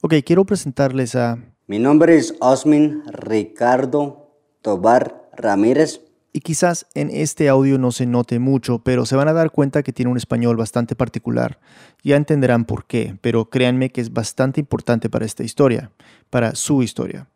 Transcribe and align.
Ok, 0.00 0.14
quiero 0.24 0.44
presentarles 0.46 1.16
a... 1.16 1.38
Mi 1.66 1.80
nombre 1.80 2.16
es 2.16 2.32
Osmin 2.38 3.02
Ricardo 3.06 4.30
Tobar 4.62 5.28
Ramírez. 5.36 6.02
Y 6.32 6.38
quizás 6.38 6.86
en 6.94 7.10
este 7.10 7.48
audio 7.48 7.78
no 7.78 7.90
se 7.90 8.06
note 8.06 8.38
mucho, 8.38 8.78
pero 8.78 9.06
se 9.06 9.16
van 9.16 9.26
a 9.26 9.32
dar 9.32 9.50
cuenta 9.50 9.82
que 9.82 9.92
tiene 9.92 10.12
un 10.12 10.16
español 10.16 10.56
bastante 10.56 10.94
particular. 10.94 11.58
Ya 12.04 12.14
entenderán 12.14 12.64
por 12.64 12.84
qué, 12.86 13.18
pero 13.20 13.50
créanme 13.50 13.90
que 13.90 14.00
es 14.00 14.12
bastante 14.12 14.60
importante 14.60 15.10
para 15.10 15.26
esta 15.26 15.42
historia, 15.42 15.90
para 16.30 16.54
su 16.54 16.84
historia. 16.84 17.26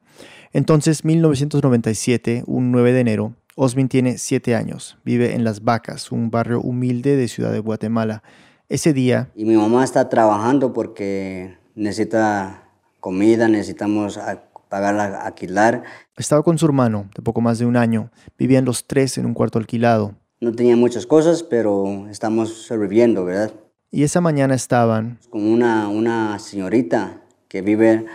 Entonces, 0.53 1.05
1997, 1.05 2.45
un 2.47 2.71
9 2.71 2.93
de 2.93 3.01
enero, 3.01 3.35
Osmin 3.57 3.89
tiene 3.89 4.19
7 4.19 4.55
años, 4.55 4.99
vive 5.05 5.35
en 5.35 5.43
Las 5.43 5.65
Vacas, 5.65 6.13
un 6.13 6.31
barrio 6.31 6.61
humilde 6.61 7.17
de 7.17 7.27
Ciudad 7.27 7.51
de 7.51 7.59
Guatemala. 7.59 8.23
Ese 8.69 8.93
día... 8.93 9.33
Y 9.35 9.47
mi 9.47 9.57
mamá 9.57 9.83
está 9.83 10.09
trabajando 10.09 10.73
porque 10.73 11.61
necesita 11.75 12.69
comida, 13.01 13.49
necesitamos 13.49 14.19
pagar 14.69 14.99
alquilar. 14.99 15.83
Estaba 16.17 16.43
con 16.43 16.57
su 16.59 16.67
hermano 16.67 17.11
de 17.15 17.23
poco 17.23 17.41
más 17.41 17.59
de 17.59 17.67
un 17.67 17.77
año. 17.77 18.11
Vivían 18.39 18.65
los 18.65 18.87
tres 18.87 19.19
en 19.19 19.27
un 19.27 19.35
cuarto 19.35 19.59
alquilado. 19.59 20.15
No 20.41 20.53
tenía 20.53 20.77
muchas 20.77 21.07
cosas, 21.07 21.43
pero 21.43 22.09
estamos 22.09 22.49
sobreviviendo, 22.67 23.25
¿verdad? 23.25 23.53
Y 23.91 24.03
esa 24.05 24.21
mañana 24.21 24.55
estaban... 24.55 25.19
Con 25.31 25.47
una, 25.47 25.89
una 25.89 26.39
señorita 26.39 27.23
que 27.49 27.61
vive 27.61 28.07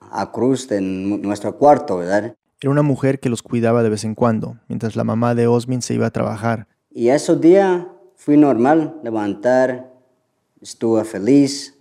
a 0.00 0.32
cruz 0.32 0.70
en 0.72 1.20
nuestro 1.20 1.58
cuarto, 1.58 1.98
¿verdad? 1.98 2.34
Era 2.60 2.70
una 2.70 2.82
mujer 2.82 3.20
que 3.20 3.28
los 3.28 3.42
cuidaba 3.42 3.82
de 3.82 3.90
vez 3.90 4.04
en 4.04 4.14
cuando, 4.14 4.58
mientras 4.68 4.96
la 4.96 5.04
mamá 5.04 5.34
de 5.34 5.46
Osmin 5.46 5.82
se 5.82 5.92
iba 5.94 6.06
a 6.06 6.10
trabajar. 6.10 6.66
Y 6.90 7.08
ese 7.08 7.36
día 7.36 7.92
fui 8.14 8.38
normal, 8.38 8.98
levantar, 9.04 9.92
estuve 10.62 11.04
feliz, 11.04 11.75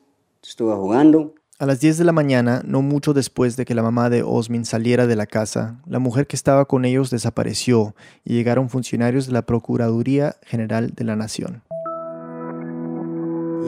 estuve 0.49 0.73
jugando. 0.75 1.33
A 1.57 1.65
las 1.65 1.79
10 1.79 1.97
de 1.97 2.03
la 2.03 2.11
mañana, 2.11 2.61
no 2.65 2.81
mucho 2.81 3.13
después 3.13 3.55
de 3.55 3.63
que 3.63 3.75
la 3.75 3.81
mamá 3.81 4.09
de 4.09 4.23
Osmin 4.23 4.65
saliera 4.65 5.07
de 5.07 5.15
la 5.15 5.25
casa, 5.25 5.79
la 5.87 5.99
mujer 5.99 6.27
que 6.27 6.35
estaba 6.35 6.65
con 6.65 6.83
ellos 6.83 7.09
desapareció 7.09 7.95
y 8.25 8.33
llegaron 8.33 8.69
funcionarios 8.69 9.27
de 9.27 9.31
la 9.31 9.45
Procuraduría 9.45 10.35
General 10.43 10.91
de 10.93 11.03
la 11.05 11.15
Nación. 11.15 11.63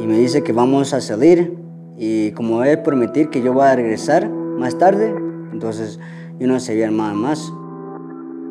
Y 0.02 0.06
me 0.06 0.18
dice 0.20 0.44
que 0.44 0.52
vamos 0.52 0.94
a 0.94 1.00
salir 1.00 1.58
y 1.98 2.32
como 2.32 2.64
él 2.64 2.82
permitir 2.84 3.30
que 3.30 3.42
yo 3.42 3.54
vaya 3.54 3.72
a 3.72 3.76
regresar 3.78 4.30
más 4.30 4.78
tarde, 4.78 5.16
entonces 5.54 5.98
yo 6.40 6.48
no 6.48 6.60
sabía 6.60 6.92
nada 6.92 7.14
más. 7.14 7.52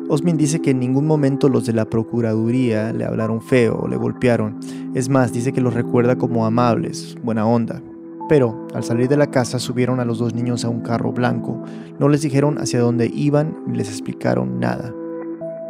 Osmin 0.09 0.37
dice 0.37 0.61
que 0.61 0.71
en 0.71 0.79
ningún 0.79 1.05
momento 1.05 1.47
los 1.47 1.65
de 1.65 1.73
la 1.73 1.85
Procuraduría 1.85 2.91
le 2.91 3.05
hablaron 3.05 3.41
feo 3.41 3.77
o 3.83 3.87
le 3.87 3.97
golpearon. 3.97 4.59
Es 4.95 5.09
más, 5.09 5.31
dice 5.31 5.53
que 5.53 5.61
los 5.61 5.73
recuerda 5.73 6.17
como 6.17 6.45
amables, 6.45 7.15
buena 7.21 7.45
onda. 7.45 7.83
Pero 8.29 8.67
al 8.73 8.83
salir 8.83 9.07
de 9.07 9.17
la 9.17 9.31
casa 9.31 9.59
subieron 9.59 9.99
a 9.99 10.05
los 10.05 10.19
dos 10.19 10.33
niños 10.33 10.65
a 10.65 10.69
un 10.69 10.81
carro 10.81 11.11
blanco. 11.11 11.61
No 11.99 12.09
les 12.09 12.21
dijeron 12.21 12.57
hacia 12.57 12.79
dónde 12.79 13.09
iban 13.13 13.57
ni 13.65 13.77
les 13.77 13.89
explicaron 13.89 14.59
nada. 14.59 14.93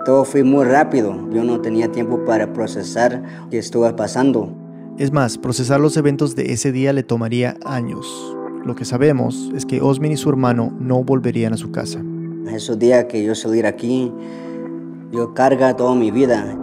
Todo 0.06 0.24
fue 0.26 0.44
muy 0.44 0.66
rápido. 0.66 1.30
Yo 1.32 1.44
no 1.44 1.62
tenía 1.62 1.92
tiempo 1.92 2.24
para 2.26 2.54
procesar 2.54 3.22
qué 3.52 3.58
estaba 3.58 3.96
pasando. 3.96 4.56
Es 4.98 5.12
más, 5.12 5.38
procesar 5.38 5.80
los 5.80 5.98
eventos 5.98 6.36
de 6.36 6.54
ese 6.54 6.72
día 6.72 6.94
le 6.94 7.04
tomaría 7.04 7.58
años. 7.66 8.08
Lo 8.66 8.76
que 8.76 8.86
sabemos 8.86 9.52
es 9.56 9.66
que 9.66 9.82
Osmin 9.82 10.14
y 10.14 10.18
su 10.18 10.30
hermano 10.30 10.74
no 10.80 11.04
volverían 11.04 11.54
a 11.54 11.58
su 11.58 11.72
casa. 11.72 12.02
Esos 12.52 12.80
días 12.80 13.06
que 13.06 13.24
yo 13.24 13.36
salir 13.36 13.66
aquí, 13.66 14.12
yo 15.12 15.34
carga 15.34 15.76
toda 15.76 15.94
mi 15.94 16.10
vida. 16.10 16.58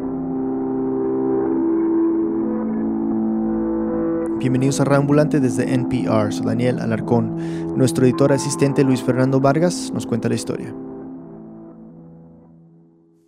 Bienvenidos 4.44 4.78
a 4.80 4.84
Reambulante 4.84 5.40
desde 5.40 5.72
NPR. 5.72 6.30
Soy 6.30 6.44
Daniel 6.44 6.78
Alarcón. 6.78 7.78
Nuestro 7.78 8.04
editor 8.04 8.30
asistente 8.30 8.84
Luis 8.84 9.02
Fernando 9.02 9.40
Vargas 9.40 9.90
nos 9.90 10.06
cuenta 10.06 10.28
la 10.28 10.34
historia. 10.34 10.76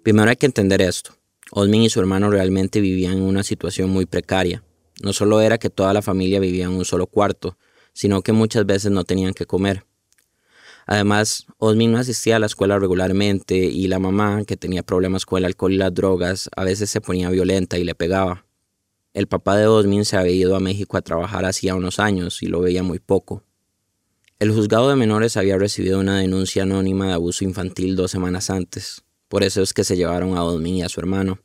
Primero 0.02 0.28
hay 0.28 0.36
que 0.36 0.44
entender 0.44 0.82
esto. 0.82 1.12
Osmin 1.52 1.84
y 1.84 1.88
su 1.88 2.00
hermano 2.00 2.28
realmente 2.28 2.82
vivían 2.82 3.14
en 3.14 3.22
una 3.22 3.44
situación 3.44 3.88
muy 3.88 4.04
precaria. 4.04 4.62
No 5.02 5.14
solo 5.14 5.40
era 5.40 5.56
que 5.56 5.70
toda 5.70 5.94
la 5.94 6.02
familia 6.02 6.38
vivía 6.38 6.66
en 6.66 6.72
un 6.72 6.84
solo 6.84 7.06
cuarto, 7.06 7.56
sino 7.94 8.20
que 8.20 8.32
muchas 8.32 8.66
veces 8.66 8.92
no 8.92 9.04
tenían 9.04 9.32
que 9.32 9.46
comer. 9.46 9.86
Además, 10.84 11.46
Osmin 11.56 11.92
no 11.92 11.98
asistía 11.98 12.36
a 12.36 12.40
la 12.40 12.44
escuela 12.44 12.78
regularmente 12.78 13.56
y 13.56 13.88
la 13.88 13.98
mamá, 13.98 14.44
que 14.44 14.58
tenía 14.58 14.82
problemas 14.82 15.24
con 15.24 15.38
el 15.38 15.46
alcohol 15.46 15.72
y 15.72 15.78
las 15.78 15.94
drogas, 15.94 16.50
a 16.54 16.62
veces 16.62 16.90
se 16.90 17.00
ponía 17.00 17.30
violenta 17.30 17.78
y 17.78 17.84
le 17.84 17.94
pegaba. 17.94 18.45
El 19.16 19.28
papá 19.28 19.56
de 19.56 19.66
Osmin 19.66 20.04
se 20.04 20.18
había 20.18 20.34
ido 20.34 20.56
a 20.56 20.60
México 20.60 20.98
a 20.98 21.00
trabajar 21.00 21.46
hacía 21.46 21.74
unos 21.74 22.00
años 22.00 22.42
y 22.42 22.48
lo 22.48 22.60
veía 22.60 22.82
muy 22.82 22.98
poco. 22.98 23.44
El 24.38 24.52
juzgado 24.52 24.90
de 24.90 24.94
menores 24.94 25.38
había 25.38 25.56
recibido 25.56 26.00
una 26.00 26.18
denuncia 26.18 26.64
anónima 26.64 27.06
de 27.06 27.12
abuso 27.14 27.42
infantil 27.42 27.96
dos 27.96 28.10
semanas 28.10 28.50
antes. 28.50 29.04
Por 29.28 29.42
eso 29.42 29.62
es 29.62 29.72
que 29.72 29.84
se 29.84 29.96
llevaron 29.96 30.36
a 30.36 30.44
Osmin 30.44 30.74
y 30.74 30.82
a 30.82 30.90
su 30.90 31.00
hermano. 31.00 31.38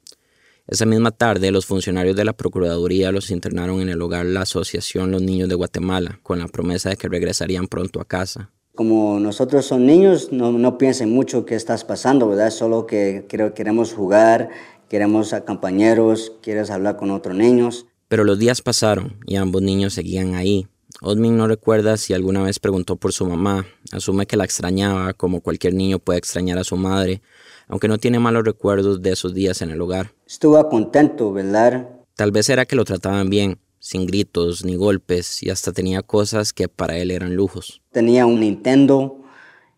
Esa 0.68 0.86
misma 0.86 1.12
tarde, 1.12 1.50
los 1.50 1.66
funcionarios 1.66 2.18
de 2.18 2.26
la 2.26 2.34
Procuraduría 2.34 3.14
los 3.14 3.32
internaron 3.32 3.80
en 3.80 3.88
el 3.88 4.02
hogar 4.02 4.26
la 4.26 4.42
Asociación 4.42 5.09
Los 5.09 5.22
Niños 5.22 5.48
de 5.48 5.56
Guatemala, 5.56 6.20
con 6.24 6.40
la 6.40 6.50
promesa 6.50 6.90
de 6.90 6.98
que 6.98 7.08
regresarían 7.08 7.68
pronto 7.68 8.02
a 8.02 8.06
casa. 8.06 8.52
Como 8.76 9.20
nosotros 9.20 9.66
son 9.66 9.86
niños, 9.86 10.32
no, 10.32 10.52
no 10.52 10.78
piensen 10.78 11.09
mucho 11.09 11.46
qué 11.46 11.56
estás 11.56 11.84
pasando, 11.86 12.28
¿verdad? 12.28 12.52
Solo 12.52 12.86
que 12.86 13.26
creo, 13.30 13.53
queremos 13.53 13.94
jugar, 13.94 14.50
queremos 14.91 15.31
a 15.31 15.46
compañeros, 15.46 16.34
quieres 16.41 16.69
hablar 16.69 16.97
con 16.97 17.12
otros 17.12 17.34
niños. 17.34 17.85
Pero 18.09 18.25
los 18.25 18.38
días 18.38 18.62
pasaron 18.62 19.16
y 19.25 19.38
ambos 19.38 19.62
niños 19.62 19.94
seguían 19.94 20.35
ahí. 20.35 20.68
Osmin 21.00 21.38
no 21.38 21.47
recuerda 21.47 21.96
si 21.96 22.13
alguna 22.13 22.44
vez 22.44 22.59
preguntó 22.59 22.97
por 22.97 23.13
su 23.13 23.25
mamá, 23.25 23.66
asume 23.94 24.25
que 24.25 24.35
la 24.35 24.44
extrañaba, 24.44 25.13
como 25.13 25.40
cualquier 25.40 25.75
niño 25.75 26.00
puede 26.00 26.19
extrañar 26.19 26.57
a 26.57 26.66
su 26.66 26.75
madre, 26.75 27.22
aunque 27.69 27.88
no 27.88 28.00
tiene 28.00 28.19
malos 28.19 28.44
recuerdos 28.44 29.02
de 29.02 29.12
esos 29.12 29.34
días 29.34 29.62
en 29.62 29.72
el 29.72 29.79
hogar. 29.79 30.12
Estuvo 30.28 30.68
contento, 30.68 31.31
¿verdad? 31.31 31.88
Tal 32.18 32.34
vez 32.34 32.50
era 32.50 32.66
que 32.66 32.75
lo 32.75 32.84
trataban 32.84 33.29
bien, 33.29 33.59
sin 33.79 34.06
gritos 34.06 34.66
ni 34.66 34.75
golpes, 34.75 35.41
y 35.41 35.52
hasta 35.52 35.72
tenía 35.72 36.02
cosas 36.02 36.52
que 36.52 36.68
para 36.68 36.97
él 36.97 37.12
eran 37.12 37.34
lujos. 37.34 37.81
Tenía 37.94 38.25
un 38.25 38.41
Nintendo 38.41 39.22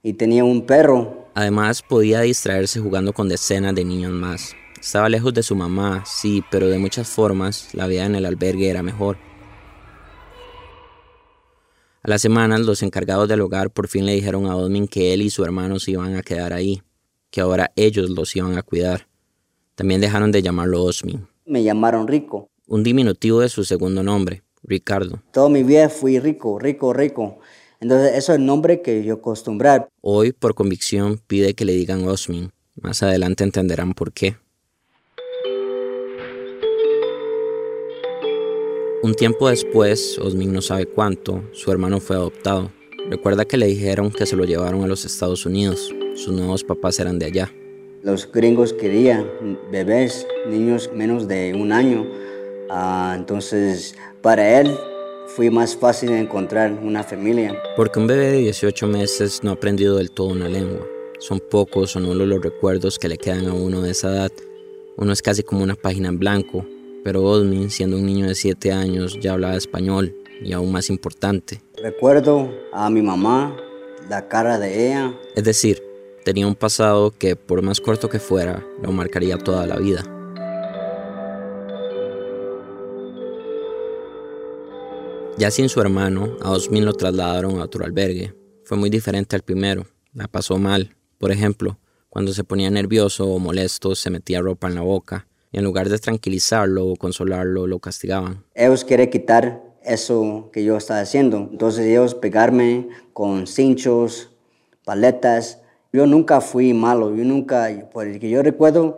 y 0.02 0.14
tenía 0.14 0.44
un 0.44 0.66
perro. 0.66 1.28
Además, 1.36 1.84
podía 1.84 2.22
distraerse 2.22 2.80
jugando 2.80 3.14
con 3.14 3.30
decenas 3.30 3.76
de 3.76 3.86
niños 3.86 4.12
más. 4.12 4.56
Estaba 4.84 5.08
lejos 5.08 5.34
de 5.34 5.44
su 5.44 5.56
mamá, 5.56 6.04
sí, 6.06 6.44
pero 6.52 6.68
de 6.68 6.78
muchas 6.78 7.08
formas 7.08 7.74
la 7.74 7.88
vida 7.88 8.06
en 8.06 8.16
el 8.16 8.26
albergue 8.26 8.70
era 8.70 8.84
mejor. 8.84 9.18
A 12.04 12.10
las 12.10 12.22
semanas, 12.22 12.60
los 12.60 12.84
encargados 12.84 13.30
del 13.30 13.40
hogar 13.40 13.72
por 13.72 13.88
fin 13.88 14.06
le 14.06 14.14
dijeron 14.14 14.46
a 14.46 14.58
Osmin 14.58 14.90
que 14.90 15.14
él 15.14 15.22
y 15.22 15.30
su 15.30 15.46
hermano 15.46 15.80
se 15.80 15.92
iban 15.92 16.18
a 16.18 16.22
quedar 16.22 16.52
ahí 16.52 16.84
que 17.34 17.42
ahora 17.42 17.72
ellos 17.76 18.12
los 18.12 18.36
iban 18.36 18.58
a 18.58 18.62
cuidar. 18.62 19.08
También 19.74 20.02
dejaron 20.02 20.32
de 20.32 20.44
llamarlo 20.44 20.84
Osmin. 20.84 21.28
Me 21.46 21.64
llamaron 21.64 22.08
Rico. 22.08 22.50
Un 22.68 22.84
diminutivo 22.84 23.40
de 23.40 23.50
su 23.50 23.64
segundo 23.64 24.04
nombre, 24.04 24.44
Ricardo. 24.62 25.24
Toda 25.32 25.50
mi 25.50 25.64
vida 25.64 25.90
fui 25.90 26.20
rico, 26.20 26.60
rico, 26.60 26.94
rico. 26.94 27.40
Entonces, 27.80 28.18
eso 28.18 28.34
es 28.34 28.40
el 28.40 28.46
nombre 28.46 28.82
que 28.82 29.04
yo 29.04 29.16
acostumbrar. 29.16 29.88
Hoy, 30.02 30.34
por 30.34 30.54
convicción, 30.54 31.22
pide 31.26 31.56
que 31.56 31.66
le 31.66 31.74
digan 31.74 32.08
Osmin. 32.08 32.52
Más 32.76 33.02
adelante 33.02 33.44
entenderán 33.44 33.94
por 33.94 34.14
qué. 34.14 34.36
Un 39.04 39.16
tiempo 39.16 39.50
después, 39.50 40.18
Osmin 40.18 40.54
no 40.54 40.62
sabe 40.62 40.86
cuánto, 40.86 41.44
su 41.52 41.70
hermano 41.74 42.00
fue 42.00 42.16
adoptado. 42.16 42.72
Recuerda 43.10 43.44
que 43.44 43.58
le 43.58 43.66
dijeron 43.66 44.12
que 44.12 44.26
se 44.26 44.38
lo 44.38 44.46
llevaron 44.46 44.82
a 44.82 44.88
los 44.88 45.04
Estados 45.04 45.46
Unidos. 45.46 45.94
Sus 46.16 46.34
nuevos 46.34 46.64
papás 46.64 47.02
eran 47.02 47.20
de 47.20 47.26
allá. 47.26 47.54
Los 48.02 48.32
gringos 48.32 48.72
querían 48.72 49.30
bebés, 49.70 50.26
niños 50.48 50.90
menos 50.96 51.28
de 51.28 51.54
un 51.54 51.74
año. 51.74 52.08
Ah, 52.70 53.14
entonces, 53.18 53.94
para 54.22 54.62
él 54.62 54.74
fue 55.28 55.52
más 55.52 55.76
fácil 55.76 56.14
encontrar 56.14 56.72
una 56.72 57.04
familia. 57.04 57.62
Porque 57.76 58.00
un 58.00 58.08
bebé 58.08 58.32
de 58.32 58.38
18 58.38 58.88
meses 58.88 59.44
no 59.44 59.50
ha 59.50 59.56
aprendido 59.56 59.98
del 59.98 60.12
todo 60.12 60.28
una 60.28 60.48
lengua. 60.48 60.88
Son 61.20 61.42
pocos 61.42 61.94
o 61.98 62.00
nulos 62.00 62.26
los 62.26 62.42
recuerdos 62.42 62.98
que 63.00 63.10
le 63.10 63.18
quedan 63.18 63.48
a 63.48 63.54
uno 63.54 63.82
de 63.82 63.92
esa 63.92 64.14
edad. 64.14 64.32
Uno 64.96 65.12
es 65.12 65.22
casi 65.22 65.44
como 65.44 65.62
una 65.62 65.76
página 65.76 66.08
en 66.08 66.20
blanco, 66.20 66.66
pero 67.04 67.24
Osmin, 67.24 67.70
siendo 67.70 67.98
un 67.98 68.06
niño 68.06 68.28
de 68.28 68.36
7 68.36 68.72
años, 68.72 69.18
ya 69.20 69.34
hablaba 69.34 69.56
español 69.56 70.16
y 70.42 70.54
aún 70.54 70.72
más 70.72 70.90
importante. 70.90 71.62
Recuerdo 71.82 72.50
a 72.72 72.90
mi 72.90 73.02
mamá, 73.02 73.56
la 74.10 74.28
cara 74.28 74.60
de 74.60 74.88
ella. 74.88 75.14
Es 75.36 75.44
decir, 75.44 75.82
Tenía 76.24 76.48
un 76.48 76.56
pasado 76.56 77.12
que, 77.12 77.36
por 77.36 77.62
más 77.62 77.82
corto 77.82 78.08
que 78.08 78.18
fuera, 78.18 78.66
lo 78.82 78.94
marcaría 78.94 79.38
toda 79.38 79.68
la 79.68 79.76
vida. 79.76 80.06
Ya 85.38 85.52
sin 85.52 85.68
su 85.68 85.82
hermano, 85.82 86.38
a 86.42 86.52
Osmin 86.52 86.86
lo 86.86 86.94
trasladaron 86.94 87.60
a 87.60 87.66
otro 87.66 87.84
albergue. 87.84 88.34
Fue 88.64 88.78
muy 88.78 88.90
diferente 88.90 89.36
al 89.36 89.42
primero. 89.42 89.86
La 90.14 90.30
pasó 90.30 90.58
mal. 90.58 90.96
Por 91.18 91.34
ejemplo, 91.34 91.78
cuando 92.08 92.32
se 92.32 92.46
ponía 92.46 92.70
nervioso 92.72 93.26
o 93.26 93.38
molesto, 93.38 93.94
se 93.94 94.10
metía 94.10 94.40
ropa 94.40 94.70
en 94.70 94.76
la 94.76 94.82
boca. 94.82 95.28
Y 95.54 95.60
en 95.60 95.64
lugar 95.64 95.88
de 95.88 96.00
tranquilizarlo 96.00 96.88
o 96.88 96.96
consolarlo, 96.98 97.68
lo 97.68 97.80
castigaban. 97.80 98.44
Ellos 98.56 98.84
quieren 98.84 99.10
quitar 99.10 99.62
eso 99.86 100.50
que 100.52 100.64
yo 100.64 100.78
estaba 100.78 101.00
haciendo. 101.00 101.48
Entonces 101.52 101.86
ellos 101.86 102.16
pegarme 102.16 102.90
con 103.14 103.48
cinchos, 103.48 104.32
paletas. 104.84 105.60
Yo 105.94 106.08
nunca 106.08 106.42
fui 106.42 106.74
malo, 106.74 107.16
yo 107.16 107.24
nunca, 107.24 107.70
por 107.94 108.08
el 108.08 108.20
que 108.20 108.30
yo 108.30 108.42
recuerdo, 108.42 108.98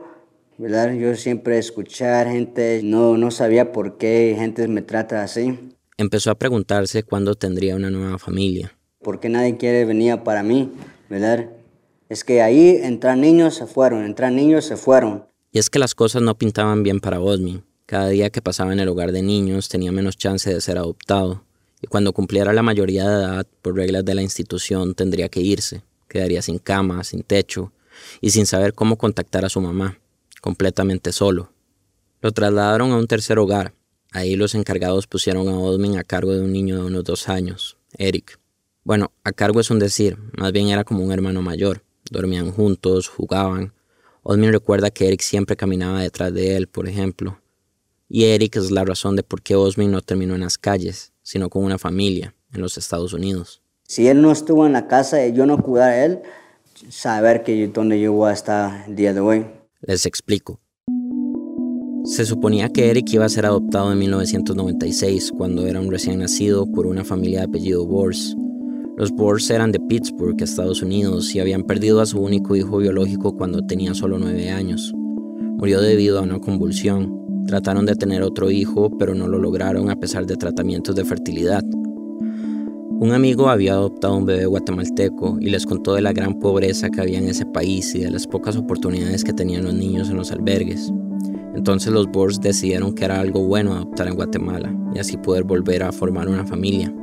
¿verdad? 0.57 0.93
Yo 0.93 1.13
siempre 1.15 1.57
escuchar 1.57 2.27
gente, 2.27 2.81
no, 2.83 3.17
no 3.17 3.31
sabía 3.31 3.73
por 3.73 3.97
qué 3.97 4.35
gente 4.37 4.67
me 4.69 4.81
trata 4.81 5.23
así. 5.23 5.59
Empezó 5.97 6.31
a 6.31 6.35
preguntarse 6.35 7.03
cuándo 7.03 7.35
tendría 7.35 7.75
una 7.75 7.89
nueva 7.89 8.17
familia. 8.17 8.73
¿Por 9.01 9.19
qué 9.19 9.27
nadie 9.27 9.57
quiere 9.57 9.83
venir 9.83 10.19
para 10.23 10.41
mí? 10.41 10.71
¿Verdad? 11.09 11.49
Es 12.07 12.23
que 12.23 12.41
ahí 12.41 12.79
entran 12.81 13.19
niños, 13.19 13.55
se 13.55 13.65
fueron, 13.65 14.05
entran 14.05 14.35
niños, 14.35 14.65
se 14.65 14.77
fueron. 14.77 15.25
Y 15.55 15.59
es 15.59 15.69
que 15.69 15.79
las 15.79 15.95
cosas 15.95 16.21
no 16.21 16.37
pintaban 16.37 16.83
bien 16.83 16.99
para 16.99 17.21
Osmin. 17.21 17.63
Cada 17.85 18.09
día 18.09 18.29
que 18.29 18.41
pasaba 18.41 18.73
en 18.73 18.81
el 18.81 18.89
hogar 18.89 19.13
de 19.13 19.21
niños 19.21 19.69
tenía 19.69 19.89
menos 19.89 20.17
chance 20.17 20.53
de 20.53 20.59
ser 20.59 20.77
adoptado. 20.77 21.45
Y 21.81 21.87
cuando 21.87 22.11
cumpliera 22.11 22.51
la 22.51 22.61
mayoría 22.61 23.07
de 23.07 23.23
edad, 23.23 23.47
por 23.61 23.73
reglas 23.73 24.03
de 24.03 24.15
la 24.15 24.21
institución, 24.21 24.95
tendría 24.95 25.29
que 25.29 25.39
irse. 25.39 25.81
Quedaría 26.09 26.41
sin 26.41 26.59
cama, 26.59 27.05
sin 27.05 27.23
techo 27.23 27.71
y 28.19 28.31
sin 28.31 28.45
saber 28.45 28.73
cómo 28.73 28.97
contactar 28.97 29.45
a 29.45 29.49
su 29.49 29.61
mamá 29.61 29.97
completamente 30.41 31.13
solo. 31.13 31.53
Lo 32.19 32.33
trasladaron 32.33 32.91
a 32.91 32.97
un 32.97 33.07
tercer 33.07 33.39
hogar. 33.39 33.73
Ahí 34.11 34.35
los 34.35 34.55
encargados 34.55 35.07
pusieron 35.07 35.47
a 35.47 35.57
Osmin 35.57 35.97
a 35.97 36.03
cargo 36.03 36.33
de 36.33 36.41
un 36.41 36.51
niño 36.51 36.75
de 36.75 36.87
unos 36.87 37.05
dos 37.05 37.29
años, 37.29 37.77
Eric. 37.97 38.41
Bueno, 38.83 39.13
a 39.23 39.31
cargo 39.31 39.61
es 39.61 39.71
un 39.71 39.79
decir, 39.79 40.17
más 40.37 40.51
bien 40.51 40.67
era 40.67 40.83
como 40.83 41.01
un 41.01 41.13
hermano 41.13 41.41
mayor. 41.41 41.81
Dormían 42.11 42.51
juntos, 42.51 43.07
jugaban. 43.07 43.71
Osmin 44.27 44.51
recuerda 44.51 44.89
que 44.89 45.05
Eric 45.05 45.21
siempre 45.21 45.55
caminaba 45.55 46.01
detrás 46.01 46.33
de 46.33 46.57
él, 46.57 46.65
por 46.65 46.89
ejemplo. 46.89 47.39
Y 48.09 48.25
Eric 48.25 48.55
es 48.55 48.71
la 48.71 48.83
razón 48.83 49.15
de 49.15 49.21
por 49.21 49.43
qué 49.43 49.55
Osmin 49.55 49.91
no 49.91 50.01
terminó 50.01 50.33
en 50.33 50.41
las 50.41 50.57
calles, 50.57 51.13
sino 51.21 51.47
con 51.47 51.63
una 51.63 51.77
familia 51.77 52.33
en 52.51 52.61
los 52.61 52.75
Estados 52.79 53.13
Unidos. 53.13 53.61
Si 53.83 54.07
él 54.07 54.23
no 54.23 54.31
estuvo 54.31 54.65
en 54.65 54.73
la 54.73 54.87
casa 54.87 55.23
y 55.23 55.33
yo 55.33 55.45
no 55.45 55.59
cuidara 55.59 55.91
a 55.91 56.05
él, 56.05 56.21
saber 56.89 57.43
que 57.43 57.67
dónde 57.67 58.01
yo 58.01 58.13
voy 58.13 58.31
a 58.31 58.33
estar 58.33 58.85
el 58.87 58.95
día 58.95 59.13
de 59.13 59.19
hoy. 59.19 59.45
Les 59.81 60.07
explico. 60.07 60.59
Se 62.05 62.25
suponía 62.25 62.69
que 62.69 62.89
Eric 62.89 63.13
iba 63.13 63.25
a 63.25 63.29
ser 63.29 63.45
adoptado 63.45 63.91
en 63.91 63.99
1996, 63.99 65.33
cuando 65.37 65.67
era 65.67 65.79
un 65.79 65.91
recién 65.91 66.17
nacido 66.17 66.65
por 66.65 66.87
una 66.87 67.03
familia 67.03 67.41
de 67.41 67.45
apellido 67.45 67.85
Bors. 67.85 68.35
Los 68.97 69.11
Bors 69.11 69.49
eran 69.49 69.73
de 69.73 69.79
Pittsburgh, 69.81 70.41
Estados 70.41 70.81
Unidos, 70.81 71.35
y 71.35 71.41
habían 71.41 71.63
perdido 71.63 71.99
a 71.99 72.05
su 72.05 72.17
único 72.19 72.55
hijo 72.55 72.77
biológico 72.77 73.35
cuando 73.35 73.65
tenía 73.65 73.93
solo 73.93 74.17
nueve 74.17 74.49
años. 74.49 74.93
Murió 74.95 75.81
debido 75.81 76.17
a 76.17 76.21
una 76.21 76.39
convulsión. 76.39 77.43
Trataron 77.45 77.85
de 77.85 77.95
tener 77.95 78.23
otro 78.23 78.51
hijo, 78.51 78.89
pero 78.97 79.13
no 79.13 79.27
lo 79.27 79.37
lograron 79.37 79.89
a 79.89 79.99
pesar 79.99 80.25
de 80.25 80.37
tratamientos 80.37 80.95
de 80.95 81.03
fertilidad. 81.03 81.61
Un 82.97 83.11
amigo 83.11 83.49
había 83.49 83.73
adoptado 83.73 84.15
un 84.15 84.25
bebé 84.25 84.45
guatemalteco 84.45 85.39
y 85.41 85.49
les 85.49 85.65
contó 85.65 85.93
de 85.93 86.01
la 86.01 86.13
gran 86.13 86.39
pobreza 86.39 86.89
que 86.89 87.01
había 87.01 87.19
en 87.19 87.27
ese 87.27 87.45
país 87.45 87.93
y 87.95 87.99
de 87.99 88.11
las 88.11 88.25
pocas 88.25 88.55
oportunidades 88.55 89.25
que 89.25 89.33
tenían 89.33 89.65
los 89.65 89.73
niños 89.73 90.09
en 90.09 90.15
los 90.15 90.31
albergues. 90.31 90.93
Entonces 91.53 91.91
los 91.91 92.07
Bors 92.07 92.39
decidieron 92.39 92.95
que 92.95 93.03
era 93.03 93.19
algo 93.19 93.45
bueno 93.45 93.73
adoptar 93.73 94.07
en 94.07 94.15
Guatemala 94.15 94.73
y 94.93 94.99
así 94.99 95.17
poder 95.17 95.43
volver 95.43 95.83
a 95.83 95.91
formar 95.91 96.29
una 96.29 96.45
familia. 96.45 96.93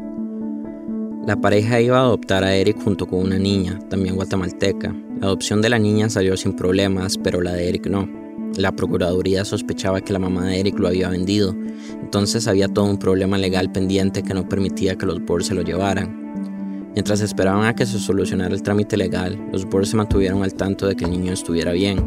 La 1.25 1.41
pareja 1.41 1.81
iba 1.81 1.99
a 1.99 2.03
adoptar 2.03 2.43
a 2.43 2.53
Eric 2.53 2.83
junto 2.83 3.07
con 3.07 3.21
una 3.21 3.39
niña, 3.39 3.79
también 3.89 4.17
guatemalteca. 4.17 4.93
La 5.21 5.29
adopción 5.29 5.63
de 5.63 5.69
la 5.69 5.79
niña 5.79 6.11
salió 6.11 6.37
sin 6.37 6.55
problemas, 6.55 7.17
pero 7.17 7.41
la 7.41 7.53
de 7.53 7.69
Eric 7.69 7.87
no. 7.87 8.09
La 8.57 8.73
Procuraduría 8.73 9.45
sospechaba 9.45 10.01
que 10.01 10.13
la 10.13 10.19
mamá 10.19 10.47
de 10.47 10.59
Eric 10.59 10.81
lo 10.81 10.89
había 10.89 11.09
vendido, 11.09 11.55
entonces 12.03 12.49
había 12.49 12.67
todo 12.67 12.87
un 12.87 12.99
problema 12.99 13.39
legal 13.39 13.71
pendiente 13.71 14.25
que 14.25 14.35
no 14.35 14.49
permitía 14.49 14.97
que 14.97 15.07
los 15.07 15.25
Boers 15.25 15.47
se 15.47 15.55
lo 15.55 15.63
llevaran. 15.63 16.91
Mientras 16.93 17.21
esperaban 17.21 17.67
a 17.67 17.77
que 17.77 17.87
se 17.87 18.01
solucionara 18.01 18.53
el 18.53 18.63
trámite 18.65 18.97
legal, 18.97 19.39
los 19.53 19.65
Boers 19.65 19.91
se 19.91 19.97
mantuvieron 19.97 20.43
al 20.43 20.55
tanto 20.55 20.89
de 20.89 20.97
que 20.97 21.05
el 21.05 21.13
niño 21.13 21.33
estuviera 21.33 21.71
bien. 21.71 22.01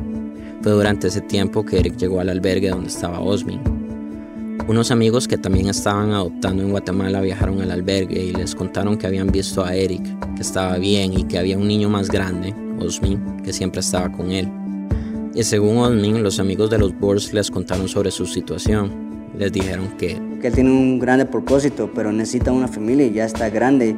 Fue 0.61 0.73
durante 0.73 1.07
ese 1.07 1.21
tiempo 1.21 1.63
que 1.63 1.79
Eric 1.79 1.95
llegó 1.95 2.19
al 2.19 2.27
albergue 2.27 2.69
donde 2.69 2.89
estaba 2.89 3.21
Osmin. 3.21 3.84
Unos 4.67 4.89
amigos 4.89 5.27
que 5.27 5.37
también 5.37 5.67
estaban 5.67 6.11
adoptando 6.11 6.63
en 6.63 6.71
Guatemala 6.71 7.21
viajaron 7.21 7.61
al 7.61 7.69
albergue 7.69 8.23
y 8.23 8.33
les 8.33 8.55
contaron 8.55 8.97
que 8.97 9.05
habían 9.05 9.27
visto 9.27 9.63
a 9.63 9.75
Eric, 9.75 10.01
que 10.35 10.41
estaba 10.41 10.79
bien 10.79 11.13
y 11.13 11.23
que 11.25 11.37
había 11.37 11.55
un 11.55 11.67
niño 11.67 11.87
más 11.87 12.09
grande, 12.09 12.51
Osmin, 12.79 13.43
que 13.43 13.53
siempre 13.53 13.81
estaba 13.81 14.11
con 14.11 14.31
él. 14.31 14.49
Y 15.35 15.43
según 15.43 15.77
Osmin, 15.77 16.23
los 16.23 16.39
amigos 16.39 16.71
de 16.71 16.79
los 16.79 16.97
Boers 16.99 17.31
les 17.31 17.51
contaron 17.51 17.87
sobre 17.87 18.09
su 18.09 18.25
situación. 18.25 18.89
Les 19.37 19.51
dijeron 19.51 19.89
que... 19.99 20.19
Que 20.41 20.47
él 20.47 20.53
tiene 20.55 20.71
un 20.71 20.97
grande 20.97 21.27
propósito, 21.27 21.91
pero 21.93 22.11
necesita 22.11 22.51
una 22.51 22.67
familia 22.67 23.05
y 23.05 23.13
ya 23.13 23.25
está 23.25 23.51
grande. 23.51 23.95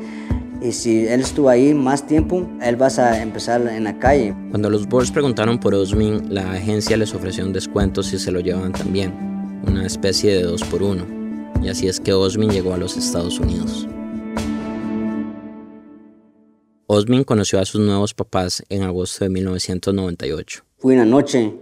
Y 0.62 0.74
si 0.74 1.08
él 1.08 1.22
estuvo 1.22 1.48
ahí 1.48 1.74
más 1.74 2.06
tiempo, 2.06 2.46
él 2.62 2.82
va 2.82 2.88
a 2.88 3.22
empezar 3.22 3.66
en 3.68 3.86
la 3.86 3.98
calle. 4.00 4.36
Cuando 4.50 4.70
los 4.70 4.86
Boers 4.86 5.12
preguntaron 5.12 5.60
por 5.60 5.74
Osmin, 5.74 6.34
la 6.34 6.52
agencia 6.52 6.98
les 6.98 7.14
ofreció 7.14 7.46
un 7.46 7.54
descuento 7.54 8.04
si 8.04 8.20
se 8.20 8.34
lo 8.34 8.42
llevaban 8.42 8.74
también. 8.74 9.37
Una 9.68 9.86
especie 9.86 10.34
de 10.34 10.44
dos 10.44 10.64
por 10.64 10.82
uno. 10.82 11.06
Y 11.62 11.70
así 11.70 11.88
es 11.88 12.00
que 12.00 12.14
Osmin 12.14 12.50
llegó 12.50 12.74
a 12.74 12.78
los 12.78 12.98
Estados 12.98 13.40
Unidos. 13.40 13.88
Osmin 16.88 17.24
conoció 17.24 17.60
a 17.60 17.66
sus 17.66 17.82
nuevos 17.82 18.14
papás 18.14 18.64
en 18.70 18.84
agosto 18.84 19.26
de 19.26 19.30
1998. 19.30 20.64
Fui 20.78 20.96
una 20.96 21.06
noche, 21.06 21.54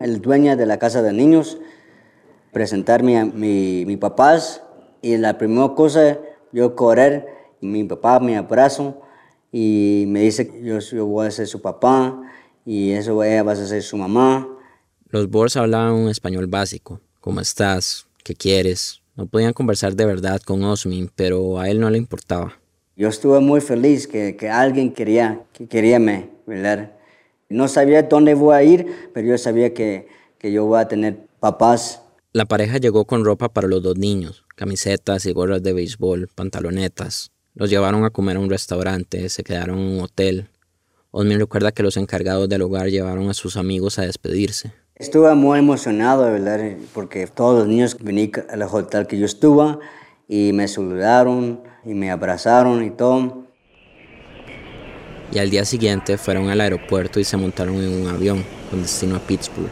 el 0.00 0.20
dueño 0.20 0.56
de 0.56 0.66
la 0.66 0.78
casa 0.78 1.00
de 1.00 1.12
niños, 1.12 1.58
presentarme 2.52 3.18
a 3.18 3.24
mi, 3.24 3.84
mi 3.86 3.96
papás 3.96 4.62
y 5.00 5.16
la 5.16 5.38
primera 5.38 5.74
cosa, 5.74 6.18
yo 6.52 6.74
correr, 6.74 7.26
mi 7.60 7.84
papá 7.84 8.18
me 8.20 8.36
abrazo 8.36 9.00
y 9.52 10.04
me 10.08 10.20
dice 10.20 10.48
que 10.48 10.62
yo, 10.62 10.78
yo 10.80 11.06
voy 11.06 11.28
a 11.28 11.30
ser 11.30 11.46
su 11.46 11.62
papá 11.62 12.20
y 12.64 12.90
eso 12.92 13.22
ella 13.22 13.42
va 13.42 13.52
a 13.52 13.56
ser 13.56 13.82
su 13.82 13.96
mamá. 13.96 14.48
Los 15.10 15.30
Boers 15.30 15.56
hablaban 15.56 15.94
un 15.94 16.08
español 16.08 16.48
básico. 16.48 17.00
¿Cómo 17.28 17.42
estás? 17.42 18.06
¿Qué 18.24 18.34
quieres? 18.34 19.02
No 19.14 19.26
podían 19.26 19.52
conversar 19.52 19.94
de 19.94 20.06
verdad 20.06 20.40
con 20.40 20.64
Osmin, 20.64 21.10
pero 21.14 21.60
a 21.60 21.68
él 21.68 21.78
no 21.78 21.90
le 21.90 21.98
importaba. 21.98 22.58
Yo 22.96 23.08
estuve 23.08 23.38
muy 23.40 23.60
feliz 23.60 24.08
que, 24.08 24.34
que 24.34 24.48
alguien 24.48 24.94
quería, 24.94 25.42
que 25.52 25.68
quería 25.68 25.98
me, 25.98 26.30
¿verdad? 26.46 26.92
No 27.50 27.68
sabía 27.68 28.04
dónde 28.04 28.32
voy 28.32 28.54
a 28.54 28.62
ir, 28.62 29.10
pero 29.12 29.28
yo 29.28 29.36
sabía 29.36 29.74
que, 29.74 30.08
que 30.38 30.50
yo 30.52 30.64
voy 30.64 30.80
a 30.80 30.88
tener 30.88 31.18
papás. 31.38 32.00
La 32.32 32.46
pareja 32.46 32.78
llegó 32.78 33.04
con 33.04 33.26
ropa 33.26 33.50
para 33.50 33.68
los 33.68 33.82
dos 33.82 33.98
niños, 33.98 34.46
camisetas 34.56 35.26
y 35.26 35.32
gorras 35.32 35.62
de 35.62 35.74
béisbol, 35.74 36.28
pantalonetas. 36.34 37.30
Los 37.52 37.68
llevaron 37.68 38.06
a 38.06 38.10
comer 38.10 38.38
a 38.38 38.40
un 38.40 38.48
restaurante, 38.48 39.28
se 39.28 39.44
quedaron 39.44 39.80
en 39.80 39.84
un 39.84 40.00
hotel. 40.00 40.48
Osmin 41.10 41.38
recuerda 41.38 41.72
que 41.72 41.82
los 41.82 41.98
encargados 41.98 42.48
del 42.48 42.62
hogar 42.62 42.88
llevaron 42.88 43.28
a 43.28 43.34
sus 43.34 43.58
amigos 43.58 43.98
a 43.98 44.06
despedirse. 44.06 44.72
Estuve 44.98 45.32
muy 45.36 45.60
emocionado, 45.60 46.24
¿verdad? 46.24 46.76
Porque 46.92 47.28
todos 47.28 47.60
los 47.60 47.68
niños 47.68 47.96
vinieron 48.00 48.44
al 48.50 48.62
hotel 48.62 49.06
que 49.06 49.16
yo 49.16 49.26
estuve 49.26 49.78
y 50.26 50.52
me 50.52 50.66
saludaron 50.66 51.60
y 51.84 51.94
me 51.94 52.10
abrazaron 52.10 52.84
y 52.84 52.90
todo. 52.90 53.44
Y 55.30 55.38
al 55.38 55.50
día 55.50 55.64
siguiente 55.64 56.18
fueron 56.18 56.48
al 56.48 56.60
aeropuerto 56.60 57.20
y 57.20 57.24
se 57.24 57.36
montaron 57.36 57.76
en 57.76 58.02
un 58.02 58.08
avión 58.08 58.44
con 58.70 58.82
destino 58.82 59.14
a 59.14 59.20
Pittsburgh. 59.20 59.70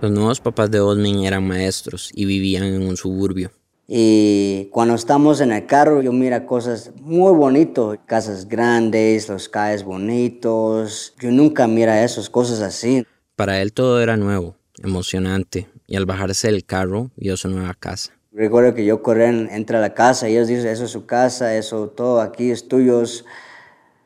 Los 0.00 0.10
nuevos 0.10 0.40
papás 0.40 0.68
de 0.68 0.80
Osmin 0.80 1.24
eran 1.24 1.46
maestros 1.46 2.10
y 2.12 2.24
vivían 2.24 2.64
en 2.64 2.82
un 2.82 2.96
suburbio. 2.96 3.52
Y 3.86 4.68
cuando 4.72 4.94
estamos 4.94 5.40
en 5.40 5.52
el 5.52 5.66
carro, 5.66 6.02
yo 6.02 6.12
mira 6.12 6.46
cosas 6.46 6.92
muy 7.00 7.34
bonitas, 7.34 7.98
casas 8.06 8.48
grandes, 8.48 9.28
los 9.28 9.48
calles 9.48 9.84
bonitos. 9.84 11.14
Yo 11.20 11.30
nunca 11.30 11.66
mira 11.66 12.02
esas 12.04 12.30
cosas 12.30 12.60
así. 12.60 13.04
Para 13.36 13.60
él 13.60 13.72
todo 13.72 14.00
era 14.00 14.16
nuevo, 14.16 14.56
emocionante, 14.82 15.68
y 15.86 15.96
al 15.96 16.06
bajarse 16.06 16.48
del 16.48 16.64
carro 16.64 17.10
vio 17.16 17.36
su 17.36 17.48
nueva 17.48 17.74
casa. 17.74 18.12
Recuerdo 18.30 18.72
que 18.74 18.84
yo 18.86 19.02
corrí, 19.02 19.24
entré 19.24 19.76
a 19.76 19.80
la 19.80 19.92
casa 19.92 20.28
y 20.28 20.32
ellos 20.32 20.48
dicen, 20.48 20.68
eso 20.68 20.84
es 20.84 20.90
su 20.90 21.04
casa, 21.04 21.54
eso 21.56 21.88
todo 21.88 22.20
aquí 22.20 22.50
es 22.50 22.66
tuyo. 22.66 23.02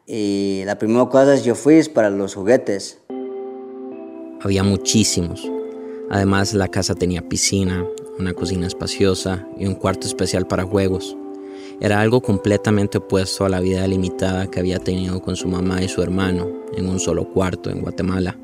Y 0.07 0.63
la 0.65 0.79
primera 0.79 1.09
cosa 1.09 1.35
es 1.35 1.45
yo 1.45 1.55
fui 1.55 1.81
para 1.85 2.11
los 2.11 2.35
juguetes. 2.35 2.99
Había 4.41 4.65
muchísimos. 4.65 5.49
Además, 6.11 6.55
la 6.55 6.69
casa 6.69 6.95
tenía 6.95 7.29
piscina, 7.29 7.87
una 8.19 8.33
cocina 8.33 8.67
espaciosa 8.67 9.47
y 9.59 9.67
un 9.67 9.75
cuarto 9.75 10.07
especial 10.07 10.47
para 10.47 10.65
juegos. 10.65 11.17
Era 11.81 12.01
algo 12.01 12.23
completamente 12.23 12.99
opuesto 12.99 13.45
a 13.45 13.49
la 13.49 13.61
vida 13.61 13.87
limitada 13.87 14.51
que 14.51 14.61
había 14.61 14.79
tenido 14.79 15.21
con 15.21 15.37
su 15.37 15.49
mamá 15.49 15.83
y 15.83 15.89
su 15.89 16.03
hermano 16.03 16.49
en 16.75 16.89
un 16.89 16.99
solo 16.99 17.31
cuarto 17.31 17.71
en 17.71 17.83
Guatemala. 17.83 18.39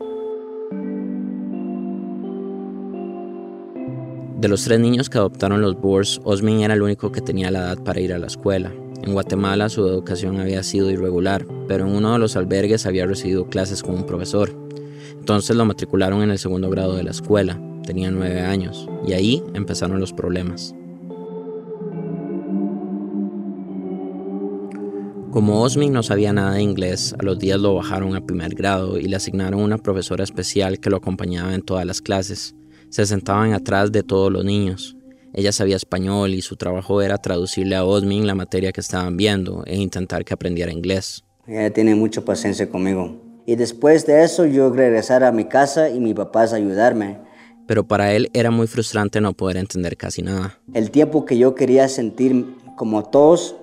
De 4.39 4.49
los 4.49 4.65
tres 4.65 4.81
niños 4.81 5.09
que 5.09 5.19
adoptaron 5.19 5.63
los 5.63 5.81
Boers, 5.81 6.21
Osmin 6.25 6.63
era 6.63 6.75
el 6.75 6.83
único 6.83 7.13
que 7.13 7.21
tenía 7.21 7.51
la 7.51 7.61
edad 7.61 7.79
para 7.83 8.01
ir 8.01 8.13
a 8.13 8.19
la 8.19 8.27
escuela. 8.27 8.73
En 9.03 9.13
Guatemala 9.13 9.69
su 9.69 9.87
educación 9.87 10.41
había 10.41 10.63
sido 10.63 10.91
irregular, 10.91 11.47
pero 11.69 11.87
en 11.87 11.95
uno 11.95 12.13
de 12.13 12.19
los 12.19 12.37
albergues 12.37 12.85
había 12.85 13.07
recibido 13.07 13.47
clases 13.47 13.83
con 13.83 13.95
un 13.95 14.05
profesor. 14.05 14.51
Entonces 15.19 15.57
lo 15.57 15.65
matricularon 15.65 16.23
en 16.23 16.31
el 16.33 16.39
segundo 16.39 16.69
grado 16.71 16.97
de 16.97 17.05
la 17.05 17.13
escuela, 17.13 17.61
tenía 17.83 18.11
nueve 18.11 18.41
años, 18.41 18.89
y 19.07 19.13
ahí 19.13 19.43
empezaron 19.55 20.01
los 20.01 20.13
problemas. 20.13 20.75
Como 25.33 25.63
Osmin 25.63 25.95
no 25.95 26.03
sabía 26.03 26.35
nada 26.35 26.57
de 26.57 26.63
inglés, 26.63 27.15
a 27.19 27.23
los 27.23 27.39
días 27.39 27.59
lo 27.59 27.75
bajaron 27.75 28.15
a 28.15 28.27
primer 28.27 28.55
grado 28.55 28.99
y 28.99 29.05
le 29.05 29.17
asignaron 29.17 29.63
una 29.63 29.79
profesora 29.79 30.25
especial 30.25 30.79
que 30.79 30.91
lo 30.91 30.99
acompañaba 30.99 31.55
en 31.55 31.63
todas 31.63 31.87
las 31.87 32.03
clases. 32.03 32.55
Se 32.91 33.07
sentaban 33.07 33.55
atrás 33.55 33.91
de 33.93 34.03
todos 34.03 34.31
los 34.31 34.45
niños. 34.45 34.95
Ella 35.33 35.51
sabía 35.53 35.77
español 35.77 36.35
y 36.35 36.43
su 36.43 36.57
trabajo 36.57 37.01
era 37.01 37.17
traducirle 37.17 37.77
a 37.77 37.85
Osmin 37.87 38.27
la 38.27 38.35
materia 38.35 38.73
que 38.73 38.83
estaban 38.83 39.17
viendo 39.17 39.65
e 39.65 39.77
intentar 39.77 40.27
que 40.27 40.35
aprendiera 40.35 40.71
inglés. 40.71 41.25
Ella 41.47 41.73
tiene 41.73 41.95
mucha 41.95 42.23
paciencia 42.23 42.69
conmigo. 42.69 43.17
Y 43.47 43.57
después 43.57 44.05
de 44.05 44.25
eso 44.25 44.45
yo 44.45 44.69
regresar 44.69 45.25
a 45.25 45.33
mi 45.33 45.47
casa 45.47 45.89
y 45.89 45.99
mi 45.99 46.13
papá 46.13 46.43
ayudarme. 46.43 47.17
Pero 47.73 47.89
para 47.89 48.13
él 48.13 48.29
era 48.35 48.51
muy 48.51 48.67
frustrante 48.67 49.19
no 49.23 49.33
poder 49.33 49.57
entender 49.57 49.97
casi 49.97 50.21
nada. 50.21 50.59
El 50.75 50.91
tiempo 50.91 51.25
que 51.25 51.39
yo 51.39 51.55
quería 51.55 51.89
sentir 51.89 52.45
como 52.77 53.03
todos, 53.03 53.57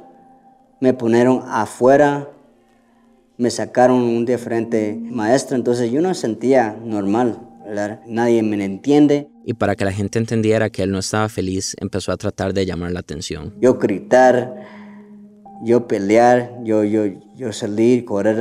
me 0.79 0.95
pusieron 0.95 1.43
afuera, 1.45 2.27
me 3.37 3.51
sacaron 3.51 4.01
un 4.01 4.25
diferente 4.25 4.99
maestro, 4.99 5.55
entonces 5.55 5.91
yo 5.91 6.01
no 6.01 6.11
sentía 6.15 6.75
normal, 6.83 7.39
¿verdad? 7.63 8.01
Nadie 8.07 8.41
me 8.41 8.65
entiende. 8.65 9.27
Y 9.45 9.53
para 9.53 9.75
que 9.75 9.85
la 9.85 9.91
gente 9.91 10.17
entendiera 10.17 10.71
que 10.71 10.81
él 10.81 10.89
no 10.89 10.97
estaba 10.97 11.29
feliz, 11.29 11.75
empezó 11.79 12.11
a 12.11 12.17
tratar 12.17 12.51
de 12.55 12.65
llamar 12.65 12.91
la 12.91 13.01
atención. 13.01 13.53
Yo 13.61 13.75
gritar, 13.75 14.55
yo 15.63 15.87
pelear, 15.87 16.57
yo, 16.63 16.83
yo, 16.83 17.03
yo 17.35 17.53
salir, 17.53 18.05
correr 18.05 18.37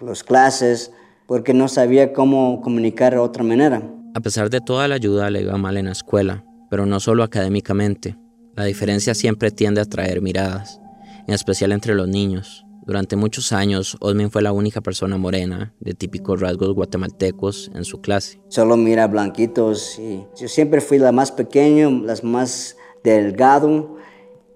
las 0.00 0.24
clases, 0.24 0.92
porque 1.26 1.52
no 1.52 1.68
sabía 1.68 2.14
cómo 2.14 2.62
comunicar 2.62 3.12
de 3.12 3.18
otra 3.18 3.44
manera. 3.44 3.82
A 4.12 4.20
pesar 4.20 4.50
de 4.50 4.60
toda 4.60 4.88
la 4.88 4.96
ayuda, 4.96 5.30
le 5.30 5.42
iba 5.42 5.56
mal 5.56 5.76
en 5.76 5.86
la 5.86 5.92
escuela, 5.92 6.44
pero 6.68 6.84
no 6.84 6.98
solo 6.98 7.22
académicamente. 7.22 8.16
La 8.56 8.64
diferencia 8.64 9.14
siempre 9.14 9.50
tiende 9.52 9.80
a 9.80 9.84
atraer 9.84 10.20
miradas 10.20 10.80
en 11.28 11.34
especial 11.34 11.70
entre 11.70 11.94
los 11.94 12.08
niños. 12.08 12.66
Durante 12.84 13.14
muchos 13.14 13.52
años, 13.52 13.96
Osmin 14.00 14.32
fue 14.32 14.42
la 14.42 14.50
única 14.50 14.80
persona 14.80 15.16
morena 15.16 15.72
de 15.78 15.94
típicos 15.94 16.40
rasgos 16.40 16.74
guatemaltecos 16.74 17.70
en 17.72 17.84
su 17.84 18.00
clase. 18.00 18.40
Solo 18.48 18.76
mira 18.76 19.06
blanquitos 19.06 19.96
y 20.00 20.24
yo 20.36 20.48
siempre 20.48 20.80
fui 20.80 20.98
la 20.98 21.12
más 21.12 21.30
pequeña, 21.30 21.88
la 21.88 22.16
más 22.24 22.76
delgado. 23.04 23.96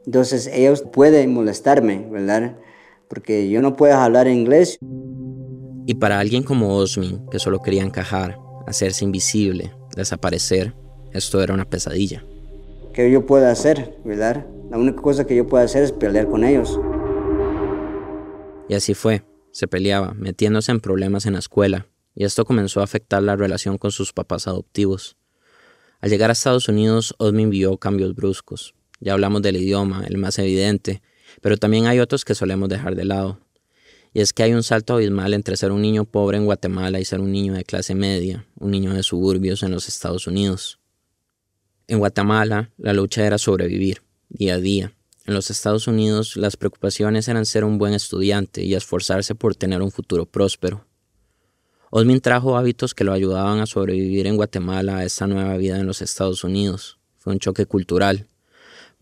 Entonces 0.04 0.48
ellos 0.52 0.82
pueden 0.82 1.32
molestarme, 1.32 2.08
¿verdad? 2.10 2.56
Porque 3.06 3.48
yo 3.48 3.62
no 3.62 3.76
puedo 3.76 3.94
hablar 3.94 4.26
inglés. 4.26 4.78
Y 5.86 5.94
para 5.94 6.18
alguien 6.18 6.42
como 6.42 6.74
Osmin, 6.74 7.24
que 7.30 7.38
solo 7.38 7.60
quería 7.60 7.82
encajar, 7.82 8.36
hacerse 8.66 9.04
invisible, 9.04 9.72
desaparecer, 9.96 10.74
esto 11.12 11.42
era 11.42 11.54
una 11.54 11.64
pesadilla. 11.64 12.24
¿Qué 12.92 13.10
yo 13.10 13.26
puedo 13.26 13.46
hacer, 13.46 13.96
verdad? 14.04 14.46
La 14.70 14.78
única 14.78 15.00
cosa 15.00 15.26
que 15.26 15.36
yo 15.36 15.46
puedo 15.46 15.64
hacer 15.64 15.82
es 15.82 15.92
pelear 15.92 16.28
con 16.28 16.44
ellos. 16.44 16.78
Y 18.68 18.74
así 18.74 18.94
fue. 18.94 19.22
Se 19.50 19.68
peleaba, 19.68 20.14
metiéndose 20.14 20.72
en 20.72 20.80
problemas 20.80 21.26
en 21.26 21.34
la 21.34 21.38
escuela, 21.38 21.86
y 22.14 22.24
esto 22.24 22.44
comenzó 22.44 22.80
a 22.80 22.84
afectar 22.84 23.22
la 23.22 23.36
relación 23.36 23.78
con 23.78 23.92
sus 23.92 24.12
papás 24.12 24.48
adoptivos. 24.48 25.16
Al 26.00 26.10
llegar 26.10 26.30
a 26.30 26.32
Estados 26.32 26.68
Unidos, 26.68 27.14
Osmin 27.18 27.50
vio 27.50 27.78
cambios 27.78 28.14
bruscos. 28.14 28.74
Ya 29.00 29.12
hablamos 29.12 29.42
del 29.42 29.56
idioma, 29.56 30.04
el 30.06 30.18
más 30.18 30.38
evidente, 30.38 31.02
pero 31.40 31.56
también 31.56 31.86
hay 31.86 32.00
otros 32.00 32.24
que 32.24 32.34
solemos 32.34 32.68
dejar 32.68 32.96
de 32.96 33.04
lado. 33.04 33.40
Y 34.14 34.20
es 34.20 34.32
que 34.32 34.44
hay 34.44 34.54
un 34.54 34.62
salto 34.62 34.94
abismal 34.94 35.34
entre 35.34 35.56
ser 35.56 35.72
un 35.72 35.82
niño 35.82 36.04
pobre 36.04 36.38
en 36.38 36.44
Guatemala 36.44 37.00
y 37.00 37.04
ser 37.04 37.20
un 37.20 37.32
niño 37.32 37.54
de 37.54 37.64
clase 37.64 37.96
media, 37.96 38.46
un 38.60 38.70
niño 38.70 38.94
de 38.94 39.02
suburbios 39.02 39.64
en 39.64 39.72
los 39.72 39.88
Estados 39.88 40.28
Unidos. 40.28 40.78
En 41.88 41.98
Guatemala, 41.98 42.70
la 42.78 42.92
lucha 42.92 43.26
era 43.26 43.38
sobrevivir 43.38 44.02
día 44.28 44.54
a 44.54 44.58
día. 44.58 44.92
En 45.26 45.34
los 45.34 45.50
Estados 45.50 45.88
Unidos 45.88 46.36
las 46.36 46.56
preocupaciones 46.56 47.26
eran 47.26 47.44
ser 47.44 47.64
un 47.64 47.76
buen 47.76 47.92
estudiante 47.92 48.62
y 48.62 48.74
esforzarse 48.74 49.34
por 49.34 49.56
tener 49.56 49.82
un 49.82 49.90
futuro 49.90 50.26
próspero. 50.26 50.86
Osmin 51.90 52.20
trajo 52.20 52.56
hábitos 52.56 52.94
que 52.94 53.04
lo 53.04 53.12
ayudaban 53.12 53.58
a 53.58 53.66
sobrevivir 53.66 54.28
en 54.28 54.36
Guatemala 54.36 54.98
a 54.98 55.04
esta 55.04 55.26
nueva 55.26 55.56
vida 55.56 55.78
en 55.78 55.86
los 55.86 56.02
Estados 56.02 56.44
Unidos. 56.44 56.98
Fue 57.18 57.32
un 57.32 57.40
choque 57.40 57.66
cultural. 57.66 58.28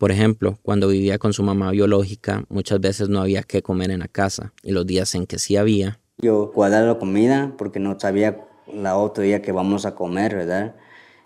Por 0.03 0.11
ejemplo, 0.11 0.57
cuando 0.63 0.89
vivía 0.89 1.17
con 1.17 1.31
su 1.31 1.43
mamá 1.43 1.71
biológica, 1.71 2.43
muchas 2.49 2.81
veces 2.81 3.07
no 3.07 3.21
había 3.21 3.41
qué 3.41 3.61
comer 3.61 3.89
en 3.89 4.01
la 4.01 4.09
casa, 4.09 4.51
y 4.61 4.73
los 4.73 4.85
días 4.85 5.15
en 5.15 5.25
que 5.25 5.39
sí 5.39 5.55
había. 5.55 6.01
Yo 6.17 6.51
guardaba 6.53 6.85
la 6.87 6.99
comida 6.99 7.53
porque 7.57 7.79
no 7.79 7.97
sabía 7.97 8.45
la 8.73 8.97
otro 8.97 9.23
día 9.23 9.41
que 9.41 9.53
vamos 9.53 9.85
a 9.85 9.95
comer, 9.95 10.35
¿verdad? 10.35 10.75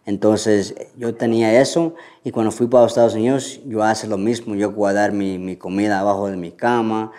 Entonces 0.05 0.75
yo 0.96 1.15
tenía 1.15 1.60
eso 1.60 1.96
y 2.24 2.29
cuando 2.29 2.51
fui 2.51 2.67
para 2.67 2.86
Estados 2.86 3.15
Unidos 3.15 3.60
yo 3.65 3.81
hacía 3.81 4.12
lo 4.12 4.19
mismo, 4.19 4.53
yo 4.53 4.72
guardar 4.72 5.12
mi, 5.12 5.39
mi 5.39 5.55
comida 5.55 6.00
abajo 6.00 6.29
de 6.29 6.38
mi 6.38 6.51
cama, 6.51 7.12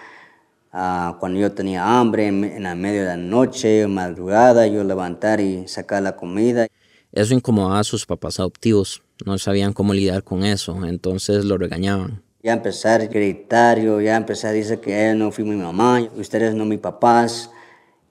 uh, 0.72 1.18
cuando 1.18 1.40
yo 1.40 1.50
tenía 1.50 1.98
hambre 1.98 2.28
en, 2.28 2.44
en 2.44 2.80
medio 2.80 3.00
de 3.00 3.08
la 3.08 3.16
noche, 3.16 3.84
madrugada, 3.88 4.68
yo 4.68 4.84
levantar 4.84 5.40
y 5.40 5.66
sacar 5.66 6.04
la 6.04 6.14
comida. 6.14 6.68
Eso 7.12 7.34
incomodaba 7.34 7.80
a 7.80 7.84
sus 7.84 8.06
papás 8.06 8.38
adoptivos, 8.38 9.02
no 9.24 9.38
sabían 9.38 9.72
cómo 9.72 9.94
lidiar 9.94 10.22
con 10.22 10.44
eso, 10.44 10.84
entonces 10.84 11.44
lo 11.44 11.58
regañaban. 11.58 12.22
Ya 12.42 12.52
empecé 12.52 12.88
a 12.88 12.98
gritar, 12.98 13.80
yo 13.80 14.00
ya 14.00 14.16
empecé 14.16 14.46
a 14.46 14.52
decir 14.52 14.78
que 14.78 15.10
él 15.10 15.18
no 15.18 15.32
fui 15.32 15.44
mi 15.44 15.56
mamá, 15.56 16.08
ustedes 16.16 16.54
no 16.54 16.64
mis 16.64 16.78
papás, 16.78 17.50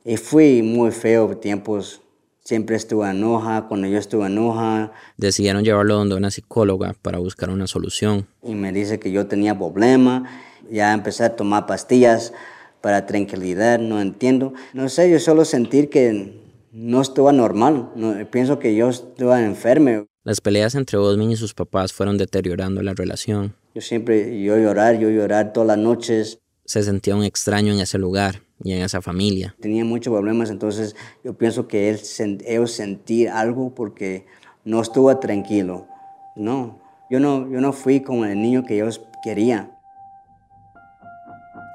y 0.04 0.18
fui 0.18 0.62
muy 0.62 0.92
feo 0.92 1.38
tiempos 1.38 2.02
Siempre 2.48 2.78
estuve 2.78 3.10
enoja, 3.10 3.66
cuando 3.68 3.88
yo 3.88 3.98
estuve 3.98 4.28
enoja. 4.28 4.94
Decidieron 5.18 5.66
llevarlo 5.66 5.96
donde 5.96 6.16
una 6.16 6.32
psicóloga 6.32 6.96
para 7.02 7.18
buscar 7.18 7.50
una 7.50 7.68
solución. 7.68 8.26
Y 8.42 8.56
me 8.56 8.72
dice 8.72 9.00
que 9.00 9.12
yo 9.12 9.28
tenía 9.28 9.54
problema, 9.54 10.24
ya 10.72 10.94
empecé 10.94 11.26
a 11.26 11.36
tomar 11.36 11.66
pastillas 11.66 12.32
para 12.80 13.06
tranquilidad, 13.06 13.80
no 13.80 14.00
entiendo. 14.00 14.54
No 14.72 14.88
sé, 14.88 15.12
yo 15.12 15.20
solo 15.20 15.44
sentir 15.44 15.90
que 15.90 16.40
no 16.72 17.02
estuve 17.02 17.34
normal, 17.34 17.92
no, 17.96 18.16
pienso 18.30 18.60
que 18.60 18.76
yo 18.76 18.90
estuve 18.90 19.44
enfermo. 19.44 20.06
Las 20.24 20.42
peleas 20.42 20.76
entre 20.76 20.98
Osmin 20.98 21.32
y 21.32 21.36
sus 21.38 21.54
papás 21.54 21.94
fueron 21.94 22.18
deteriorando 22.18 22.82
la 22.82 22.94
relación. 22.94 23.56
Yo 23.74 23.82
siempre, 23.82 24.42
yo 24.42 24.58
llorar, 24.58 25.00
yo 25.00 25.10
llorar 25.10 25.54
todas 25.54 25.68
las 25.68 25.78
noches. 25.78 26.40
Se 26.66 26.84
sentía 26.84 27.16
un 27.16 27.24
extraño 27.24 27.72
en 27.72 27.80
ese 27.80 27.98
lugar 27.98 28.42
y 28.62 28.74
en 28.74 28.82
esa 28.82 29.02
familia. 29.02 29.56
Tenía 29.60 29.86
muchos 29.86 30.12
problemas, 30.12 30.50
entonces 30.50 30.96
yo 31.24 31.38
pienso 31.38 31.68
que 31.68 31.90
él, 31.90 32.00
ellos 32.46 32.72
sentir 32.72 33.30
algo 33.30 33.74
porque 33.74 34.26
no 34.66 34.82
estuvo 34.82 35.16
tranquilo. 35.18 35.88
No, 36.36 36.82
yo 37.10 37.20
no, 37.20 37.50
yo 37.50 37.62
no 37.62 37.72
fui 37.72 38.02
como 38.02 38.26
el 38.26 38.42
niño 38.42 38.66
que 38.66 38.76
ellos 38.76 39.02
querían. 39.24 39.72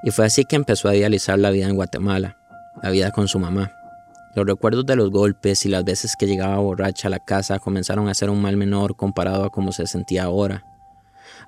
Y 0.04 0.10
fue 0.10 0.26
así 0.26 0.44
que 0.44 0.56
empezó 0.56 0.88
a 0.88 0.96
idealizar 0.96 1.38
la 1.38 1.50
vida 1.50 1.68
en 1.68 1.76
Guatemala, 1.76 2.36
la 2.82 2.90
vida 2.90 3.12
con 3.12 3.28
su 3.28 3.38
mamá. 3.38 3.72
Los 4.34 4.46
recuerdos 4.46 4.86
de 4.86 4.96
los 4.96 5.10
golpes 5.10 5.66
y 5.66 5.68
las 5.68 5.84
veces 5.84 6.16
que 6.16 6.26
llegaba 6.26 6.56
borracha 6.56 7.08
a 7.08 7.10
la 7.10 7.18
casa 7.18 7.58
comenzaron 7.58 8.08
a 8.08 8.14
ser 8.14 8.30
un 8.30 8.40
mal 8.40 8.56
menor 8.56 8.96
comparado 8.96 9.44
a 9.44 9.50
cómo 9.50 9.72
se 9.72 9.86
sentía 9.86 10.24
ahora. 10.24 10.64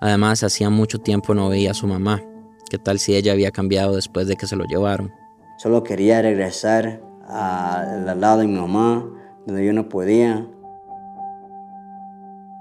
Además, 0.00 0.43
hacía 0.43 0.69
mucho 0.69 0.99
tiempo 0.99 1.35
no 1.35 1.49
veía 1.49 1.71
a 1.71 1.75
su 1.75 1.87
mamá. 1.87 2.23
¿Qué 2.69 2.79
tal 2.79 2.99
si 2.99 3.14
ella 3.14 3.33
había 3.33 3.53
cambiado 3.53 3.97
después 3.97 4.26
de 4.26 4.37
que 4.37 4.47
se 4.47 4.57
lo 4.57 4.64
llevaron? 4.64 5.12
Solo 5.57 5.83
quería 5.83 6.21
regresar 6.21 7.00
al 7.26 8.21
lado 8.21 8.41
de 8.41 8.49
mi 8.49 8.59
mamá, 8.59 9.09
donde 9.47 9.64
yo 9.64 9.73
no 9.73 9.88
podía. 9.88 10.47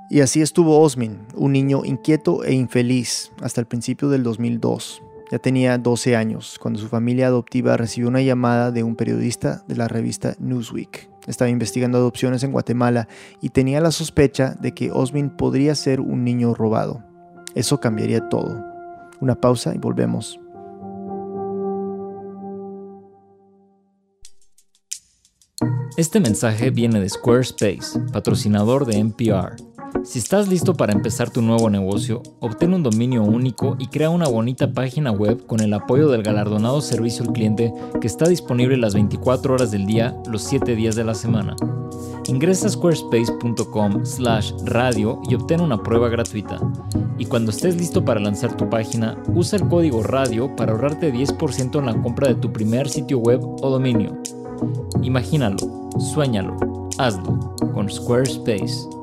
Y 0.09 0.21
así 0.21 0.41
estuvo 0.41 0.79
Osmin, 0.79 1.19
un 1.35 1.51
niño 1.51 1.83
inquieto 1.83 2.45
e 2.45 2.53
infeliz, 2.53 3.31
hasta 3.41 3.59
el 3.59 3.67
principio 3.67 4.07
del 4.07 4.23
2002. 4.23 5.01
Ya 5.31 5.39
tenía 5.39 5.77
12 5.77 6.15
años, 6.15 6.57
cuando 6.59 6.79
su 6.79 6.87
familia 6.87 7.27
adoptiva 7.27 7.77
recibió 7.77 8.09
una 8.09 8.21
llamada 8.21 8.71
de 8.71 8.83
un 8.83 8.95
periodista 8.95 9.63
de 9.67 9.75
la 9.75 9.87
revista 9.87 10.35
Newsweek. 10.39 11.09
Estaba 11.27 11.49
investigando 11.49 11.97
adopciones 11.97 12.43
en 12.43 12.51
Guatemala 12.51 13.07
y 13.41 13.49
tenía 13.49 13.79
la 13.81 13.91
sospecha 13.91 14.55
de 14.59 14.73
que 14.73 14.91
Osmin 14.91 15.29
podría 15.29 15.73
ser 15.75 16.01
un 16.01 16.23
niño 16.23 16.53
robado. 16.53 17.03
Eso 17.55 17.79
cambiaría 17.79 18.29
todo. 18.29 18.63
Una 19.21 19.35
pausa 19.35 19.73
y 19.73 19.77
volvemos. 19.77 20.39
Este 25.95 26.19
mensaje 26.19 26.71
viene 26.71 26.99
de 26.99 27.07
Squarespace, 27.07 27.99
patrocinador 28.11 28.85
de 28.85 28.97
NPR. 28.97 29.72
Si 30.01 30.19
estás 30.19 30.47
listo 30.47 30.73
para 30.73 30.91
empezar 30.91 31.29
tu 31.29 31.41
nuevo 31.41 31.69
negocio, 31.69 32.23
obtén 32.39 32.73
un 32.73 32.83
dominio 32.83 33.23
único 33.23 33.77
y 33.79 33.87
crea 33.87 34.09
una 34.09 34.27
bonita 34.27 34.73
página 34.73 35.11
web 35.11 35.45
con 35.45 35.61
el 35.61 35.73
apoyo 35.73 36.09
del 36.09 36.23
galardonado 36.23 36.81
servicio 36.81 37.23
al 37.23 37.31
cliente 37.31 37.73
que 38.01 38.07
está 38.07 38.27
disponible 38.27 38.75
las 38.75 38.95
24 38.95 39.53
horas 39.53 39.71
del 39.71 39.85
día, 39.85 40.15
los 40.29 40.43
7 40.43 40.75
días 40.75 40.95
de 40.95 41.05
la 41.05 41.13
semana. 41.13 41.55
Ingresa 42.27 42.67
a 42.67 42.69
squarespace.com 42.71 44.05
slash 44.05 44.51
radio 44.65 45.21
y 45.29 45.35
obtén 45.35 45.61
una 45.61 45.81
prueba 45.81 46.09
gratuita. 46.09 46.59
Y 47.17 47.25
cuando 47.25 47.51
estés 47.51 47.77
listo 47.77 48.03
para 48.03 48.19
lanzar 48.19 48.57
tu 48.57 48.69
página, 48.69 49.21
usa 49.35 49.59
el 49.59 49.67
código 49.67 50.03
radio 50.03 50.53
para 50.55 50.73
ahorrarte 50.73 51.13
10% 51.13 51.79
en 51.79 51.85
la 51.85 52.01
compra 52.01 52.27
de 52.27 52.35
tu 52.35 52.51
primer 52.51 52.89
sitio 52.89 53.19
web 53.19 53.41
o 53.43 53.69
dominio. 53.69 54.17
Imagínalo, 55.01 55.57
suéñalo, 55.99 56.57
hazlo 56.97 57.55
con 57.73 57.89
Squarespace. 57.89 59.02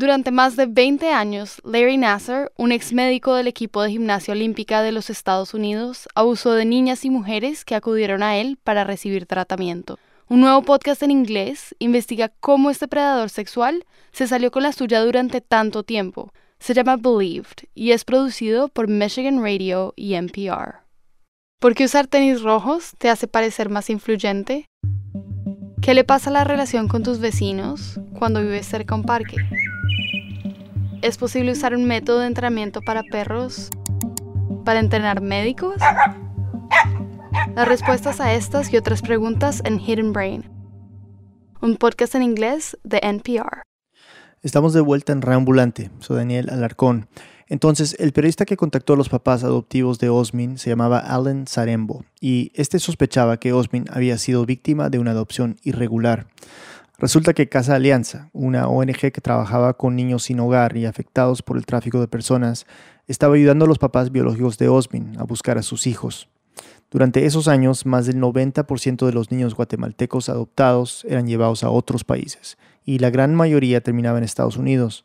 Durante 0.00 0.30
más 0.30 0.56
de 0.56 0.64
20 0.64 1.12
años, 1.12 1.60
Larry 1.62 1.98
Nasser, 1.98 2.50
un 2.56 2.72
ex 2.72 2.94
médico 2.94 3.34
del 3.34 3.48
equipo 3.48 3.82
de 3.82 3.90
gimnasia 3.90 4.32
olímpica 4.32 4.80
de 4.80 4.92
los 4.92 5.10
Estados 5.10 5.52
Unidos, 5.52 6.08
abusó 6.14 6.54
de 6.54 6.64
niñas 6.64 7.04
y 7.04 7.10
mujeres 7.10 7.66
que 7.66 7.74
acudieron 7.74 8.22
a 8.22 8.38
él 8.38 8.56
para 8.64 8.84
recibir 8.84 9.26
tratamiento. 9.26 9.98
Un 10.26 10.40
nuevo 10.40 10.62
podcast 10.62 11.02
en 11.02 11.10
inglés 11.10 11.76
investiga 11.80 12.32
cómo 12.40 12.70
este 12.70 12.88
predador 12.88 13.28
sexual 13.28 13.84
se 14.10 14.26
salió 14.26 14.50
con 14.50 14.62
la 14.62 14.72
suya 14.72 15.04
durante 15.04 15.42
tanto 15.42 15.82
tiempo. 15.82 16.32
Se 16.60 16.72
llama 16.72 16.96
Believed 16.96 17.68
y 17.74 17.90
es 17.90 18.06
producido 18.06 18.68
por 18.68 18.88
Michigan 18.88 19.42
Radio 19.42 19.92
y 19.96 20.14
NPR. 20.14 20.76
¿Por 21.60 21.74
qué 21.74 21.84
usar 21.84 22.06
tenis 22.06 22.40
rojos 22.40 22.92
te 22.96 23.10
hace 23.10 23.28
parecer 23.28 23.68
más 23.68 23.90
influyente? 23.90 24.64
¿Qué 25.82 25.94
le 25.94 26.04
pasa 26.04 26.28
a 26.28 26.32
la 26.32 26.44
relación 26.44 26.88
con 26.88 27.02
tus 27.02 27.20
vecinos 27.20 27.98
cuando 28.18 28.42
vives 28.42 28.66
cerca 28.66 28.94
a 28.94 28.98
un 28.98 29.04
parque? 29.04 29.36
¿Es 31.00 31.16
posible 31.16 31.52
usar 31.52 31.74
un 31.74 31.86
método 31.86 32.20
de 32.20 32.26
entrenamiento 32.26 32.82
para 32.82 33.02
perros 33.02 33.70
para 34.66 34.78
entrenar 34.80 35.22
médicos? 35.22 35.76
Las 37.54 37.66
respuestas 37.66 38.20
a 38.20 38.34
estas 38.34 38.70
y 38.72 38.76
otras 38.76 39.00
preguntas 39.00 39.62
en 39.64 39.80
Hidden 39.80 40.12
Brain, 40.12 40.50
un 41.62 41.76
podcast 41.76 42.14
en 42.14 42.24
inglés 42.24 42.76
de 42.84 43.00
NPR. 43.02 43.62
Estamos 44.42 44.74
de 44.74 44.82
vuelta 44.82 45.12
en 45.12 45.22
Reambulante, 45.22 45.90
soy 46.00 46.18
Daniel 46.18 46.50
Alarcón. 46.50 47.08
Entonces, 47.50 47.96
el 47.98 48.12
periodista 48.12 48.46
que 48.46 48.56
contactó 48.56 48.92
a 48.92 48.96
los 48.96 49.08
papás 49.08 49.42
adoptivos 49.42 49.98
de 49.98 50.08
Osmin 50.08 50.56
se 50.56 50.70
llamaba 50.70 51.00
Alan 51.00 51.48
Sarembo 51.48 52.04
y 52.20 52.52
este 52.54 52.78
sospechaba 52.78 53.38
que 53.38 53.52
Osmin 53.52 53.86
había 53.90 54.18
sido 54.18 54.46
víctima 54.46 54.88
de 54.88 55.00
una 55.00 55.10
adopción 55.10 55.56
irregular. 55.64 56.28
Resulta 56.98 57.34
que 57.34 57.48
Casa 57.48 57.74
Alianza, 57.74 58.30
una 58.32 58.68
ONG 58.68 59.10
que 59.10 59.20
trabajaba 59.20 59.74
con 59.74 59.96
niños 59.96 60.22
sin 60.22 60.38
hogar 60.38 60.76
y 60.76 60.86
afectados 60.86 61.42
por 61.42 61.56
el 61.56 61.66
tráfico 61.66 61.98
de 61.98 62.06
personas, 62.06 62.66
estaba 63.08 63.34
ayudando 63.34 63.64
a 63.64 63.68
los 63.68 63.78
papás 63.78 64.12
biológicos 64.12 64.56
de 64.56 64.68
Osmin 64.68 65.18
a 65.18 65.24
buscar 65.24 65.58
a 65.58 65.64
sus 65.64 65.88
hijos. 65.88 66.28
Durante 66.88 67.26
esos 67.26 67.48
años, 67.48 67.84
más 67.84 68.06
del 68.06 68.20
90% 68.20 69.06
de 69.06 69.12
los 69.12 69.32
niños 69.32 69.54
guatemaltecos 69.54 70.28
adoptados 70.28 71.04
eran 71.08 71.26
llevados 71.26 71.64
a 71.64 71.70
otros 71.70 72.04
países, 72.04 72.58
y 72.84 73.00
la 73.00 73.10
gran 73.10 73.34
mayoría 73.34 73.80
terminaba 73.80 74.18
en 74.18 74.24
Estados 74.24 74.56
Unidos. 74.56 75.04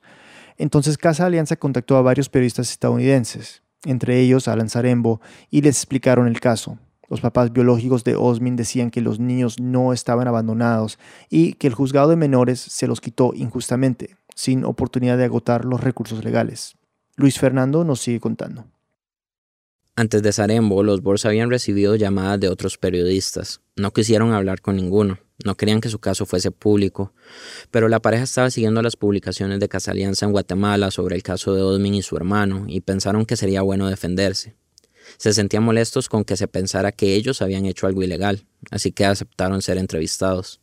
Entonces 0.58 0.98
Casa 0.98 1.26
Alianza 1.26 1.56
contactó 1.56 1.98
a 1.98 2.02
varios 2.02 2.30
periodistas 2.30 2.72
estadounidenses, 2.72 3.64
entre 3.84 4.20
ellos 4.20 4.48
Alan 4.48 4.70
Zarembo, 4.70 5.22
y 5.50 5.62
les 5.62 5.78
explicaron 5.78 6.28
el 6.28 6.40
caso. 6.40 6.78
Los 7.10 7.22
papás 7.22 7.54
biológicos 7.54 8.04
de 8.04 8.16
Osmin 8.16 8.56
decían 8.56 8.90
que 8.90 9.02
los 9.02 9.20
niños 9.20 9.60
no 9.60 9.94
estaban 9.94 10.28
abandonados 10.28 10.98
y 11.30 11.54
que 11.54 11.68
el 11.68 11.76
juzgado 11.76 12.10
de 12.10 12.16
menores 12.16 12.60
se 12.60 12.88
los 12.88 13.00
quitó 13.00 13.34
injustamente, 13.36 14.16
sin 14.34 14.66
oportunidad 14.66 15.18
de 15.18 15.26
agotar 15.26 15.66
los 15.66 15.82
recursos 15.82 16.24
legales. 16.24 16.76
Luis 17.16 17.40
Fernando 17.40 17.84
nos 17.84 18.02
sigue 18.02 18.20
contando. 18.20 18.66
Antes 19.98 20.22
de 20.22 20.34
Sarembo, 20.34 20.84
los 20.84 21.02
Bors 21.02 21.26
habían 21.26 21.50
recibido 21.50 21.96
llamadas 21.96 22.38
de 22.42 22.50
otros 22.50 22.78
periodistas. 22.78 23.62
No 23.78 23.94
quisieron 23.94 24.34
hablar 24.34 24.60
con 24.60 24.76
ninguno, 24.76 25.20
no 25.46 25.56
querían 25.56 25.80
que 25.80 25.88
su 25.88 26.00
caso 26.00 26.26
fuese 26.26 26.52
público, 26.52 27.14
pero 27.72 27.88
la 27.88 28.02
pareja 28.02 28.26
estaba 28.26 28.52
siguiendo 28.52 28.82
las 28.82 28.98
publicaciones 28.98 29.62
de 29.62 29.70
Casa 29.70 29.92
Alianza 29.92 30.26
en 30.26 30.34
Guatemala 30.34 30.92
sobre 30.92 31.16
el 31.16 31.24
caso 31.24 31.54
de 31.54 31.62
Osmin 31.62 31.94
y 31.94 32.02
su 32.02 32.18
hermano 32.18 32.66
y 32.68 32.82
pensaron 32.82 33.26
que 33.26 33.38
sería 33.38 33.62
bueno 33.62 33.88
defenderse. 33.88 34.58
Se 35.18 35.34
sentían 35.34 35.64
molestos 35.64 36.10
con 36.10 36.26
que 36.26 36.36
se 36.36 36.50
pensara 36.50 36.92
que 36.92 37.16
ellos 37.16 37.42
habían 37.42 37.66
hecho 37.66 37.88
algo 37.88 38.04
ilegal, 38.04 38.46
así 38.72 38.92
que 38.92 39.06
aceptaron 39.06 39.62
ser 39.62 39.78
entrevistados. 39.78 40.60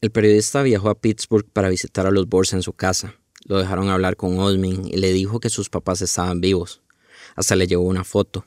El 0.00 0.10
periodista 0.10 0.60
viajó 0.62 0.90
a 0.90 1.00
Pittsburgh 1.00 1.48
para 1.52 1.68
visitar 1.68 2.08
a 2.08 2.10
los 2.10 2.28
Bors 2.28 2.52
en 2.52 2.62
su 2.62 2.72
casa. 2.72 3.14
Lo 3.44 3.58
dejaron 3.58 3.90
hablar 3.90 4.16
con 4.16 4.40
Osmin 4.40 4.88
y 4.88 4.96
le 4.96 5.12
dijo 5.12 5.38
que 5.38 5.50
sus 5.50 5.70
papás 5.70 6.02
estaban 6.02 6.40
vivos. 6.40 6.82
Hasta 7.36 7.54
le 7.54 7.68
llevó 7.68 7.84
una 7.84 8.02
foto. 8.02 8.44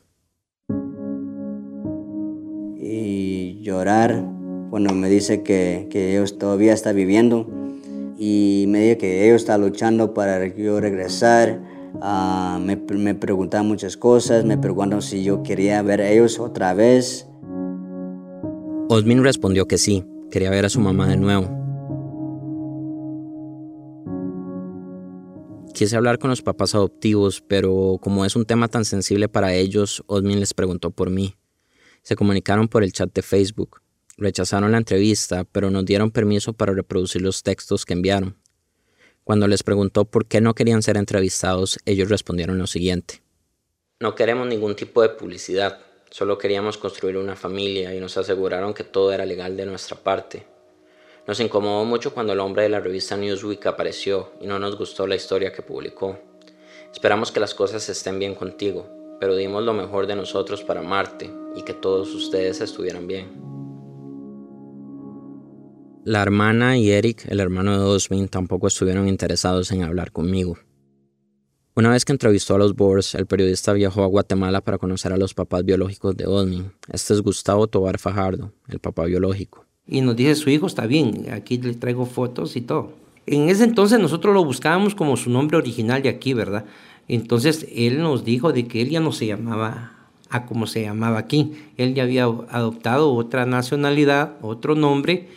Y 2.88 3.60
llorar 3.62 4.24
cuando 4.70 4.94
me 4.94 5.10
dice 5.10 5.42
que, 5.42 5.88
que 5.90 6.12
ellos 6.12 6.38
todavía 6.38 6.74
está 6.74 6.92
viviendo 6.92 7.48
y 8.18 8.66
me 8.68 8.82
dice 8.82 8.98
que 8.98 9.26
ellos 9.26 9.42
están 9.42 9.62
luchando 9.62 10.14
para 10.14 10.46
yo 10.56 10.80
regresar 10.80 11.60
Ah, 12.02 12.60
me, 12.62 12.76
me 12.76 13.16
preguntaban 13.16 13.68
muchas 13.68 13.98
cosas, 13.98 14.44
me 14.46 14.58
preguntaron 14.58 15.02
si 15.02 15.24
yo 15.24 15.44
quería 15.44 15.82
ver 15.82 16.02
a 16.02 16.10
ellos 16.10 16.40
otra 16.40 16.74
vez. 16.74 17.28
Osmin 18.90 19.24
respondió 19.24 19.68
que 19.68 19.78
sí, 19.78 20.04
quería 20.30 20.50
ver 20.50 20.66
a 20.66 20.70
su 20.70 20.80
mamá 20.80 21.08
de 21.08 21.18
nuevo. 21.18 21.50
Quise 25.74 25.98
hablar 25.98 26.20
con 26.20 26.30
los 26.30 26.42
papás 26.42 26.74
adoptivos, 26.74 27.42
pero 27.42 27.98
como 28.02 28.24
es 28.24 28.36
un 28.36 28.46
tema 28.46 28.68
tan 28.70 28.86
sensible 28.86 29.28
para 29.28 29.54
ellos, 29.54 30.04
Osmin 30.08 30.40
les 30.40 30.54
preguntó 30.54 30.92
por 30.92 31.10
mí. 31.10 31.36
Se 32.06 32.16
comunicaron 32.16 32.68
por 32.68 32.84
el 32.84 32.94
chat 32.94 33.12
de 33.12 33.24
Facebook. 33.24 33.82
Rechazaron 34.16 34.72
la 34.72 34.78
entrevista, 34.78 35.44
pero 35.44 35.72
nos 35.72 35.86
dieron 35.86 36.12
permiso 36.12 36.54
para 36.54 36.72
reproducir 36.72 37.24
los 37.24 37.42
textos 37.42 37.84
que 37.84 37.94
enviaron. 37.94 38.38
Cuando 39.24 39.48
les 39.48 39.64
preguntó 39.64 40.06
por 40.06 40.28
qué 40.28 40.40
no 40.40 40.54
querían 40.54 40.84
ser 40.84 40.98
entrevistados, 40.98 41.80
ellos 41.84 42.10
respondieron 42.10 42.60
lo 42.60 42.68
siguiente. 42.68 43.24
No 44.00 44.14
queremos 44.14 44.46
ningún 44.46 44.76
tipo 44.76 45.02
de 45.02 45.10
publicidad, 45.10 45.80
solo 46.12 46.38
queríamos 46.38 46.78
construir 46.78 47.18
una 47.18 47.36
familia 47.36 47.96
y 47.96 48.00
nos 48.00 48.16
aseguraron 48.18 48.76
que 48.76 48.84
todo 48.84 49.12
era 49.12 49.26
legal 49.26 49.58
de 49.58 49.66
nuestra 49.66 49.98
parte. 49.98 50.46
Nos 51.26 51.40
incomodó 51.40 51.86
mucho 51.86 52.14
cuando 52.14 52.34
el 52.34 52.40
hombre 52.40 52.62
de 52.62 52.70
la 52.70 52.82
revista 52.82 53.18
Newsweek 53.18 53.66
apareció 53.66 54.34
y 54.40 54.46
no 54.46 54.60
nos 54.60 54.78
gustó 54.78 55.08
la 55.08 55.16
historia 55.16 55.52
que 55.52 55.64
publicó. 55.64 56.20
Esperamos 56.94 57.32
que 57.32 57.40
las 57.40 57.56
cosas 57.56 57.90
estén 57.90 58.20
bien 58.20 58.36
contigo, 58.36 59.05
pero 59.20 59.36
dimos 59.36 59.64
lo 59.64 59.74
mejor 59.74 60.08
de 60.08 60.16
nosotros 60.16 60.64
para 60.64 60.82
amarte 60.82 61.32
y 61.56 61.64
que 61.64 61.74
todos 61.74 62.14
ustedes 62.14 62.62
estuvieran 62.62 63.08
bien. 63.08 63.28
La 66.04 66.22
hermana 66.22 66.78
y 66.78 66.92
Eric, 66.92 67.26
el 67.30 67.40
hermano 67.40 67.80
de 67.80 67.84
Osmin, 67.84 68.28
tampoco 68.28 68.68
estuvieron 68.68 69.08
interesados 69.08 69.72
en 69.72 69.84
hablar 69.84 70.12
conmigo. 70.12 70.58
Una 71.76 71.90
vez 71.90 72.06
que 72.06 72.14
entrevistó 72.14 72.56
a 72.56 72.58
los 72.58 72.76
Boers, 72.76 73.16
el 73.16 73.26
periodista 73.26 73.74
viajó 73.74 74.04
a 74.04 74.08
Guatemala 74.08 74.62
para 74.62 74.78
conocer 74.78 75.12
a 75.12 75.18
los 75.18 75.34
papás 75.34 75.66
biológicos 75.66 76.16
de 76.16 76.26
Osmin. 76.26 76.72
Este 76.92 77.14
es 77.14 77.22
Gustavo 77.22 77.68
Tobar 77.68 77.98
Fajardo, 77.98 78.54
el 78.70 78.80
papá 78.80 79.06
biológico. 79.06 79.66
Y 79.88 80.02
nos 80.02 80.16
dice, 80.16 80.36
su 80.36 80.50
hijo 80.50 80.68
está 80.68 80.86
bien, 80.86 81.34
aquí 81.34 81.58
le 81.58 81.74
traigo 81.74 82.06
fotos 82.06 82.56
y 82.56 82.62
todo. 82.62 82.94
En 83.26 83.50
ese 83.50 83.64
entonces 83.64 84.00
nosotros 84.00 84.34
lo 84.34 84.46
buscábamos 84.46 84.94
como 84.94 85.18
su 85.18 85.30
nombre 85.30 85.58
original 85.58 86.04
de 86.04 86.10
aquí, 86.10 86.34
¿verdad? 86.34 86.66
Entonces 87.08 87.68
él 87.74 88.00
nos 88.00 88.26
dijo 88.26 88.52
de 88.52 88.68
que 88.68 88.82
él 88.82 88.90
ya 88.90 89.00
no 89.00 89.12
se 89.12 89.28
llamaba 89.28 89.92
a 90.30 90.46
como 90.46 90.68
se 90.68 90.82
llamaba 90.82 91.20
aquí. 91.20 91.54
Él 91.78 91.94
ya 91.94 92.04
había 92.04 92.24
adoptado 92.24 93.14
otra 93.14 93.46
nacionalidad, 93.46 94.38
otro 94.42 94.76
nombre, 94.76 95.30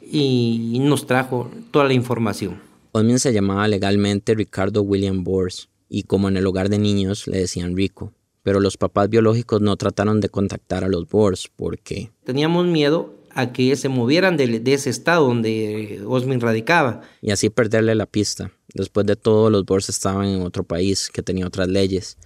y 0.00 0.78
nos 0.80 1.06
trajo 1.06 1.50
toda 1.70 1.86
la 1.86 1.94
información. 1.94 2.60
Osmin 2.92 3.18
se 3.18 3.32
llamaba 3.32 3.68
legalmente 3.68 4.34
Ricardo 4.34 4.82
William 4.82 5.22
Bors 5.24 5.68
y 5.88 6.04
como 6.04 6.28
en 6.28 6.36
el 6.36 6.46
hogar 6.46 6.68
de 6.68 6.78
niños 6.78 7.26
le 7.26 7.38
decían 7.38 7.76
Rico. 7.76 8.12
Pero 8.42 8.60
los 8.60 8.76
papás 8.76 9.10
biológicos 9.10 9.60
no 9.60 9.76
trataron 9.76 10.20
de 10.20 10.28
contactar 10.28 10.84
a 10.84 10.88
los 10.88 11.08
Bors 11.08 11.50
porque... 11.56 12.10
Teníamos 12.24 12.66
miedo 12.66 13.12
a 13.30 13.52
que 13.52 13.76
se 13.76 13.88
movieran 13.88 14.36
de, 14.36 14.62
ese 14.66 14.88
estado 14.88 15.26
donde 15.26 16.00
Osmin 16.06 16.40
radicaba. 16.40 17.02
Y 17.20 17.32
así 17.32 17.50
perderle 17.50 17.94
la 17.94 18.06
pista. 18.06 18.50
Después 18.76 19.06
de 19.06 19.16
todo, 19.16 19.48
los 19.48 19.64
Bors 19.64 19.88
estaban 19.88 20.26
en 20.26 20.42
otro 20.42 20.62
país 20.62 21.08
que 21.10 21.22
tenía 21.22 21.46
otras 21.46 21.66
leyes. 21.66 22.18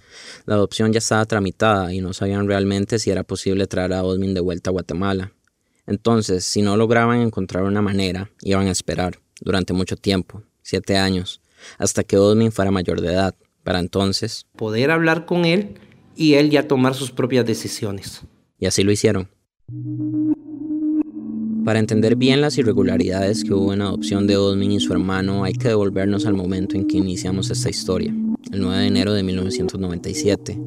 La 0.45 0.55
adopción 0.55 0.91
ya 0.91 0.97
estaba 0.97 1.25
tramitada 1.25 1.93
y 1.93 2.01
no 2.01 2.11
sabían 2.11 2.45
realmente 2.45 2.99
si 2.99 3.09
era 3.09 3.23
posible 3.23 3.67
traer 3.67 3.93
a 3.93 4.03
Osmin 4.03 4.33
de 4.33 4.41
vuelta 4.41 4.69
a 4.69 4.73
Guatemala. 4.73 5.31
Entonces, 5.87 6.43
si 6.43 6.61
no 6.61 6.75
lograban 6.75 7.21
encontrar 7.21 7.63
una 7.63 7.81
manera, 7.81 8.29
iban 8.41 8.67
a 8.67 8.71
esperar 8.71 9.17
durante 9.39 9.71
mucho 9.71 9.95
tiempo, 9.95 10.43
siete 10.61 10.97
años, 10.97 11.39
hasta 11.77 12.03
que 12.03 12.17
Osmin 12.17 12.51
fuera 12.51 12.69
mayor 12.69 12.99
de 12.99 13.13
edad, 13.13 13.33
para 13.63 13.79
entonces 13.79 14.45
poder 14.57 14.91
hablar 14.91 15.25
con 15.25 15.45
él 15.45 15.79
y 16.17 16.33
él 16.33 16.49
ya 16.49 16.67
tomar 16.67 16.95
sus 16.95 17.11
propias 17.11 17.45
decisiones. 17.45 18.23
Y 18.59 18.65
así 18.65 18.83
lo 18.83 18.91
hicieron. 18.91 19.29
Para 21.65 21.77
entender 21.77 22.15
bien 22.15 22.41
las 22.41 22.57
irregularidades 22.57 23.43
que 23.43 23.53
hubo 23.53 23.71
en 23.71 23.79
la 23.79 23.85
adopción 23.85 24.25
de 24.25 24.35
Osmin 24.35 24.71
y 24.71 24.79
su 24.79 24.93
hermano, 24.93 25.43
hay 25.43 25.53
que 25.53 25.67
devolvernos 25.67 26.25
al 26.25 26.33
momento 26.33 26.75
en 26.75 26.87
que 26.87 26.97
iniciamos 26.97 27.51
esta 27.51 27.69
historia, 27.69 28.11
el 28.51 28.61
9 28.61 28.77
de 28.79 28.87
enero 28.87 29.13
de 29.13 29.21
1997. 29.21 30.59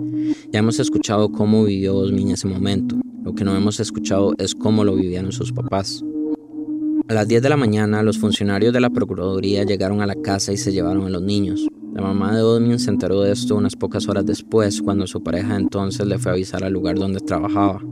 Ya 0.52 0.60
hemos 0.60 0.78
escuchado 0.78 1.32
cómo 1.32 1.64
vivió 1.64 1.96
Osmin 1.96 2.30
ese 2.30 2.46
momento, 2.46 2.96
lo 3.24 3.34
que 3.34 3.42
no 3.42 3.56
hemos 3.56 3.80
escuchado 3.80 4.34
es 4.38 4.54
cómo 4.54 4.84
lo 4.84 4.94
vivían 4.94 5.32
sus 5.32 5.52
papás. 5.52 6.04
A 7.08 7.14
las 7.14 7.26
10 7.26 7.42
de 7.42 7.48
la 7.48 7.56
mañana, 7.56 8.02
los 8.04 8.18
funcionarios 8.18 8.72
de 8.72 8.80
la 8.80 8.90
Procuraduría 8.90 9.64
llegaron 9.64 10.00
a 10.00 10.06
la 10.06 10.14
casa 10.14 10.52
y 10.52 10.56
se 10.56 10.72
llevaron 10.72 11.06
a 11.06 11.10
los 11.10 11.22
niños. 11.22 11.66
La 11.92 12.02
mamá 12.02 12.36
de 12.36 12.42
Odmin 12.42 12.78
se 12.78 12.90
enteró 12.90 13.20
de 13.22 13.32
esto 13.32 13.56
unas 13.56 13.74
pocas 13.74 14.08
horas 14.08 14.26
después, 14.26 14.80
cuando 14.80 15.06
su 15.06 15.22
pareja 15.22 15.56
entonces 15.56 16.06
le 16.06 16.18
fue 16.18 16.30
a 16.30 16.34
avisar 16.34 16.62
al 16.62 16.72
lugar 16.72 16.96
donde 16.96 17.20
trabajaba. 17.20 17.82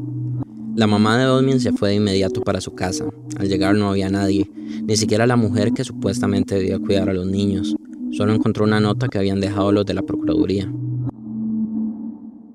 La 0.75 0.87
mamá 0.87 1.19
de 1.19 1.27
Odmin 1.27 1.61
se 1.61 1.73
fue 1.73 1.91
de 1.91 1.95
inmediato 1.97 2.41
para 2.41 2.63
su 2.63 2.75
casa. 2.75 3.05
Al 3.39 3.49
llegar 3.49 3.75
no 3.75 3.91
había 3.91 4.09
nadie, 4.09 4.51
ni 4.55 4.97
siquiera 4.97 5.27
la 5.27 5.37
mujer 5.37 5.73
que 5.73 5.85
supuestamente 5.85 6.55
debía 6.55 6.79
cuidar 6.79 7.11
a 7.11 7.13
los 7.13 7.27
niños. 7.27 7.77
Solo 8.13 8.33
encontró 8.33 8.65
una 8.65 8.81
nota 8.81 9.09
que 9.09 9.19
habían 9.19 9.41
dejado 9.41 9.71
los 9.71 9.85
de 9.85 9.93
la 9.93 10.01
Procuraduría. 10.01 10.73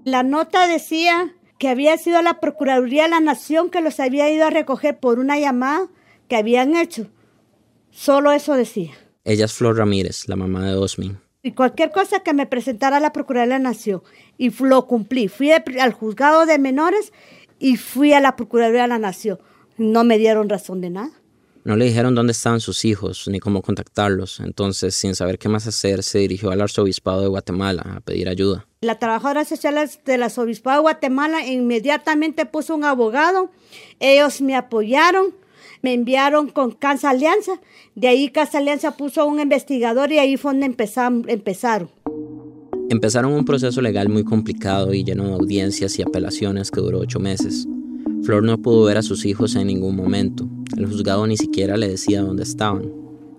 La 0.03 0.23
nota 0.23 0.67
decía 0.67 1.35
que 1.59 1.69
había 1.69 1.95
sido 1.97 2.21
la 2.23 2.39
Procuraduría 2.39 3.03
de 3.03 3.09
la 3.09 3.19
Nación 3.19 3.69
que 3.69 3.81
los 3.81 3.99
había 3.99 4.31
ido 4.31 4.45
a 4.45 4.49
recoger 4.49 4.97
por 4.97 5.19
una 5.19 5.37
llamada 5.37 5.87
que 6.27 6.37
habían 6.37 6.75
hecho. 6.75 7.07
Solo 7.91 8.31
eso 8.31 8.55
decía. 8.55 8.93
Ella 9.25 9.45
es 9.45 9.53
Flor 9.53 9.77
Ramírez, 9.77 10.27
la 10.27 10.35
mamá 10.35 10.65
de 10.65 10.75
Osmin. 10.75 11.19
Y 11.43 11.51
cualquier 11.51 11.91
cosa 11.91 12.21
que 12.21 12.33
me 12.33 12.47
presentara 12.47 12.99
la 12.99 13.13
Procuraduría 13.13 13.57
de 13.57 13.63
la 13.63 13.69
Nación. 13.69 14.01
Y 14.39 14.49
lo 14.49 14.87
cumplí. 14.87 15.27
Fui 15.27 15.51
al 15.51 15.93
juzgado 15.93 16.47
de 16.47 16.57
menores 16.57 17.13
y 17.59 17.77
fui 17.77 18.13
a 18.13 18.19
la 18.19 18.35
Procuraduría 18.35 18.83
de 18.83 18.87
la 18.87 18.99
Nación. 18.99 19.39
No 19.77 20.03
me 20.03 20.17
dieron 20.17 20.49
razón 20.49 20.81
de 20.81 20.89
nada. 20.89 21.11
No 21.67 21.75
le 21.75 21.83
dijeron 21.83 22.15
dónde 22.15 22.31
estaban 22.31 22.61
sus 22.61 22.85
hijos 22.85 23.27
ni 23.27 23.41
cómo 23.41 23.61
contactarlos. 23.61 24.39
Entonces, 24.39 24.95
sin 24.95 25.15
saber 25.15 25.37
qué 25.37 25.49
más 25.49 25.67
hacer, 25.67 26.01
se 26.01 26.19
dirigió 26.19 26.49
al 26.49 26.61
arzobispado 26.61 27.21
de 27.21 27.27
Guatemala 27.27 27.83
a 27.97 27.99
pedir 27.99 28.29
ayuda. 28.29 28.65
La 28.79 28.99
trabajadora 28.99 29.43
social 29.43 29.77
del 30.05 30.23
arzobispado 30.23 30.77
de 30.77 30.81
Guatemala 30.83 31.45
inmediatamente 31.45 32.45
puso 32.45 32.73
un 32.73 32.85
abogado. 32.85 33.51
Ellos 33.99 34.39
me 34.39 34.55
apoyaron, 34.55 35.35
me 35.81 35.93
enviaron 35.93 36.47
con 36.47 36.71
Casa 36.71 37.09
Alianza. 37.09 37.59
De 37.95 38.07
ahí 38.07 38.29
Casa 38.29 38.59
Alianza 38.59 38.95
puso 38.95 39.25
un 39.25 39.41
investigador 39.41 40.13
y 40.13 40.19
ahí 40.19 40.37
fue 40.37 40.53
donde 40.53 40.67
empezaron. 40.67 41.91
Empezaron 42.89 43.33
un 43.33 43.43
proceso 43.43 43.81
legal 43.81 44.07
muy 44.07 44.23
complicado 44.23 44.93
y 44.93 45.03
lleno 45.03 45.25
de 45.25 45.33
audiencias 45.33 45.99
y 45.99 46.03
apelaciones 46.03 46.71
que 46.71 46.79
duró 46.79 46.99
ocho 46.99 47.19
meses. 47.19 47.67
Flor 48.23 48.43
no 48.43 48.61
pudo 48.61 48.85
ver 48.85 48.97
a 48.97 49.01
sus 49.01 49.25
hijos 49.25 49.57
en 49.57 49.67
ningún 49.67 49.95
momento. 49.95 50.47
El 50.77 50.85
juzgado 50.85 51.27
ni 51.27 51.35
siquiera 51.35 51.75
le 51.75 51.89
decía 51.89 52.21
dónde 52.21 52.43
estaban. 52.43 52.89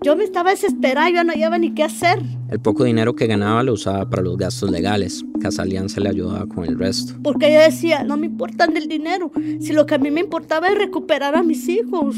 Yo 0.01 0.15
me 0.15 0.23
estaba 0.23 0.51
desesperada, 0.51 1.09
yo 1.09 1.23
no 1.23 1.33
sabía 1.33 1.57
ni 1.57 1.73
qué 1.73 1.83
hacer. 1.83 2.21
El 2.49 2.59
poco 2.59 2.83
dinero 2.83 3.15
que 3.15 3.25
ganaba 3.25 3.63
lo 3.63 3.73
usaba 3.73 4.07
para 4.07 4.21
los 4.21 4.37
gastos 4.37 4.69
legales. 4.69 5.25
Casa 5.41 5.63
Alianza 5.63 5.99
le 5.99 6.09
ayudaba 6.09 6.45
con 6.45 6.65
el 6.65 6.77
resto. 6.77 7.15
Porque 7.23 7.51
yo 7.51 7.59
decía, 7.59 8.03
no 8.03 8.17
me 8.17 8.27
importa 8.27 8.65
el 8.65 8.87
dinero, 8.87 9.31
si 9.59 9.73
lo 9.73 9.87
que 9.87 9.95
a 9.95 9.97
mí 9.97 10.11
me 10.11 10.21
importaba 10.21 10.67
es 10.67 10.77
recuperar 10.77 11.35
a 11.35 11.41
mis 11.41 11.67
hijos. 11.67 12.15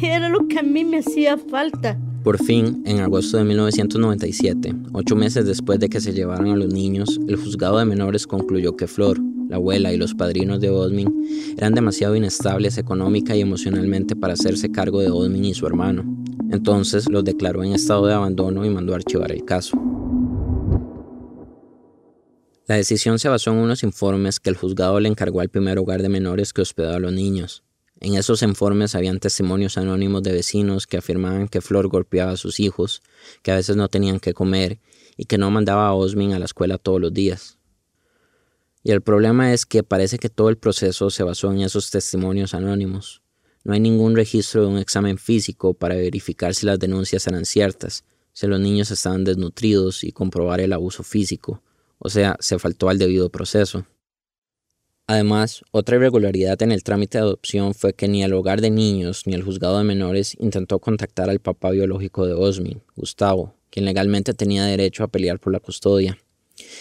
Era 0.00 0.28
lo 0.28 0.46
que 0.46 0.60
a 0.60 0.62
mí 0.62 0.84
me 0.84 0.98
hacía 0.98 1.36
falta. 1.36 1.98
Por 2.24 2.42
fin, 2.42 2.82
en 2.86 3.00
agosto 3.00 3.36
de 3.36 3.44
1997, 3.44 4.74
ocho 4.94 5.14
meses 5.14 5.44
después 5.44 5.78
de 5.78 5.90
que 5.90 6.00
se 6.00 6.14
llevaran 6.14 6.48
a 6.48 6.56
los 6.56 6.72
niños, 6.72 7.20
el 7.28 7.36
juzgado 7.36 7.78
de 7.78 7.84
menores 7.84 8.26
concluyó 8.26 8.78
que 8.78 8.86
Flor, 8.86 9.20
la 9.50 9.56
abuela 9.56 9.92
y 9.92 9.98
los 9.98 10.14
padrinos 10.14 10.58
de 10.58 10.70
Osmin 10.70 11.54
eran 11.58 11.74
demasiado 11.74 12.16
inestables 12.16 12.78
económica 12.78 13.36
y 13.36 13.42
emocionalmente 13.42 14.16
para 14.16 14.32
hacerse 14.32 14.72
cargo 14.72 15.02
de 15.02 15.10
Osmin 15.10 15.44
y 15.44 15.52
su 15.52 15.66
hermano. 15.66 16.02
Entonces 16.50 17.10
los 17.10 17.24
declaró 17.24 17.62
en 17.62 17.74
estado 17.74 18.06
de 18.06 18.14
abandono 18.14 18.64
y 18.64 18.70
mandó 18.70 18.94
archivar 18.94 19.30
el 19.30 19.44
caso. 19.44 19.76
La 22.66 22.76
decisión 22.76 23.18
se 23.18 23.28
basó 23.28 23.50
en 23.50 23.58
unos 23.58 23.82
informes 23.82 24.40
que 24.40 24.48
el 24.48 24.56
juzgado 24.56 24.98
le 24.98 25.10
encargó 25.10 25.40
al 25.40 25.50
primer 25.50 25.78
hogar 25.78 26.00
de 26.00 26.08
menores 26.08 26.54
que 26.54 26.62
hospedaba 26.62 26.96
a 26.96 27.00
los 27.00 27.12
niños. 27.12 27.64
En 28.00 28.14
esos 28.14 28.42
informes 28.42 28.94
habían 28.94 29.20
testimonios 29.20 29.78
anónimos 29.78 30.22
de 30.22 30.32
vecinos 30.32 30.86
que 30.86 30.96
afirmaban 30.96 31.48
que 31.48 31.60
Flor 31.60 31.88
golpeaba 31.88 32.32
a 32.32 32.36
sus 32.36 32.60
hijos, 32.60 33.02
que 33.42 33.52
a 33.52 33.56
veces 33.56 33.76
no 33.76 33.88
tenían 33.88 34.20
que 34.20 34.34
comer 34.34 34.80
y 35.16 35.26
que 35.26 35.38
no 35.38 35.50
mandaba 35.50 35.86
a 35.86 35.94
Osmin 35.94 36.32
a 36.32 36.38
la 36.38 36.44
escuela 36.44 36.78
todos 36.78 37.00
los 37.00 37.12
días. 37.12 37.58
Y 38.82 38.90
el 38.90 39.00
problema 39.00 39.54
es 39.54 39.64
que 39.64 39.82
parece 39.82 40.18
que 40.18 40.28
todo 40.28 40.50
el 40.50 40.58
proceso 40.58 41.08
se 41.08 41.22
basó 41.22 41.50
en 41.50 41.62
esos 41.62 41.90
testimonios 41.90 42.52
anónimos. 42.52 43.22
No 43.62 43.72
hay 43.72 43.80
ningún 43.80 44.14
registro 44.14 44.60
de 44.60 44.66
un 44.66 44.78
examen 44.78 45.16
físico 45.16 45.72
para 45.72 45.94
verificar 45.94 46.54
si 46.54 46.66
las 46.66 46.78
denuncias 46.78 47.26
eran 47.26 47.46
ciertas, 47.46 48.04
si 48.34 48.46
los 48.46 48.60
niños 48.60 48.90
estaban 48.90 49.24
desnutridos 49.24 50.04
y 50.04 50.12
comprobar 50.12 50.60
el 50.60 50.74
abuso 50.74 51.02
físico, 51.02 51.62
o 51.98 52.10
sea, 52.10 52.36
se 52.40 52.58
faltó 52.58 52.90
al 52.90 52.98
debido 52.98 53.30
proceso. 53.30 53.86
Además, 55.06 55.62
otra 55.70 55.96
irregularidad 55.96 56.62
en 56.62 56.72
el 56.72 56.82
trámite 56.82 57.18
de 57.18 57.24
adopción 57.24 57.74
fue 57.74 57.92
que 57.92 58.08
ni 58.08 58.22
el 58.22 58.32
hogar 58.32 58.62
de 58.62 58.70
niños 58.70 59.26
ni 59.26 59.34
el 59.34 59.42
juzgado 59.42 59.76
de 59.76 59.84
menores 59.84 60.34
intentó 60.40 60.78
contactar 60.78 61.28
al 61.28 61.40
papá 61.40 61.70
biológico 61.70 62.26
de 62.26 62.32
Osmin, 62.32 62.80
Gustavo, 62.96 63.54
quien 63.68 63.84
legalmente 63.84 64.32
tenía 64.32 64.64
derecho 64.64 65.04
a 65.04 65.08
pelear 65.08 65.38
por 65.38 65.52
la 65.52 65.60
custodia. 65.60 66.16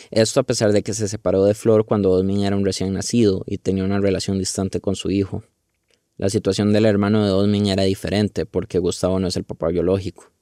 Esto 0.10 0.40
a 0.40 0.44
pesar 0.44 0.72
de 0.72 0.84
que 0.84 0.94
se 0.94 1.10
separó 1.10 1.44
de 1.44 1.54
Flor 1.54 1.86
cuando 1.86 2.12
Osmin 2.12 2.44
era 2.46 2.56
un 2.56 2.64
recién 2.64 2.94
nacido 2.94 3.44
y 3.46 3.58
tenía 3.58 3.84
una 3.84 4.00
relación 4.00 4.40
distante 4.40 4.80
con 4.80 4.96
su 4.96 5.12
hijo. 5.12 5.44
La 6.18 6.30
situación 6.30 6.72
del 6.72 6.86
hermano 6.86 7.26
de 7.26 7.32
Osmin 7.32 7.68
era 7.68 7.84
diferente 7.84 8.46
porque 8.46 8.80
Gustavo 8.80 9.20
no 9.20 9.28
es 9.28 9.36
el 9.36 9.44
papá 9.44 9.68
biológico. 9.68 10.33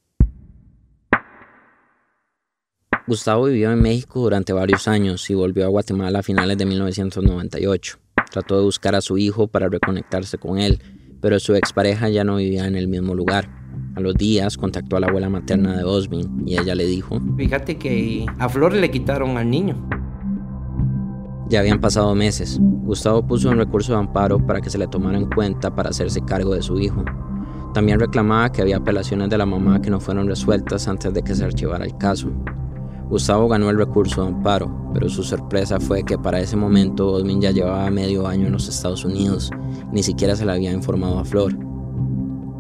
Gustavo 3.12 3.48
vivió 3.48 3.74
en 3.74 3.82
México 3.82 4.22
durante 4.22 4.54
varios 4.54 4.88
años 4.88 5.30
y 5.30 5.34
volvió 5.34 5.66
a 5.66 5.68
Guatemala 5.68 6.20
a 6.20 6.24
finales 6.24 6.58
de 6.58 6.66
1998. 6.66 7.98
Trató 8.32 8.56
de 8.56 8.64
buscar 8.64 8.96
a 8.96 9.02
su 9.02 9.18
hijo 9.18 9.48
para 9.48 9.68
reconectarse 9.68 10.38
con 10.38 10.58
él, 10.58 10.82
pero 11.20 11.38
su 11.42 11.54
expareja 11.54 12.08
ya 12.08 12.24
no 12.24 12.38
vivía 12.38 12.68
en 12.68 12.78
el 12.78 12.88
mismo 12.88 13.14
lugar. 13.14 13.50
A 13.98 14.00
los 14.00 14.16
días 14.16 14.56
contactó 14.56 14.96
a 14.96 15.02
la 15.02 15.08
abuela 15.08 15.28
materna 15.28 15.76
de 15.76 15.84
Osmin 15.84 16.44
y 16.48 16.58
ella 16.58 16.74
le 16.74 16.86
dijo, 16.86 17.20
Fíjate 17.36 17.78
que 17.78 18.26
a 18.40 18.48
Flor 18.48 18.74
le 18.76 18.90
quitaron 18.90 19.36
al 19.36 19.50
niño. 19.50 19.90
Ya 21.50 21.60
habían 21.60 21.82
pasado 21.82 22.16
meses. 22.16 22.60
Gustavo 22.62 23.28
puso 23.28 23.50
un 23.50 23.58
recurso 23.58 23.92
de 23.92 24.00
amparo 24.00 24.40
para 24.48 24.62
que 24.62 24.70
se 24.70 24.78
le 24.78 24.88
tomara 24.88 25.18
en 25.18 25.30
cuenta 25.30 25.76
para 25.76 25.90
hacerse 25.90 26.22
cargo 26.22 26.56
de 26.56 26.62
su 26.62 26.80
hijo. 26.80 27.04
También 27.74 28.00
reclamaba 28.00 28.54
que 28.54 28.62
había 28.62 28.78
apelaciones 28.78 29.30
de 29.30 29.38
la 29.38 29.46
mamá 29.46 29.82
que 29.82 29.90
no 29.90 30.00
fueron 30.00 30.30
resueltas 30.30 30.88
antes 30.88 31.14
de 31.14 31.22
que 31.22 31.36
se 31.36 31.44
archivara 31.44 31.84
el 31.84 31.98
caso. 31.98 32.32
Gustavo 33.12 33.50
ganó 33.50 33.70
el 33.70 33.78
recurso 33.78 34.22
de 34.22 34.30
amparo, 34.30 34.72
pero 34.94 35.10
su 35.10 35.22
sorpresa 35.22 35.82
fue 35.82 36.04
que 36.04 36.18
para 36.18 36.40
ese 36.40 36.56
momento 36.56 37.12
Osmin 37.12 37.42
ya 37.42 37.52
llevaba 37.52 37.92
medio 37.92 38.26
año 38.26 38.48
en 38.48 38.54
los 38.54 38.70
Estados 38.70 39.04
Unidos, 39.04 39.52
ni 39.92 40.02
siquiera 40.02 40.34
se 40.34 40.46
le 40.46 40.54
había 40.54 40.72
informado 40.72 41.20
a 41.20 41.26
Flor. 41.26 41.54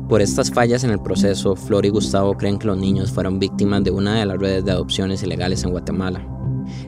Por 0.09 0.21
estas 0.21 0.51
fallas 0.51 0.83
en 0.83 0.89
el 0.89 1.01
proceso, 1.01 1.55
Flor 1.55 1.85
y 1.85 1.89
Gustavo 1.89 2.35
creen 2.35 2.59
que 2.59 2.67
los 2.67 2.77
niños 2.77 3.13
fueron 3.13 3.39
víctimas 3.39 3.81
de 3.85 3.91
una 3.91 4.19
de 4.19 4.25
las 4.25 4.37
redes 4.39 4.65
de 4.65 4.71
adopciones 4.71 5.23
ilegales 5.23 5.63
en 5.63 5.71
Guatemala. 5.71 6.21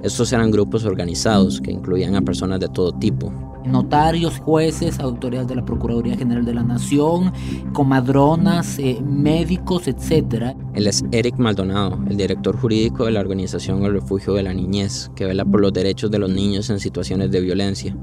Estos 0.03 0.31
eran 0.33 0.51
grupos 0.51 0.85
organizados 0.85 1.61
que 1.61 1.71
incluían 1.71 2.15
a 2.15 2.21
personas 2.21 2.59
de 2.59 2.67
todo 2.67 2.91
tipo. 2.91 3.31
Notarios, 3.65 4.39
jueces, 4.39 4.99
autoridades 4.99 5.47
de 5.47 5.55
la 5.55 5.63
Procuraduría 5.63 6.17
General 6.17 6.43
de 6.43 6.53
la 6.53 6.63
Nación, 6.63 7.31
comadronas, 7.71 8.77
eh, 8.77 8.99
médicos, 9.01 9.87
etc. 9.87 10.53
Él 10.73 10.87
es 10.87 11.03
Eric 11.11 11.37
Maldonado, 11.37 11.97
el 12.09 12.17
director 12.17 12.57
jurídico 12.57 13.05
de 13.05 13.11
la 13.11 13.21
organización 13.21 13.83
El 13.83 13.93
Refugio 13.93 14.33
de 14.33 14.43
la 14.43 14.53
Niñez, 14.53 15.09
que 15.15 15.25
vela 15.25 15.45
por 15.45 15.61
los 15.61 15.71
derechos 15.71 16.11
de 16.11 16.19
los 16.19 16.29
niños 16.29 16.69
en 16.69 16.79
situaciones 16.79 17.31
de 17.31 17.39
violencia. 17.39 17.95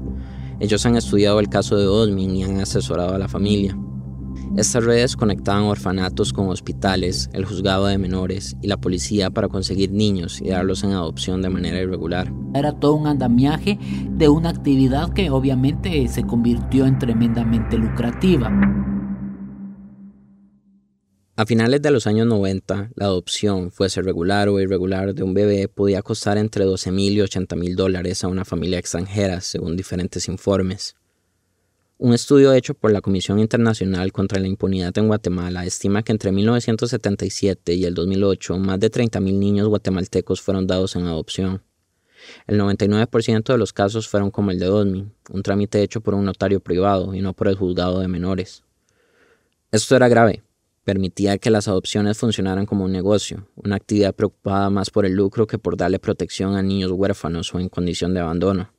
Ellos 0.59 0.85
han 0.85 0.95
estudiado 0.95 1.39
el 1.39 1.49
caso 1.49 1.75
de 1.77 1.87
Osmin 1.87 2.35
y 2.35 2.43
han 2.43 2.59
asesorado 2.59 3.13
a 3.15 3.17
la 3.17 3.27
familia. 3.27 3.77
Estas 4.57 4.83
redes 4.83 5.15
conectaban 5.15 5.63
orfanatos 5.63 6.33
con 6.33 6.49
hospitales, 6.49 7.29
el 7.31 7.45
juzgado 7.45 7.85
de 7.85 7.97
menores 7.97 8.57
y 8.61 8.67
la 8.67 8.75
policía 8.75 9.29
para 9.29 9.47
conseguir 9.47 9.91
niños 9.91 10.41
y 10.41 10.49
darlos 10.49 10.83
en 10.83 10.91
adopción 10.91 11.41
de 11.41 11.47
manera 11.47 11.79
irregular. 11.79 12.33
Era 12.53 12.73
todo 12.73 12.95
un 12.95 13.07
andamiaje 13.07 13.79
de 14.09 14.27
una 14.27 14.49
actividad 14.49 15.13
que 15.13 15.29
obviamente 15.29 16.05
se 16.09 16.23
convirtió 16.23 16.85
en 16.85 16.99
tremendamente 16.99 17.77
lucrativa. 17.77 18.51
A 21.37 21.45
finales 21.45 21.81
de 21.81 21.91
los 21.91 22.05
años 22.05 22.27
90, 22.27 22.91
la 22.93 23.05
adopción, 23.05 23.71
fuese 23.71 24.01
regular 24.01 24.49
o 24.49 24.59
irregular, 24.59 25.15
de 25.15 25.23
un 25.23 25.33
bebé 25.33 25.69
podía 25.69 26.01
costar 26.01 26.37
entre 26.37 26.65
12 26.65 26.91
mil 26.91 27.13
y 27.13 27.21
80 27.21 27.55
mil 27.55 27.77
dólares 27.77 28.25
a 28.25 28.27
una 28.27 28.43
familia 28.43 28.79
extranjera, 28.79 29.39
según 29.39 29.77
diferentes 29.77 30.27
informes. 30.27 30.95
Un 32.03 32.15
estudio 32.15 32.51
hecho 32.51 32.73
por 32.73 32.91
la 32.91 32.99
Comisión 32.99 33.37
Internacional 33.37 34.11
contra 34.11 34.39
la 34.39 34.47
Impunidad 34.47 34.97
en 34.97 35.05
Guatemala 35.05 35.67
estima 35.67 36.01
que 36.01 36.11
entre 36.11 36.31
1977 36.31 37.75
y 37.75 37.85
el 37.85 37.93
2008 37.93 38.57
más 38.57 38.79
de 38.79 38.89
30.000 38.89 39.37
niños 39.37 39.67
guatemaltecos 39.67 40.41
fueron 40.41 40.65
dados 40.65 40.95
en 40.95 41.05
adopción. 41.05 41.61
El 42.47 42.59
99% 42.59 43.43
de 43.43 43.57
los 43.59 43.71
casos 43.71 44.07
fueron 44.07 44.31
como 44.31 44.49
el 44.49 44.57
de 44.57 44.67
Osmin, 44.67 45.13
un 45.29 45.43
trámite 45.43 45.83
hecho 45.83 46.01
por 46.01 46.15
un 46.15 46.25
notario 46.25 46.59
privado 46.59 47.13
y 47.13 47.21
no 47.21 47.33
por 47.33 47.47
el 47.47 47.55
juzgado 47.55 47.99
de 47.99 48.07
menores. 48.07 48.63
Esto 49.71 49.95
era 49.95 50.07
grave, 50.07 50.41
permitía 50.83 51.37
que 51.37 51.51
las 51.51 51.67
adopciones 51.67 52.17
funcionaran 52.17 52.65
como 52.65 52.85
un 52.85 52.91
negocio, 52.91 53.47
una 53.55 53.75
actividad 53.75 54.15
preocupada 54.15 54.71
más 54.71 54.89
por 54.89 55.05
el 55.05 55.13
lucro 55.13 55.45
que 55.45 55.59
por 55.59 55.77
darle 55.77 55.99
protección 55.99 56.55
a 56.55 56.63
niños 56.63 56.93
huérfanos 56.93 57.53
o 57.53 57.59
en 57.59 57.69
condición 57.69 58.15
de 58.15 58.21
abandono. 58.21 58.71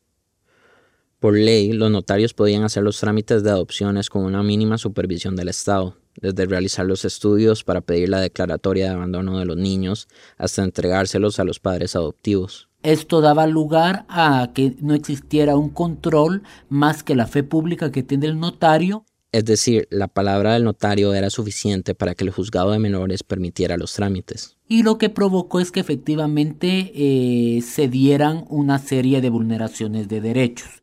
Por 1.23 1.39
ley, 1.39 1.73
los 1.73 1.89
notarios 1.89 2.35
podían 2.35 2.65
hacer 2.65 2.83
los 2.83 2.99
trámites 2.99 3.45
de 3.45 3.51
adopciones 3.51 4.11
con 4.11 4.25
una 4.25 4.43
mínima 4.43 4.77
supervisión 4.77 5.37
del 5.37 5.51
Estado, 5.51 5.97
desde 6.21 6.47
realizar 6.47 6.85
los 6.85 7.05
estudios 7.05 7.63
para 7.63 7.81
pedir 7.81 8.09
la 8.09 8.21
declaratoria 8.21 8.87
de 8.87 8.95
abandono 8.95 9.39
de 9.39 9.45
los 9.45 9.57
niños 9.57 10.09
hasta 10.37 10.65
entregárselos 10.65 11.39
a 11.39 11.45
los 11.45 11.61
padres 11.61 11.95
adoptivos. 11.95 12.69
Esto 12.83 13.21
daba 13.21 13.47
lugar 13.47 14.05
a 14.09 14.51
que 14.53 14.75
no 14.81 14.95
existiera 14.95 15.55
un 15.55 15.69
control 15.69 16.43
más 16.69 17.05
que 17.05 17.15
la 17.15 17.29
fe 17.29 17.45
pública 17.45 17.93
que 17.93 18.03
tiene 18.03 18.27
el 18.27 18.41
notario. 18.41 19.05
Es 19.31 19.45
decir, 19.45 19.87
la 19.93 20.09
palabra 20.09 20.55
del 20.55 20.65
notario 20.65 21.15
era 21.15 21.31
suficiente 21.31 21.95
para 21.95 22.17
que 22.17 22.25
el 22.25 22.31
juzgado 22.31 22.73
de 22.73 22.81
menores 22.81 23.23
permitiera 23.23 23.77
los 23.77 23.93
trámites. 23.93 24.57
y 24.67 24.83
lo 24.83 24.99
que 24.99 25.09
provocó 25.09 25.61
es 25.61 25.71
que 25.71 25.79
efectivamente 25.79 26.91
eh, 26.97 27.61
se 27.61 27.87
dieran 27.87 28.45
una 28.49 28.81
serie 28.81 29.21
de 29.21 29.31
vulneraciones 29.31 30.09
de 30.09 30.21
derechos. 30.21 30.82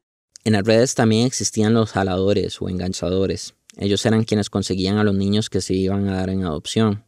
En 0.50 0.54
las 0.54 0.66
redes 0.66 0.96
también 0.96 1.28
existían 1.28 1.76
los 1.76 1.92
jaladores 1.92 2.60
o 2.60 2.70
enganchadores. 2.70 3.54
Ellos 3.78 4.04
eran 4.08 4.24
quienes 4.24 4.50
conseguían 4.50 4.98
a 4.98 5.04
los 5.04 5.14
niños 5.14 5.48
que 5.48 5.62
se 5.62 5.76
iban 5.76 6.10
a 6.10 6.16
dar 6.16 6.32
en 6.32 6.44
adopción, 6.44 7.04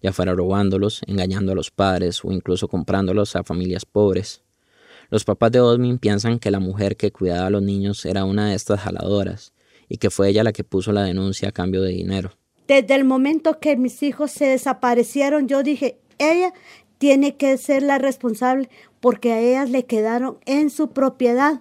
ya 0.00 0.10
fuera 0.14 0.32
robándolos, 0.32 1.02
engañando 1.06 1.52
a 1.52 1.54
los 1.54 1.70
padres 1.70 2.24
o 2.24 2.32
incluso 2.32 2.66
comprándolos 2.66 3.36
a 3.36 3.44
familias 3.44 3.84
pobres. 3.84 4.40
Los 5.10 5.24
papás 5.24 5.52
de 5.52 5.60
Osmin 5.60 5.98
piensan 5.98 6.38
que 6.38 6.50
la 6.50 6.60
mujer 6.60 6.96
que 6.96 7.12
cuidaba 7.12 7.48
a 7.48 7.50
los 7.50 7.60
niños 7.60 8.06
era 8.06 8.24
una 8.24 8.48
de 8.48 8.54
estas 8.54 8.80
jaladoras 8.80 9.52
y 9.86 9.98
que 9.98 10.08
fue 10.08 10.30
ella 10.30 10.42
la 10.42 10.54
que 10.54 10.64
puso 10.64 10.90
la 10.90 11.02
denuncia 11.02 11.50
a 11.50 11.52
cambio 11.52 11.82
de 11.82 11.90
dinero. 11.90 12.38
Desde 12.68 12.94
el 12.94 13.04
momento 13.04 13.60
que 13.60 13.76
mis 13.76 14.02
hijos 14.02 14.30
se 14.30 14.46
desaparecieron, 14.46 15.46
yo 15.46 15.62
dije, 15.62 15.98
ella 16.16 16.54
tiene 16.96 17.36
que 17.36 17.58
ser 17.58 17.82
la 17.82 17.98
responsable 17.98 18.70
porque 19.00 19.34
a 19.34 19.40
ellas 19.40 19.68
le 19.68 19.84
quedaron 19.84 20.38
en 20.46 20.70
su 20.70 20.88
propiedad. 20.88 21.60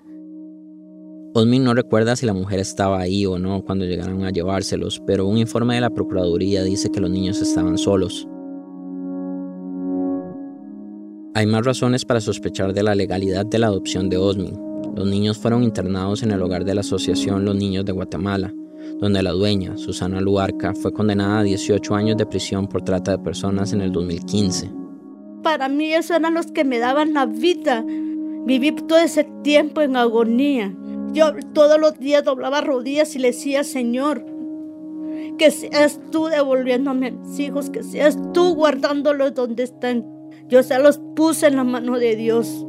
Osmin 1.38 1.64
no 1.64 1.76
recuerda 1.76 2.16
si 2.16 2.26
la 2.26 2.34
mujer 2.34 2.60
estaba 2.60 3.00
ahí 3.00 3.24
o 3.28 3.38
no 3.38 3.64
cuando 3.64 3.86
llegaron 3.86 4.26
a 4.26 4.32
llevárselos, 4.32 5.00
pero 5.06 5.28
un 5.28 5.38
informe 5.38 5.76
de 5.76 5.82
la 5.82 5.92
Procuraduría 5.92 6.64
dice 6.64 6.90
que 6.90 7.00
los 7.00 7.12
niños 7.12 7.40
estaban 7.44 7.78
solos. 7.78 8.28
Hay 11.36 11.46
más 11.46 11.64
razones 11.64 12.06
para 12.06 12.22
sospechar 12.22 12.74
de 12.74 12.82
la 12.82 12.96
legalidad 12.96 13.46
de 13.46 13.60
la 13.60 13.68
adopción 13.68 14.10
de 14.10 14.18
Osmin. 14.18 14.60
Los 14.96 15.06
niños 15.06 15.38
fueron 15.38 15.62
internados 15.62 16.24
en 16.24 16.32
el 16.32 16.42
hogar 16.42 16.66
de 16.66 16.74
la 16.74 16.82
Asociación 16.82 17.46
Los 17.46 17.56
Niños 17.56 17.86
de 17.86 17.92
Guatemala, 17.92 18.52
donde 19.00 19.22
la 19.22 19.30
dueña, 19.30 19.78
Susana 19.78 20.20
Luarca, 20.20 20.74
fue 20.74 20.92
condenada 20.92 21.42
a 21.42 21.44
18 21.44 21.94
años 21.94 22.18
de 22.18 22.26
prisión 22.26 22.66
por 22.66 22.82
trata 22.82 23.12
de 23.12 23.20
personas 23.20 23.74
en 23.74 23.82
el 23.82 23.92
2015. 23.92 24.72
Para 25.44 25.70
mí 25.70 25.94
esos 25.94 26.18
eran 26.18 26.34
los 26.34 26.48
que 26.48 26.64
me 26.64 26.80
daban 26.80 27.14
la 27.14 27.28
vida. 27.28 27.86
Viví 27.86 28.72
todo 28.72 28.98
ese 28.98 29.24
tiempo 29.44 29.82
en 29.82 29.98
agonía. 29.98 30.76
Yo 31.14 31.34
todos 31.54 31.80
los 31.80 31.98
días 32.00 32.24
doblaba 32.24 32.62
rodillas 32.62 33.16
y 33.16 33.20
le 33.20 33.30
decía, 33.30 33.64
Señor, 33.64 34.26
que 35.38 35.52
seas 35.52 36.00
tú 36.12 36.26
devolviéndome 36.26 37.08
a 37.08 37.12
mis 37.12 37.40
hijos, 37.40 37.70
que 37.70 37.84
seas 37.84 38.18
tú 38.34 38.56
guardándolos 38.56 39.34
donde 39.34 39.64
están. 39.64 40.06
Yo 40.48 40.64
se 40.64 40.80
los 40.80 41.00
puse 41.16 41.48
en 41.48 41.56
la 41.56 41.64
mano 41.64 42.00
de 42.00 42.16
Dios. 42.16 42.66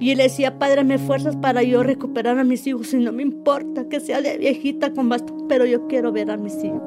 Y 0.00 0.16
le 0.16 0.24
decía, 0.24 0.58
Padre, 0.58 0.82
me 0.82 0.98
fuerzas 0.98 1.36
para 1.36 1.62
yo 1.62 1.82
recuperar 1.82 2.38
a 2.38 2.44
mis 2.44 2.66
hijos 2.66 2.92
y 2.92 2.98
no 2.98 3.12
me 3.12 3.22
importa 3.22 3.88
que 3.88 4.00
sea 4.00 4.20
de 4.20 4.36
viejita 4.36 4.92
con 4.92 5.08
bastón, 5.08 5.46
pero 5.48 5.64
yo 5.64 5.86
quiero 5.86 6.10
ver 6.10 6.30
a 6.30 6.36
mis 6.36 6.54
hijos. 6.64 6.82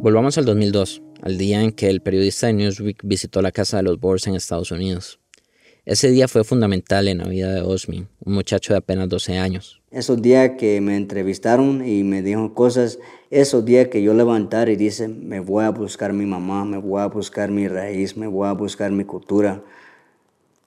Volvamos 0.00 0.38
al 0.38 0.44
2002, 0.46 1.02
al 1.22 1.36
día 1.36 1.62
en 1.62 1.72
que 1.72 1.90
el 1.90 2.00
periodista 2.00 2.46
de 2.46 2.52
Newsweek 2.54 3.02
visitó 3.04 3.42
la 3.42 3.52
casa 3.52 3.78
de 3.78 3.82
los 3.82 4.00
Boers 4.00 4.26
en 4.26 4.36
Estados 4.36 4.70
Unidos. 4.70 5.20
Ese 5.88 6.10
día 6.10 6.28
fue 6.28 6.44
fundamental 6.44 7.08
en 7.08 7.16
la 7.16 7.24
vida 7.26 7.50
de 7.50 7.62
Osmin, 7.62 8.08
un 8.22 8.34
muchacho 8.34 8.74
de 8.74 8.76
apenas 8.76 9.08
12 9.08 9.38
años. 9.38 9.80
Esos 9.90 10.20
días 10.20 10.50
que 10.58 10.82
me 10.82 10.98
entrevistaron 10.98 11.82
y 11.82 12.04
me 12.04 12.20
dijeron 12.20 12.50
cosas, 12.50 12.98
esos 13.30 13.64
días 13.64 13.88
que 13.88 14.02
yo 14.02 14.12
levantar 14.12 14.68
y 14.68 14.76
dice, 14.76 15.08
me 15.08 15.40
voy 15.40 15.64
a 15.64 15.70
buscar 15.70 16.12
mi 16.12 16.26
mamá, 16.26 16.66
me 16.66 16.76
voy 16.76 17.00
a 17.00 17.06
buscar 17.06 17.50
mi 17.50 17.68
raíz, 17.68 18.18
me 18.18 18.26
voy 18.26 18.46
a 18.46 18.52
buscar 18.52 18.92
mi 18.92 19.04
cultura, 19.04 19.64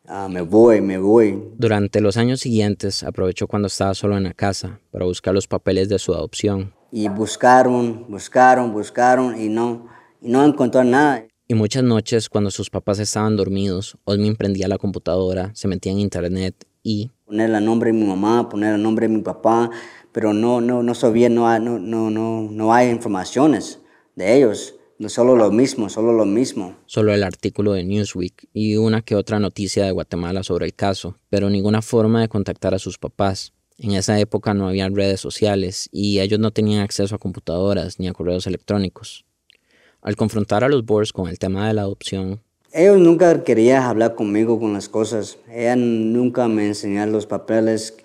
ah, 0.07 0.27
me 0.27 0.41
voy, 0.41 0.81
me 0.81 0.97
voy. 0.97 1.39
Durante 1.55 2.01
los 2.01 2.17
años 2.17 2.39
siguientes 2.39 3.03
aprovechó 3.03 3.45
cuando 3.45 3.67
estaba 3.67 3.93
solo 3.93 4.17
en 4.17 4.23
la 4.23 4.33
casa 4.33 4.79
para 4.89 5.05
buscar 5.05 5.35
los 5.35 5.45
papeles 5.45 5.87
de 5.87 5.99
su 5.99 6.15
adopción. 6.15 6.73
Y 6.91 7.09
buscaron, 7.09 8.07
buscaron, 8.09 8.73
buscaron 8.73 9.39
y 9.39 9.49
no, 9.49 9.87
y 10.19 10.31
no 10.31 10.43
encontró 10.43 10.83
nada. 10.83 11.27
Y 11.51 11.53
muchas 11.53 11.83
noches, 11.83 12.29
cuando 12.29 12.49
sus 12.49 12.69
papás 12.69 12.99
estaban 12.99 13.35
dormidos, 13.35 13.97
Osmin 14.05 14.37
prendía 14.37 14.69
la 14.69 14.77
computadora, 14.77 15.51
se 15.53 15.67
metía 15.67 15.91
en 15.91 15.99
internet 15.99 16.55
y... 16.81 17.11
Poner 17.25 17.49
el 17.49 17.65
nombre 17.65 17.91
de 17.91 17.97
mi 17.99 18.05
mamá, 18.05 18.47
poner 18.47 18.75
el 18.75 18.81
nombre 18.81 19.09
de 19.09 19.15
mi 19.15 19.21
papá, 19.21 19.69
pero 20.13 20.31
no, 20.31 20.61
no, 20.61 20.81
no 20.81 20.95
sabía, 20.95 21.27
no, 21.27 21.59
no, 21.59 21.77
no, 21.77 22.09
no, 22.09 22.47
no 22.49 22.73
hay 22.73 22.89
informaciones 22.89 23.81
de 24.15 24.37
ellos. 24.37 24.75
Solo 25.07 25.35
lo 25.35 25.51
mismo, 25.51 25.89
solo 25.89 26.13
lo 26.13 26.23
mismo. 26.23 26.77
Solo 26.85 27.13
el 27.13 27.21
artículo 27.21 27.73
de 27.73 27.83
Newsweek 27.83 28.47
y 28.53 28.77
una 28.77 29.01
que 29.01 29.17
otra 29.17 29.37
noticia 29.37 29.83
de 29.83 29.91
Guatemala 29.91 30.43
sobre 30.43 30.67
el 30.67 30.73
caso, 30.73 31.17
pero 31.29 31.49
ninguna 31.49 31.81
forma 31.81 32.21
de 32.21 32.29
contactar 32.29 32.75
a 32.75 32.79
sus 32.79 32.97
papás. 32.97 33.51
En 33.77 33.91
esa 33.91 34.17
época 34.17 34.53
no 34.53 34.69
había 34.69 34.87
redes 34.87 35.19
sociales 35.19 35.89
y 35.91 36.21
ellos 36.21 36.39
no 36.39 36.51
tenían 36.51 36.79
acceso 36.79 37.13
a 37.13 37.19
computadoras 37.19 37.99
ni 37.99 38.07
a 38.07 38.13
correos 38.13 38.47
electrónicos. 38.47 39.25
Al 40.01 40.15
confrontar 40.15 40.63
a 40.63 40.69
los 40.69 40.83
Boers 40.83 41.13
con 41.13 41.29
el 41.29 41.37
tema 41.37 41.67
de 41.67 41.75
la 41.75 41.81
adopción, 41.81 42.41
ellos 42.73 42.99
nunca 42.99 43.43
querían 43.43 43.83
hablar 43.83 44.15
conmigo 44.15 44.57
con 44.59 44.73
las 44.73 44.87
cosas. 44.87 45.37
Ella 45.51 45.75
nunca 45.75 46.47
me 46.47 46.67
enseñaron 46.67 47.11
los 47.11 47.25
papeles. 47.25 47.97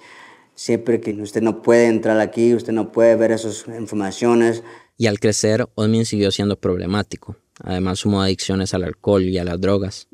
Siempre 0.56 1.00
que 1.00 1.12
usted 1.22 1.40
no 1.40 1.62
puede 1.62 1.86
entrar 1.86 2.18
aquí, 2.18 2.52
usted 2.52 2.72
no 2.72 2.90
puede 2.90 3.14
ver 3.14 3.30
esas 3.30 3.64
informaciones. 3.68 4.64
Y 4.98 5.06
al 5.06 5.20
crecer, 5.20 5.68
Osmin 5.74 6.04
siguió 6.04 6.32
siendo 6.32 6.58
problemático. 6.58 7.36
Además, 7.62 8.00
sumó 8.00 8.22
adicciones 8.22 8.74
al 8.74 8.84
alcohol 8.84 9.22
y 9.22 9.38
a 9.38 9.44
las 9.44 9.60
drogas. 9.60 10.08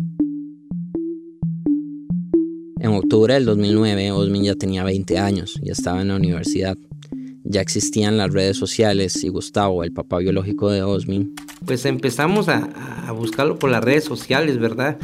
En 2.80 2.90
octubre 2.90 3.34
del 3.34 3.46
2009, 3.46 4.12
Osmin 4.12 4.44
ya 4.44 4.54
tenía 4.54 4.84
20 4.84 5.18
años 5.18 5.58
y 5.62 5.70
estaba 5.70 6.02
en 6.02 6.08
la 6.08 6.16
universidad 6.16 6.76
ya 7.44 7.60
existían 7.60 8.16
las 8.16 8.32
redes 8.32 8.56
sociales 8.56 9.22
y 9.24 9.28
Gustavo, 9.28 9.84
el 9.84 9.92
papá 9.92 10.18
biológico 10.18 10.70
de 10.70 10.82
Osmin. 10.82 11.34
Pues 11.64 11.84
empezamos 11.86 12.48
a, 12.48 12.68
buscarlo 13.16 13.58
por 13.58 13.70
las 13.70 13.84
redes 13.84 14.04
sociales, 14.04 14.58
¿verdad? 14.58 14.96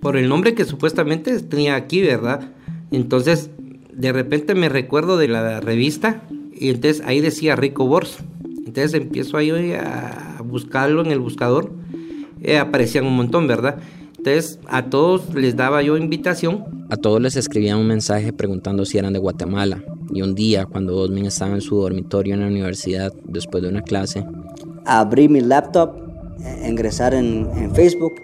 Por 0.00 0.16
el 0.16 0.28
nombre 0.28 0.54
que 0.54 0.64
supuestamente 0.64 1.38
tenía 1.40 1.76
aquí, 1.76 2.02
¿verdad? 2.02 2.52
Entonces, 2.90 3.50
de 3.92 4.12
repente 4.12 4.54
me 4.54 4.68
recuerdo 4.68 5.16
de 5.16 5.28
la 5.28 5.60
revista 5.60 6.22
y 6.54 6.70
entonces 6.70 7.02
ahí 7.06 7.20
decía 7.20 7.56
Rico 7.56 7.86
Bors. 7.86 8.18
Entonces 8.66 8.94
empiezo 8.94 9.36
ahí 9.36 9.50
a 9.72 10.42
buscarlo 10.44 11.04
en 11.04 11.12
el 11.12 11.20
buscador. 11.20 11.72
Eh, 12.42 12.58
aparecían 12.58 13.06
un 13.06 13.16
montón, 13.16 13.46
¿verdad? 13.46 13.78
Entonces 14.18 14.58
a 14.66 14.86
todos 14.86 15.34
les 15.34 15.56
daba 15.56 15.82
yo 15.82 15.96
invitación. 15.96 16.64
A 16.90 16.96
todos 16.96 17.20
les 17.20 17.36
escribía 17.36 17.76
un 17.76 17.86
mensaje 17.86 18.32
preguntando 18.32 18.84
si 18.84 18.98
eran 18.98 19.12
de 19.12 19.18
Guatemala. 19.18 19.82
Y 20.12 20.22
un 20.22 20.34
día, 20.34 20.66
cuando 20.66 20.96
Osmin 20.96 21.26
estaba 21.26 21.54
en 21.54 21.60
su 21.60 21.76
dormitorio 21.76 22.34
en 22.34 22.40
la 22.40 22.46
universidad, 22.46 23.12
después 23.24 23.62
de 23.62 23.68
una 23.68 23.82
clase, 23.82 24.24
abrí 24.84 25.28
mi 25.28 25.40
laptop, 25.40 25.96
eh, 26.40 26.68
ingresar 26.68 27.14
en, 27.14 27.48
en 27.56 27.74
Facebook 27.74 28.14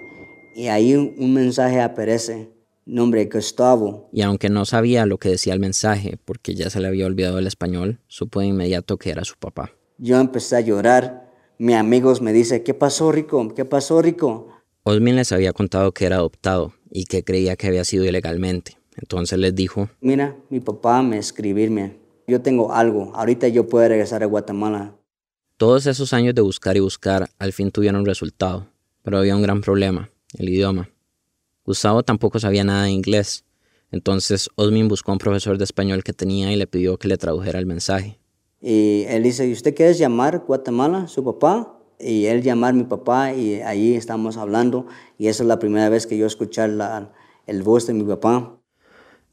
y 0.55 0.69
ahí 0.69 0.95
un, 0.95 1.15
un 1.19 1.33
mensaje 1.35 1.81
aparece, 1.81 2.51
nombre 2.85 3.29
Gustavo. 3.33 4.09
Y 4.13 4.23
aunque 4.23 4.49
no 4.49 4.65
sabía 4.65 5.07
lo 5.07 5.19
que 5.19 5.31
decía 5.31 5.55
el 5.55 5.61
mensaje, 5.61 6.19
porque 6.25 6.55
ya 6.55 6.71
se 6.71 6.81
le 6.81 6.89
había 6.89 7.07
olvidado 7.07 7.39
el 7.39 7.47
español, 7.47 8.01
supo 8.07 8.41
de 8.41 8.47
inmediato 8.47 8.97
que 8.97 9.11
era 9.11 9.25
su 9.25 9.37
papá. 9.37 9.73
Yo 9.99 10.19
empecé 10.19 10.57
a 10.57 10.61
llorar. 10.61 11.31
Mis 11.59 11.77
amigos 11.77 12.21
me 12.21 12.33
dicen, 12.33 12.65
¿qué 12.65 12.75
pasó, 12.75 13.13
Rico? 13.13 13.55
¿Qué 13.55 13.65
pasó, 13.65 14.03
Rico? 14.03 14.49
Osmin 14.85 15.17
les 15.17 15.31
había 15.31 15.53
contado 15.53 15.93
que 15.93 16.07
era 16.07 16.17
adoptado 16.17 16.73
y 16.91 17.05
que 17.05 17.23
creía 17.23 17.57
que 17.57 17.69
había 17.69 17.85
sido 17.85 18.05
ilegalmente. 18.05 18.79
Entonces 18.97 19.39
les 19.39 19.55
dijo, 19.55 19.89
mira, 20.01 20.37
mi 20.51 20.61
papá 20.61 21.03
me 21.03 21.19
escribirme, 21.19 21.97
yo 22.27 22.43
tengo 22.43 22.73
algo, 22.73 23.13
ahorita 23.15 23.49
yo 23.49 23.67
puedo 23.67 23.89
regresar 23.89 24.23
a 24.23 24.27
Guatemala. 24.27 24.95
Todos 25.57 25.87
esos 25.87 26.13
años 26.13 26.35
de 26.35 26.43
buscar 26.43 26.77
y 26.77 26.81
buscar 26.81 27.31
al 27.39 27.53
fin 27.53 27.71
tuvieron 27.71 28.05
resultado, 28.05 28.69
pero 29.03 29.19
había 29.19 29.37
un 29.37 29.43
gran 29.43 29.61
problema, 29.61 30.11
el 30.39 30.49
idioma. 30.49 30.91
Gustavo 31.65 32.03
tampoco 32.03 32.39
sabía 32.39 32.65
nada 32.65 32.85
de 32.85 32.91
inglés, 32.91 33.45
entonces 33.91 34.49
Osmin 34.57 34.89
buscó 34.89 35.13
a 35.13 35.15
un 35.15 35.19
profesor 35.19 35.59
de 35.59 35.65
español 35.65 36.03
que 36.03 36.13
tenía 36.13 36.53
y 36.53 36.57
le 36.57 36.67
pidió 36.67 36.99
que 36.99 37.09
le 37.09 37.19
tradujera 37.19 37.59
el 37.59 37.67
mensaje. 37.67 38.19
Y 38.61 39.05
él 39.09 39.23
dice, 39.23 39.47
¿y 39.47 39.53
usted 39.53 39.75
quiere 39.75 39.93
llamar 39.95 40.45
Guatemala, 40.47 41.09
su 41.09 41.25
papá? 41.25 41.79
Y 41.99 42.27
él 42.27 42.43
llamar 42.43 42.71
a 42.71 42.77
mi 42.77 42.85
papá 42.85 43.33
y 43.33 43.61
ahí 43.61 43.95
estamos 43.95 44.37
hablando 44.37 44.87
y 45.19 45.29
esa 45.29 45.43
es 45.43 45.47
la 45.47 45.59
primera 45.59 45.89
vez 45.89 46.07
que 46.07 46.17
yo 46.17 46.27
escuchar 46.27 46.71
la, 46.71 47.13
el 47.47 47.63
voz 47.63 47.87
de 47.87 47.95
mi 47.95 48.03
papá. 48.03 48.59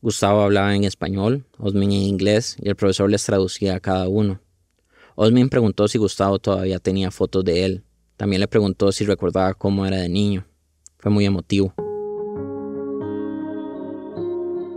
Gustavo 0.02 0.44
hablaba 0.44 0.74
en 0.74 0.86
español, 0.86 1.44
Osmin 1.58 1.92
en 1.92 2.04
inglés 2.04 2.56
y 2.62 2.70
el 2.70 2.78
profesor 2.78 3.10
les 3.10 3.26
traducía 3.26 3.76
a 3.76 3.80
cada 3.82 4.08
uno. 4.08 4.40
Osmin 5.16 5.50
preguntó 5.50 5.90
si 5.90 5.98
Gustavo 5.98 6.40
todavía 6.40 6.80
tenía 6.80 7.12
fotos 7.12 7.44
de 7.44 7.66
él. 7.66 7.84
También 8.16 8.40
le 8.40 8.48
preguntó 8.48 8.94
si 8.94 9.04
recordaba 9.04 9.54
cómo 9.54 9.86
era 9.86 9.98
de 9.98 10.08
niño. 10.08 10.46
Fue 11.00 11.12
muy 11.12 11.26
emotivo. 11.26 11.74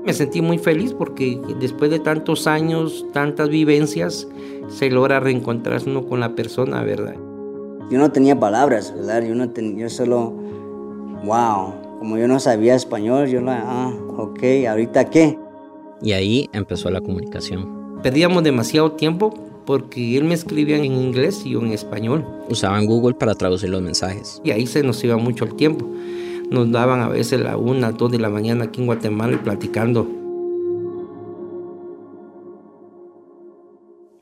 Me 0.04 0.12
sentí 0.12 0.42
muy 0.42 0.58
feliz 0.58 0.92
porque 0.92 1.40
después 1.60 1.92
de 1.92 2.00
tantos 2.00 2.48
años, 2.48 3.06
tantas 3.12 3.48
vivencias, 3.48 4.26
se 4.66 4.90
logra 4.90 5.20
reencontrarse 5.20 5.88
uno 5.88 6.04
con 6.04 6.18
la 6.18 6.34
persona, 6.34 6.82
¿verdad? 6.82 7.14
Yo 7.88 7.98
no 7.98 8.10
tenía 8.10 8.40
palabras, 8.40 8.92
¿verdad? 8.92 9.22
Yo, 9.22 9.36
no 9.36 9.50
tenía, 9.50 9.82
yo 9.82 9.88
solo, 9.88 10.32
wow, 11.24 11.74
como 12.00 12.18
yo 12.18 12.26
no 12.26 12.40
sabía 12.40 12.74
español, 12.74 13.28
yo 13.28 13.40
la, 13.40 13.62
ah, 13.64 13.92
ok, 14.16 14.42
¿ahorita 14.68 15.10
qué? 15.10 15.38
Y 16.02 16.12
ahí 16.12 16.48
empezó 16.52 16.90
la 16.90 17.00
comunicación. 17.00 18.00
Perdíamos 18.02 18.42
demasiado 18.42 18.92
tiempo 18.92 19.32
porque 19.64 20.16
él 20.16 20.24
me 20.24 20.34
escribía 20.34 20.76
en 20.76 20.84
inglés 20.84 21.42
y 21.44 21.50
yo 21.50 21.60
en 21.60 21.72
español. 21.72 22.26
Usaban 22.48 22.86
Google 22.86 23.14
para 23.14 23.34
traducir 23.34 23.70
los 23.70 23.82
mensajes. 23.82 24.40
Y 24.44 24.50
ahí 24.50 24.66
se 24.66 24.82
nos 24.82 25.02
iba 25.04 25.16
mucho 25.16 25.44
el 25.44 25.54
tiempo. 25.54 25.88
Nos 26.50 26.70
daban 26.70 27.00
a 27.00 27.08
veces 27.08 27.40
la 27.40 27.56
una, 27.56 27.92
dos 27.92 28.10
de 28.10 28.18
la 28.18 28.28
mañana 28.28 28.64
aquí 28.64 28.80
en 28.80 28.86
Guatemala 28.86 29.34
y 29.34 29.38
platicando. 29.38 30.08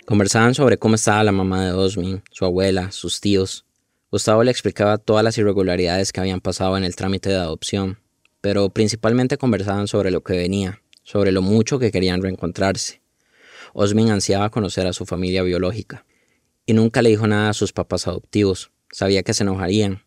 Conversaban 0.07 0.55
sobre 0.55 0.77
cómo 0.77 0.97
estaba 0.97 1.25
la 1.25 1.33
mamá 1.33 1.65
de 1.65 1.73
Osmin, 1.73 2.23
su 2.31 2.45
abuela, 2.45 2.91
sus 2.91 3.21
tíos. 3.21 3.65
Gustavo 4.11 4.43
le 4.43 4.51
explicaba 4.51 4.99
todas 4.99 5.23
las 5.23 5.39
irregularidades 5.39 6.13
que 6.13 6.21
habían 6.21 6.41
pasado 6.41 6.77
en 6.77 6.83
el 6.83 6.97
trámite 6.97 7.31
de 7.31 7.37
adopción, 7.37 7.99
pero 8.41 8.71
principalmente 8.71 9.39
conversaban 9.39 9.87
sobre 9.87 10.11
lo 10.11 10.23
que 10.23 10.37
venía, 10.37 10.83
sobre 11.03 11.33
lo 11.33 11.43
mucho 11.43 11.79
que 11.79 11.91
querían 11.91 12.23
reencontrarse. 12.23 13.03
Osmin 13.73 14.11
ansiaba 14.11 14.51
conocer 14.51 14.87
a 14.87 14.93
su 14.93 15.07
familia 15.07 15.43
biológica, 15.43 16.05
y 16.67 16.73
nunca 16.73 17.03
le 17.03 17.11
dijo 17.11 17.27
nada 17.27 17.51
a 17.51 17.55
sus 17.55 17.73
papás 17.73 18.07
adoptivos. 18.07 18.71
Sabía 18.91 19.23
que 19.23 19.35
se 19.35 19.43
enojarían. 19.43 20.03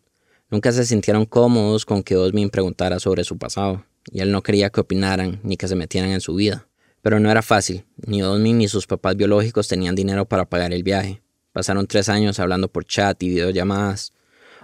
Nunca 0.50 0.72
se 0.72 0.84
sintieron 0.84 1.24
cómodos 1.24 1.84
con 1.86 2.02
que 2.02 2.16
Osmin 2.16 2.50
preguntara 2.50 2.98
sobre 2.98 3.24
su 3.24 3.38
pasado, 3.38 3.84
y 4.10 4.20
él 4.20 4.30
no 4.30 4.42
quería 4.42 4.70
que 4.70 4.80
opinaran 4.80 5.40
ni 5.42 5.56
que 5.56 5.68
se 5.68 5.76
metieran 5.76 6.10
en 6.10 6.20
su 6.20 6.34
vida. 6.34 6.68
Pero 7.02 7.20
no 7.20 7.30
era 7.30 7.42
fácil, 7.42 7.84
ni 8.06 8.22
Osmin 8.22 8.58
ni 8.58 8.68
sus 8.68 8.86
papás 8.86 9.16
biológicos 9.16 9.68
tenían 9.68 9.94
dinero 9.94 10.26
para 10.26 10.48
pagar 10.48 10.72
el 10.72 10.82
viaje. 10.82 11.22
Pasaron 11.52 11.86
tres 11.86 12.08
años 12.08 12.40
hablando 12.40 12.68
por 12.68 12.84
chat 12.84 13.22
y 13.22 13.28
videollamadas. 13.28 14.12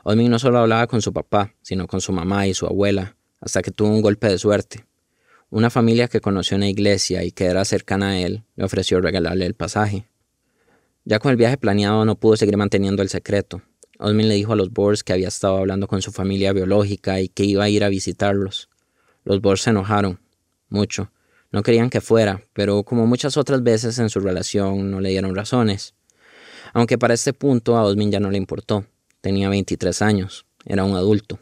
Osmin 0.05 0.31
no 0.31 0.39
solo 0.39 0.59
hablaba 0.59 0.87
con 0.87 1.03
su 1.03 1.13
papá, 1.13 1.55
sino 1.63 1.87
con 1.87 2.01
su 2.01 2.13
mamá 2.13 2.47
y 2.47 2.55
su 2.55 2.67
abuela, 2.67 3.17
hasta 3.40 3.62
que 3.62 3.70
tuvo 3.70 3.88
un 3.88 4.03
golpe 4.03 4.29
de 4.29 4.38
suerte. 4.38 4.85
Una 5.50 5.70
familia 5.70 6.09
que 6.09 6.20
conoció 6.20 6.55
en 6.55 6.61
la 6.61 6.68
iglesia 6.68 7.24
y 7.24 7.33
que 7.33 7.46
era 7.46 7.64
cercana 7.64 8.11
a 8.11 8.18
él 8.18 8.44
le 8.55 8.64
ofreció 8.64 9.00
regalarle 9.00 9.46
el 9.46 9.55
pasaje. 9.55 10.07
Ya 11.05 11.18
con 11.18 11.31
el 11.31 11.37
viaje 11.37 11.57
planeado 11.57 12.05
no 12.05 12.14
pudo 12.14 12.37
seguir 12.37 12.57
manteniendo 12.57 13.03
el 13.03 13.09
secreto. 13.09 13.62
Osmin 13.98 14.29
le 14.29 14.35
dijo 14.35 14.53
a 14.53 14.57
los 14.57 14.72
Boers 14.72 15.03
que 15.03 15.12
había 15.12 15.29
estado 15.29 15.57
hablando 15.59 15.88
con 15.88 16.03
su 16.03 16.12
familia 16.12 16.53
biológica 16.53 17.20
y 17.20 17.29
que 17.29 17.44
iba 17.44 17.64
a 17.64 17.68
ir 17.68 17.85
a 17.85 17.88
visitarlos. 17.88 18.68
Los 19.24 19.40
Boers 19.40 19.62
se 19.62 19.70
enojaron, 19.70 20.20
mucho. 20.68 21.11
No 21.53 21.62
querían 21.62 21.90
que 21.90 22.00
fuera, 22.00 22.44
pero 22.53 22.85
como 22.85 23.07
muchas 23.07 23.37
otras 23.37 23.62
veces 23.62 23.98
en 23.98 24.09
su 24.09 24.20
relación 24.20 24.90
no 24.90 25.00
le 25.00 25.11
dieron 25.11 25.35
razones. 25.35 25.94
Aunque 26.72 26.96
para 26.96 27.14
este 27.14 27.33
punto 27.33 27.76
a 27.76 27.85
Osmin 27.85 28.12
ya 28.12 28.20
no 28.20 28.31
le 28.31 28.38
importó. 28.38 28.87
Tenía 29.20 29.48
23 29.48 30.00
años, 30.00 30.46
era 30.64 30.85
un 30.85 30.94
adulto. 30.94 31.40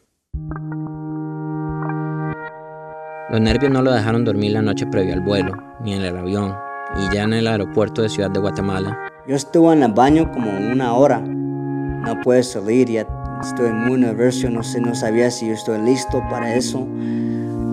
Los 3.31 3.43
nervios 3.43 3.71
no 3.71 3.83
lo 3.83 3.93
dejaron 3.93 4.25
dormir 4.25 4.53
la 4.53 4.63
noche 4.63 4.87
previa 4.87 5.13
al 5.13 5.21
vuelo, 5.21 5.53
ni 5.85 5.93
en 5.93 6.03
el 6.03 6.17
avión, 6.17 6.57
y 6.97 7.15
ya 7.15 7.25
en 7.25 7.35
el 7.35 7.47
aeropuerto 7.47 8.01
de 8.01 8.09
Ciudad 8.09 8.31
de 8.31 8.41
Guatemala. 8.41 8.99
Yo 9.27 9.37
estuve 9.37 9.75
en 9.75 9.83
el 9.83 9.93
baño 9.93 10.33
como 10.33 10.51
una 10.51 10.95
hora. 10.95 11.21
No 11.21 12.19
puedo 12.23 12.43
salir, 12.43 12.89
ya 12.89 13.07
estoy 13.43 13.71
muy 13.71 14.01
nervioso, 14.01 14.49
no 14.49 14.63
sé, 14.63 14.81
no 14.81 14.95
sabía 14.95 15.31
si 15.31 15.47
yo 15.47 15.53
estoy 15.53 15.79
listo 15.83 16.23
para 16.31 16.55
eso. 16.55 16.89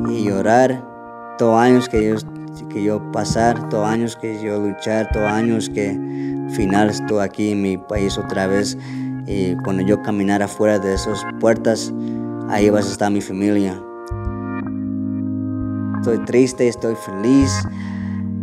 Y 0.09 0.25
llorar, 0.25 0.83
todos 1.37 1.57
años 1.57 1.87
que 1.87 2.05
yo, 2.05 2.15
que 2.67 2.83
yo 2.83 3.11
pasar, 3.13 3.69
todos 3.69 3.87
años 3.87 4.17
que 4.17 4.43
yo 4.43 4.59
luchar, 4.59 5.09
todos 5.13 5.31
años 5.31 5.69
que 5.69 5.91
al 5.91 6.51
final 6.51 6.89
estoy 6.89 7.23
aquí 7.23 7.51
en 7.51 7.61
mi 7.61 7.77
país 7.77 8.17
otra 8.17 8.47
vez. 8.47 8.77
Y 9.25 9.55
cuando 9.63 9.83
yo 9.83 10.01
caminar 10.01 10.43
afuera 10.43 10.79
de 10.79 10.95
esas 10.95 11.25
puertas, 11.39 11.93
ahí 12.49 12.69
vas 12.69 12.89
a 12.89 12.91
estar 12.91 13.09
mi 13.09 13.21
familia 13.21 13.81
estoy 16.05 16.23
triste, 16.25 16.67
estoy 16.67 16.95
feliz. 16.95 17.51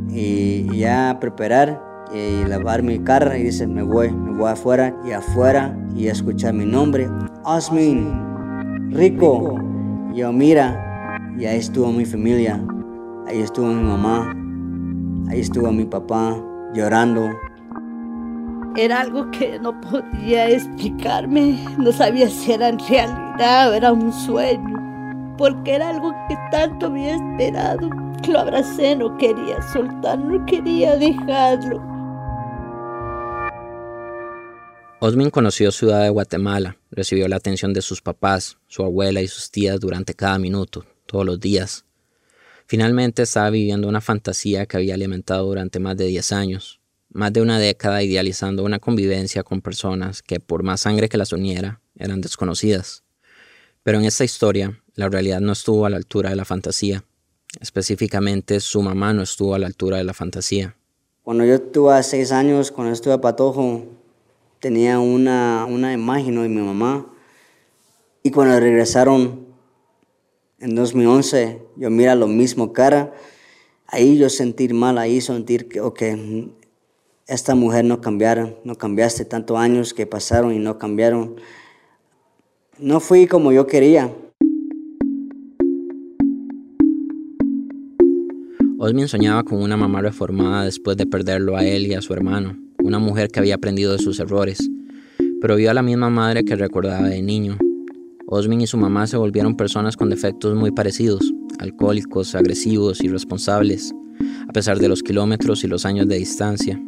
Y 0.09 0.67
ya 0.77 1.17
preparar 1.21 1.81
y 2.13 2.45
lavar 2.45 2.83
mi 2.83 2.99
carro 2.99 3.37
y 3.37 3.45
dice 3.45 3.69
me 3.69 3.83
voy, 3.83 4.11
me 4.11 4.37
voy 4.37 4.51
afuera 4.51 4.95
y 5.07 5.13
afuera 5.13 5.75
y 5.95 6.09
escuchar 6.09 6.55
mi 6.55 6.67
nombre, 6.67 7.09
Osmin, 7.45 8.91
Rico, 8.91 9.55
yo 10.13 10.33
mira 10.33 11.31
y 11.39 11.47
ahí 11.47 11.59
estuvo 11.59 11.93
mi 11.93 12.05
familia, 12.05 12.61
ahí 13.29 13.41
estuvo 13.41 13.69
mi 13.69 13.83
mamá, 13.83 14.35
ahí 15.31 15.41
estuvo 15.41 15.71
mi 15.71 15.85
papá 15.85 16.37
llorando. 16.75 17.31
Era 18.77 19.03
algo 19.03 19.31
que 19.31 19.59
no 19.61 19.81
podía 19.81 20.51
explicarme, 20.51 21.65
no 21.79 21.93
sabía 21.93 22.29
si 22.29 22.53
era 22.53 22.69
en 22.71 22.79
realidad 22.81 23.71
o 23.71 23.75
era 23.75 23.93
un 23.93 24.13
sueño 24.13 24.72
porque 25.39 25.75
era 25.75 25.91
algo 25.91 26.13
que 26.29 26.37
tanto 26.51 26.87
había 26.87 27.17
esperado. 27.17 27.91
Lo 28.29 28.39
abracé, 28.39 28.97
no 28.97 29.17
quería 29.19 29.61
soltarlo, 29.73 30.39
no 30.39 30.47
quería 30.47 30.97
dejarlo. 30.97 31.93
Osmin 35.01 35.31
conoció 35.31 35.73
Ciudad 35.73 36.05
de 36.05 36.11
Guatemala, 36.11 36.77
recibió 36.93 37.27
la 37.27 37.35
atención 37.35 37.73
de 37.73 37.83
sus 37.83 38.01
papás, 38.01 38.59
su 38.69 38.85
abuela 38.85 39.21
y 39.21 39.27
sus 39.27 39.51
tías 39.51 39.81
durante 39.81 40.15
cada 40.15 40.39
minuto, 40.39 40.87
todos 41.07 41.27
los 41.27 41.41
días. 41.41 41.85
Finalmente 42.67 43.23
estaba 43.23 43.51
viviendo 43.51 43.89
una 43.89 44.01
fantasía 44.01 44.67
que 44.67 44.77
había 44.77 44.95
alimentado 44.95 45.47
durante 45.47 45.81
más 45.81 45.97
de 45.97 46.07
10 46.07 46.33
años, 46.33 46.81
más 47.11 47.33
de 47.33 47.43
una 47.43 47.59
década 47.59 48.03
idealizando 48.03 48.63
una 48.63 48.79
convivencia 48.79 49.43
con 49.43 49.61
personas 49.61 50.23
que, 50.23 50.39
por 50.39 50.63
más 50.63 50.83
sangre 50.83 51.09
que 51.09 51.19
las 51.19 51.33
uniera, 51.33 51.81
eran 51.97 52.21
desconocidas. 52.21 53.03
Pero 53.83 53.99
en 53.99 54.05
esta 54.05 54.25
historia, 54.25 54.81
la 54.95 55.09
realidad 55.09 55.41
no 55.41 55.53
estuvo 55.53 55.87
a 55.87 55.91
la 55.91 55.97
altura 55.97 56.31
de 56.31 56.37
la 56.37 56.45
fantasía. 56.45 57.05
Específicamente, 57.61 58.61
su 58.61 58.81
mamá 58.83 59.13
no 59.13 59.23
estuvo 59.23 59.55
a 59.55 59.59
la 59.59 59.67
altura 59.67 59.99
de 59.99 60.05
la 60.05 60.15
fantasía. 60.15 60.77
Cuando 61.23 61.45
yo 61.45 61.61
tuve 61.61 62.03
seis 62.03 62.33
años, 62.33 62.71
cuando 62.71 62.93
estuve 62.93 63.15
a 63.15 63.21
Patojo, 63.21 63.85
tenía 64.61 64.99
una, 64.99 65.67
una 65.69 65.93
imagen 65.93 66.41
de 66.41 66.49
mi 66.49 66.61
mamá. 66.61 67.07
Y 68.23 68.31
cuando 68.31 68.59
regresaron 68.59 69.47
en 70.61 70.75
2011, 70.75 71.61
yo 71.77 71.91
mira 71.91 72.15
lo 72.15 72.29
mismo 72.29 72.73
cara. 72.73 73.13
Ahí 73.87 74.17
yo 74.17 74.31
sentir 74.31 74.75
mal, 74.75 74.97
ahí 74.97 75.21
sentir 75.21 75.69
que, 75.69 75.81
ok, 75.81 76.03
esta 77.27 77.55
mujer 77.55 77.85
no 77.85 78.01
cambiaron, 78.01 78.57
no 78.65 78.77
cambiaste 78.77 79.25
tantos 79.25 79.59
años 79.59 79.93
que 79.93 80.07
pasaron 80.07 80.53
y 80.53 80.59
no 80.59 80.79
cambiaron. 80.79 81.37
No 82.83 82.99
fui 82.99 83.29
como 83.29 83.53
yo 83.53 83.69
quería. 83.69 84.13
Osmin 88.77 89.07
soñaba 89.07 89.45
con 89.45 89.63
una 89.63 89.77
mamá 89.77 90.03
reformada 90.03 90.65
después 90.65 90.97
de 90.97 91.07
perderlo 91.07 91.57
a 91.57 91.65
él 91.65 91.87
y 91.87 91.95
a 91.95 92.03
su 92.03 92.13
hermano, 92.13 92.59
una 92.83 92.99
mujer 92.99 93.29
que 93.29 93.39
había 93.39 93.55
aprendido 93.55 93.93
de 93.93 94.01
sus 94.01 94.19
errores, 94.19 94.69
pero 95.41 95.55
vio 95.55 95.71
a 95.71 95.75
la 95.75 95.83
misma 95.83 96.11
madre 96.11 96.45
que 96.45 96.57
recordaba 96.57 97.09
de 97.09 97.23
niño. 97.23 97.57
Osmin 98.27 98.63
y 98.63 98.67
su 98.67 98.79
mamá 98.79 99.07
se 99.07 99.17
volvieron 99.17 99.57
personas 99.57 99.97
con 99.97 100.11
defectos 100.11 100.57
muy 100.57 100.73
parecidos, 100.73 101.33
alcohólicos, 101.61 102.35
agresivos, 102.35 103.01
irresponsables, 103.01 103.95
a 104.49 104.53
pesar 104.53 104.81
de 104.81 104.89
los 104.89 105.05
kilómetros 105.05 105.63
y 105.63 105.69
los 105.69 105.87
años 105.87 106.09
de 106.09 106.19
distancia. 106.19 106.83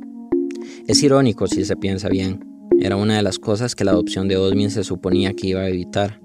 Es 0.88 1.04
irónico 1.04 1.46
si 1.46 1.64
se 1.64 1.76
piensa 1.76 2.08
bien, 2.08 2.53
era 2.80 2.96
una 2.96 3.16
de 3.16 3.22
las 3.22 3.38
cosas 3.38 3.74
que 3.74 3.84
la 3.84 3.92
adopción 3.92 4.28
de 4.28 4.36
Osmin 4.36 4.70
se 4.70 4.84
suponía 4.84 5.32
que 5.34 5.48
iba 5.48 5.60
a 5.60 5.68
evitar. 5.68 6.20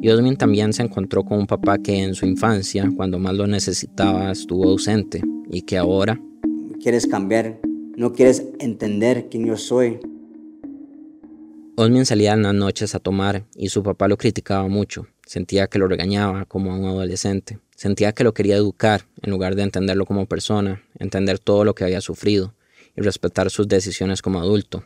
Y 0.00 0.08
Osmin 0.08 0.36
también 0.36 0.72
se 0.72 0.82
encontró 0.82 1.24
con 1.24 1.38
un 1.38 1.46
papá 1.46 1.78
que 1.78 2.02
en 2.02 2.14
su 2.14 2.26
infancia, 2.26 2.90
cuando 2.96 3.18
más 3.18 3.34
lo 3.34 3.46
necesitaba, 3.46 4.30
estuvo 4.30 4.68
ausente 4.68 5.22
y 5.50 5.62
que 5.62 5.76
ahora... 5.78 6.20
Quieres 6.80 7.06
cambiar, 7.06 7.60
no 7.96 8.12
quieres 8.12 8.44
entender 8.58 9.28
quién 9.30 9.46
yo 9.46 9.56
soy. 9.56 9.98
Osmin 11.76 12.06
salía 12.06 12.32
en 12.32 12.42
las 12.42 12.54
noches 12.54 12.94
a 12.94 13.00
tomar 13.00 13.44
y 13.54 13.68
su 13.68 13.82
papá 13.82 14.08
lo 14.08 14.16
criticaba 14.16 14.66
mucho. 14.68 15.08
Sentía 15.26 15.66
que 15.66 15.78
lo 15.78 15.88
regañaba 15.88 16.44
como 16.46 16.72
a 16.72 16.76
un 16.76 16.86
adolescente. 16.86 17.58
Sentía 17.74 18.12
que 18.12 18.24
lo 18.24 18.32
quería 18.32 18.56
educar 18.56 19.06
en 19.22 19.30
lugar 19.30 19.56
de 19.56 19.64
entenderlo 19.64 20.06
como 20.06 20.26
persona, 20.26 20.82
entender 20.98 21.38
todo 21.38 21.64
lo 21.64 21.74
que 21.74 21.84
había 21.84 22.00
sufrido 22.00 22.54
y 22.96 23.02
respetar 23.02 23.50
sus 23.50 23.68
decisiones 23.68 24.22
como 24.22 24.40
adulto. 24.40 24.84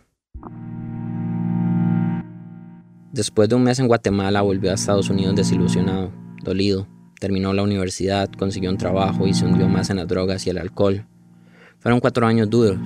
Después 3.21 3.51
de 3.51 3.55
un 3.55 3.65
mes 3.65 3.79
en 3.79 3.87
Guatemala 3.87 4.41
volvió 4.41 4.71
a 4.71 4.75
Estados 4.77 5.11
Unidos 5.11 5.37
desilusionado, 5.37 6.11
dolido. 6.43 6.89
Terminó 7.21 7.53
la 7.53 7.63
universidad, 7.63 8.31
consiguió 8.33 8.71
un 8.71 8.79
trabajo 8.79 9.27
y 9.27 9.35
se 9.35 9.45
hundió 9.45 9.69
más 9.69 9.91
en 9.91 9.99
las 9.99 10.09
drogas 10.09 10.47
y 10.47 10.49
el 10.49 10.57
alcohol. 10.57 11.05
Fueron 11.81 12.01
cuatro 12.01 12.27
años 12.27 12.49
duros. 12.49 12.79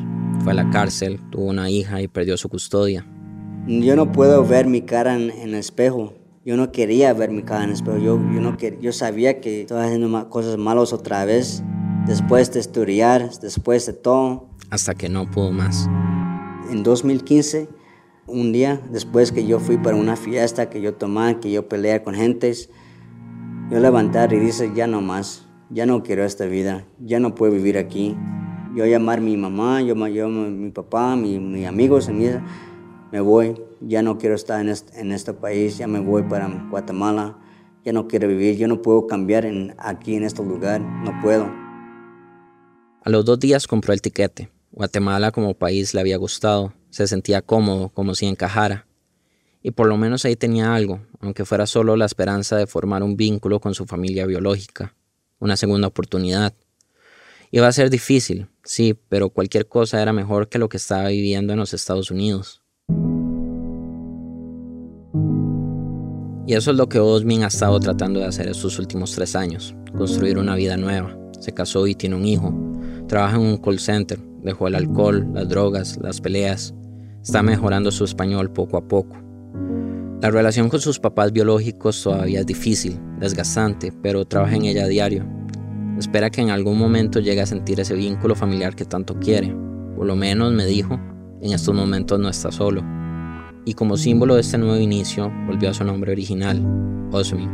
Fue 0.43 0.51
a 0.51 0.57
la 0.57 0.69
cárcel, 0.71 1.21
tuvo 1.31 1.45
una 1.45 1.71
hija 1.71 2.03
y 2.03 2.09
perdió 2.09 2.37
su 2.37 2.49
custodia. 2.49 3.07
Yo 3.69 3.95
no 3.95 4.11
puedo 4.11 4.45
ver 4.45 4.67
mi 4.67 4.83
cara 4.83 5.15
en, 5.15 5.31
el 5.31 5.55
espejo. 5.55 6.15
Yo 6.45 6.57
no 6.57 6.73
quería 6.73 7.13
ver 7.13 7.31
mi 7.31 7.45
cara 7.45 7.63
en 7.63 7.71
el 7.71 7.77
espejo. 7.77 7.99
Yo, 7.99 8.17
yo, 8.17 8.41
no 8.41 8.57
yo 8.59 8.93
sabía 8.93 9.41
que 9.41 9.61
estaba 9.61 9.85
haciendo 9.85 10.29
cosas 10.31 10.57
malas 10.57 10.93
otra 10.93 11.25
vez. 11.25 11.63
Después 12.09 12.53
de 12.53 12.59
estudiar, 12.59 13.31
después 13.41 13.87
de 13.87 13.93
todo. 13.93 14.49
Hasta 14.71 14.97
que 14.97 15.09
no 15.09 15.31
pudo 15.31 15.53
más. 15.53 15.89
En 16.73 16.83
2015 16.83 17.69
un 18.27 18.53
día 18.53 18.81
después 18.91 19.33
que 19.33 19.47
yo 19.47 19.61
fui 19.61 19.77
para 19.77 19.97
una 19.97 20.17
fiesta 20.17 20.71
que 20.71 20.81
yo 20.81 20.95
tomaba, 20.95 21.41
que 21.41 21.51
yo 21.51 21.69
peleé 21.69 22.03
con 22.03 22.15
gentes, 22.15 22.71
yo 23.71 23.81
levantar 23.81 24.33
y 24.33 24.39
dice, 24.39 24.73
ya 24.75 24.87
no 24.87 25.01
más, 25.01 25.47
ya 25.71 25.87
no 25.87 26.03
quiero 26.03 26.25
esta 26.25 26.47
vida, 26.47 26.87
ya 26.99 27.21
no 27.21 27.35
puedo 27.35 27.53
vivir 27.53 27.79
aquí, 27.79 28.17
yo 28.75 28.87
llamar 28.87 29.19
a 29.19 29.23
mi 29.23 29.37
mamá, 29.37 29.83
yo, 29.83 29.95
yo 30.09 30.29
mi 30.29 30.71
papá, 30.71 31.17
mis 31.17 31.41
mi 31.41 31.65
amigos, 31.65 32.09
mi, 32.09 32.27
me 33.13 33.21
voy, 33.21 33.55
ya 33.81 34.03
no 34.03 34.19
quiero 34.19 34.35
estar 34.35 34.61
en 34.61 34.69
este, 34.69 35.01
en 35.01 35.13
este, 35.13 35.33
país, 35.33 35.79
ya 35.79 35.87
me 35.87 36.01
voy 36.01 36.23
para 36.25 36.49
Guatemala, 36.71 37.39
ya 37.85 37.93
no 37.93 38.09
quiero 38.09 38.27
vivir, 38.29 38.57
yo 38.57 38.67
no 38.67 38.83
puedo 38.83 39.07
cambiar 39.07 39.45
en, 39.45 39.75
aquí 39.79 40.17
en 40.17 40.25
este 40.25 40.43
lugar, 40.43 40.81
no 40.81 41.13
puedo. 41.23 41.49
A 43.03 43.11
los 43.11 43.25
dos 43.25 43.39
días 43.39 43.67
compró 43.67 43.93
el 43.93 44.01
tiquete. 44.01 44.49
Guatemala 44.75 45.31
como 45.31 45.55
país 45.55 45.95
le 45.95 46.01
había 46.01 46.17
gustado, 46.17 46.75
se 46.91 47.07
sentía 47.07 47.43
cómodo, 47.43 47.91
como 47.91 48.17
si 48.17 48.27
encajara. 48.27 48.89
Y 49.63 49.71
por 49.71 49.87
lo 49.87 49.97
menos 49.97 50.25
ahí 50.25 50.35
tenía 50.35 50.75
algo, 50.75 51.01
aunque 51.21 51.45
fuera 51.45 51.67
solo 51.67 51.97
la 51.97 52.07
esperanza 52.07 52.57
de 52.57 52.67
formar 52.67 53.05
un 53.05 53.17
vínculo 53.17 53.61
con 53.61 53.75
su 53.75 53.87
familia 53.87 54.27
biológica, 54.27 54.97
una 55.39 55.57
segunda 55.57 55.87
oportunidad. 55.87 56.55
Iba 57.53 57.69
a 57.69 57.73
ser 57.73 57.89
difícil, 57.89 58.49
sí, 58.65 58.99
pero 59.09 59.31
cualquier 59.31 59.69
cosa 59.69 60.03
era 60.03 60.13
mejor 60.13 60.49
que 60.49 60.59
lo 60.59 60.69
que 60.69 60.79
estaba 60.79 61.07
viviendo 61.07 61.53
en 61.53 61.61
los 61.61 61.73
Estados 61.73 62.11
Unidos. 62.11 62.61
Y 66.49 66.55
eso 66.55 66.73
es 66.73 66.77
lo 66.77 66.89
que 66.89 66.99
Osmin 66.99 67.45
ha 67.45 67.47
estado 67.47 67.79
tratando 67.79 68.19
de 68.19 68.27
hacer 68.27 68.49
estos 68.49 68.81
últimos 68.81 69.13
tres 69.13 69.37
años, 69.37 69.77
construir 69.97 70.37
una 70.37 70.57
vida 70.57 70.77
nueva. 70.77 71.17
Se 71.39 71.55
casó 71.55 71.87
y 71.87 71.95
tiene 71.95 72.17
un 72.17 72.27
hijo. 72.27 72.53
Trabaja 73.07 73.37
en 73.37 73.43
un 73.43 73.57
call 73.59 73.79
center, 73.79 74.19
dejó 74.45 74.69
el 74.69 74.77
alcohol, 74.77 75.27
las 75.35 75.49
drogas, 75.49 75.99
las 76.01 76.21
peleas. 76.21 76.75
Está 77.23 77.43
mejorando 77.43 77.91
su 77.91 78.05
español 78.05 78.53
poco 78.53 78.77
a 78.77 78.87
poco. 78.87 79.17
La 80.21 80.31
relación 80.31 80.69
con 80.69 80.81
sus 80.81 80.99
papás 81.01 81.33
biológicos 81.33 82.03
todavía 82.03 82.41
es 82.41 82.47
difícil, 82.47 83.01
desgastante, 83.19 83.93
pero 84.03 84.25
trabaja 84.25 84.57
en 84.57 84.67
ella 84.67 84.85
a 84.85 84.89
diario. 84.89 85.27
Espera 85.99 86.31
que 86.31 86.41
en 86.41 86.51
algún 86.51 86.79
momento 86.79 87.21
llegue 87.21 87.41
a 87.41 87.47
sentir 87.47 87.81
ese 87.81 87.95
vínculo 87.95 88.35
familiar 88.35 88.75
que 88.75 88.85
tanto 88.85 89.19
quiere. 89.19 89.55
Por 89.97 90.07
lo 90.07 90.17
menos 90.17 90.53
me 90.53 90.67
dijo, 90.67 91.01
en 91.41 91.53
estos 91.53 91.75
momentos 91.75 92.19
no 92.19 92.29
está 92.29 92.51
solo. 92.53 92.83
Y 93.65 93.75
como 93.75 93.97
símbolo 93.97 94.35
de 94.35 94.43
este 94.43 94.59
nuevo 94.59 94.77
inicio, 94.77 95.33
volvió 95.47 95.71
a 95.71 95.75
su 95.75 95.85
nombre 95.85 96.13
original, 96.13 96.61
Osmin. 97.13 97.51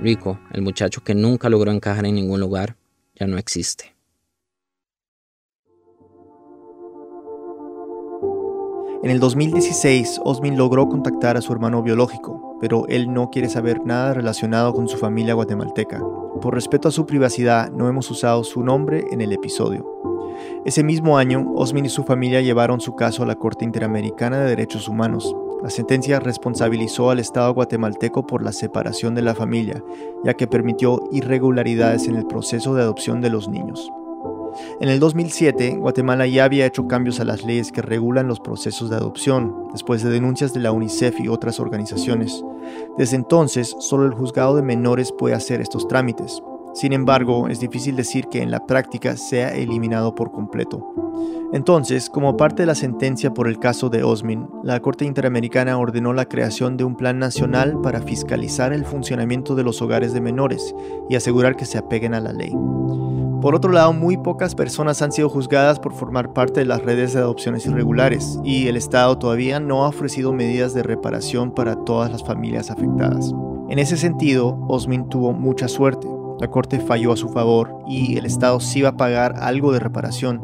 Rico, 0.00 0.38
el 0.52 0.62
muchacho 0.62 1.02
que 1.02 1.14
nunca 1.14 1.48
logró 1.48 1.72
encajar 1.72 2.04
en 2.06 2.16
ningún 2.16 2.40
lugar, 2.40 2.76
ya 3.14 3.26
no 3.26 3.38
existe. 3.38 3.94
En 9.02 9.10
el 9.10 9.20
2016, 9.20 10.22
Osmin 10.24 10.56
logró 10.56 10.88
contactar 10.88 11.36
a 11.36 11.42
su 11.42 11.52
hermano 11.52 11.82
biológico, 11.82 12.56
pero 12.58 12.86
él 12.88 13.12
no 13.12 13.28
quiere 13.28 13.50
saber 13.50 13.84
nada 13.84 14.14
relacionado 14.14 14.72
con 14.72 14.88
su 14.88 14.96
familia 14.96 15.34
guatemalteca. 15.34 16.00
Por 16.40 16.54
respeto 16.54 16.88
a 16.88 16.90
su 16.90 17.04
privacidad, 17.04 17.70
no 17.70 17.86
hemos 17.86 18.10
usado 18.10 18.44
su 18.44 18.62
nombre 18.62 19.04
en 19.10 19.20
el 19.20 19.32
episodio. 19.32 20.13
Ese 20.64 20.82
mismo 20.82 21.18
año, 21.18 21.52
Osmin 21.56 21.84
y 21.84 21.90
su 21.90 22.04
familia 22.04 22.40
llevaron 22.40 22.80
su 22.80 22.96
caso 22.96 23.22
a 23.22 23.26
la 23.26 23.34
Corte 23.34 23.66
Interamericana 23.66 24.40
de 24.40 24.48
Derechos 24.48 24.88
Humanos. 24.88 25.36
La 25.62 25.68
sentencia 25.68 26.20
responsabilizó 26.20 27.10
al 27.10 27.18
Estado 27.18 27.52
guatemalteco 27.52 28.26
por 28.26 28.42
la 28.42 28.50
separación 28.50 29.14
de 29.14 29.20
la 29.20 29.34
familia, 29.34 29.84
ya 30.24 30.32
que 30.32 30.46
permitió 30.46 31.02
irregularidades 31.12 32.08
en 32.08 32.16
el 32.16 32.26
proceso 32.26 32.74
de 32.74 32.80
adopción 32.80 33.20
de 33.20 33.28
los 33.28 33.46
niños. 33.46 33.92
En 34.80 34.88
el 34.88 35.00
2007, 35.00 35.76
Guatemala 35.76 36.26
ya 36.26 36.44
había 36.44 36.64
hecho 36.64 36.88
cambios 36.88 37.20
a 37.20 37.24
las 37.24 37.44
leyes 37.44 37.70
que 37.70 37.82
regulan 37.82 38.26
los 38.26 38.40
procesos 38.40 38.88
de 38.88 38.96
adopción, 38.96 39.68
después 39.72 40.02
de 40.02 40.08
denuncias 40.08 40.54
de 40.54 40.60
la 40.60 40.72
UNICEF 40.72 41.20
y 41.20 41.28
otras 41.28 41.60
organizaciones. 41.60 42.42
Desde 42.96 43.16
entonces, 43.16 43.76
solo 43.80 44.06
el 44.06 44.14
juzgado 44.14 44.56
de 44.56 44.62
menores 44.62 45.12
puede 45.12 45.34
hacer 45.34 45.60
estos 45.60 45.86
trámites. 45.88 46.42
Sin 46.74 46.92
embargo, 46.92 47.48
es 47.48 47.60
difícil 47.60 47.94
decir 47.94 48.26
que 48.26 48.42
en 48.42 48.50
la 48.50 48.66
práctica 48.66 49.16
sea 49.16 49.54
eliminado 49.54 50.14
por 50.14 50.32
completo. 50.32 50.92
Entonces, 51.52 52.10
como 52.10 52.36
parte 52.36 52.62
de 52.62 52.66
la 52.66 52.74
sentencia 52.74 53.32
por 53.32 53.46
el 53.46 53.60
caso 53.60 53.88
de 53.88 54.02
Osmin, 54.02 54.48
la 54.64 54.80
Corte 54.80 55.04
Interamericana 55.04 55.78
ordenó 55.78 56.12
la 56.12 56.24
creación 56.24 56.76
de 56.76 56.82
un 56.82 56.96
plan 56.96 57.20
nacional 57.20 57.80
para 57.80 58.02
fiscalizar 58.02 58.72
el 58.72 58.84
funcionamiento 58.84 59.54
de 59.54 59.62
los 59.62 59.80
hogares 59.80 60.12
de 60.12 60.20
menores 60.20 60.74
y 61.08 61.14
asegurar 61.14 61.54
que 61.54 61.64
se 61.64 61.78
apeguen 61.78 62.12
a 62.12 62.20
la 62.20 62.32
ley. 62.32 62.52
Por 63.40 63.54
otro 63.54 63.70
lado, 63.70 63.92
muy 63.92 64.16
pocas 64.16 64.54
personas 64.54 65.00
han 65.02 65.12
sido 65.12 65.28
juzgadas 65.28 65.78
por 65.78 65.92
formar 65.92 66.32
parte 66.32 66.60
de 66.60 66.66
las 66.66 66.82
redes 66.82 67.12
de 67.12 67.20
adopciones 67.20 67.66
irregulares 67.66 68.40
y 68.42 68.66
el 68.68 68.76
Estado 68.76 69.18
todavía 69.18 69.60
no 69.60 69.84
ha 69.84 69.88
ofrecido 69.88 70.32
medidas 70.32 70.74
de 70.74 70.82
reparación 70.82 71.52
para 71.52 71.76
todas 71.76 72.10
las 72.10 72.24
familias 72.24 72.70
afectadas. 72.70 73.32
En 73.68 73.78
ese 73.78 73.96
sentido, 73.96 74.58
Osmin 74.66 75.08
tuvo 75.08 75.32
mucha 75.32 75.68
suerte. 75.68 76.13
La 76.44 76.50
corte 76.50 76.78
falló 76.78 77.10
a 77.10 77.16
su 77.16 77.30
favor 77.30 77.74
y 77.88 78.18
el 78.18 78.26
Estado 78.26 78.60
sí 78.60 78.82
va 78.82 78.90
a 78.90 78.96
pagar 78.98 79.36
algo 79.38 79.72
de 79.72 79.80
reparación. 79.80 80.42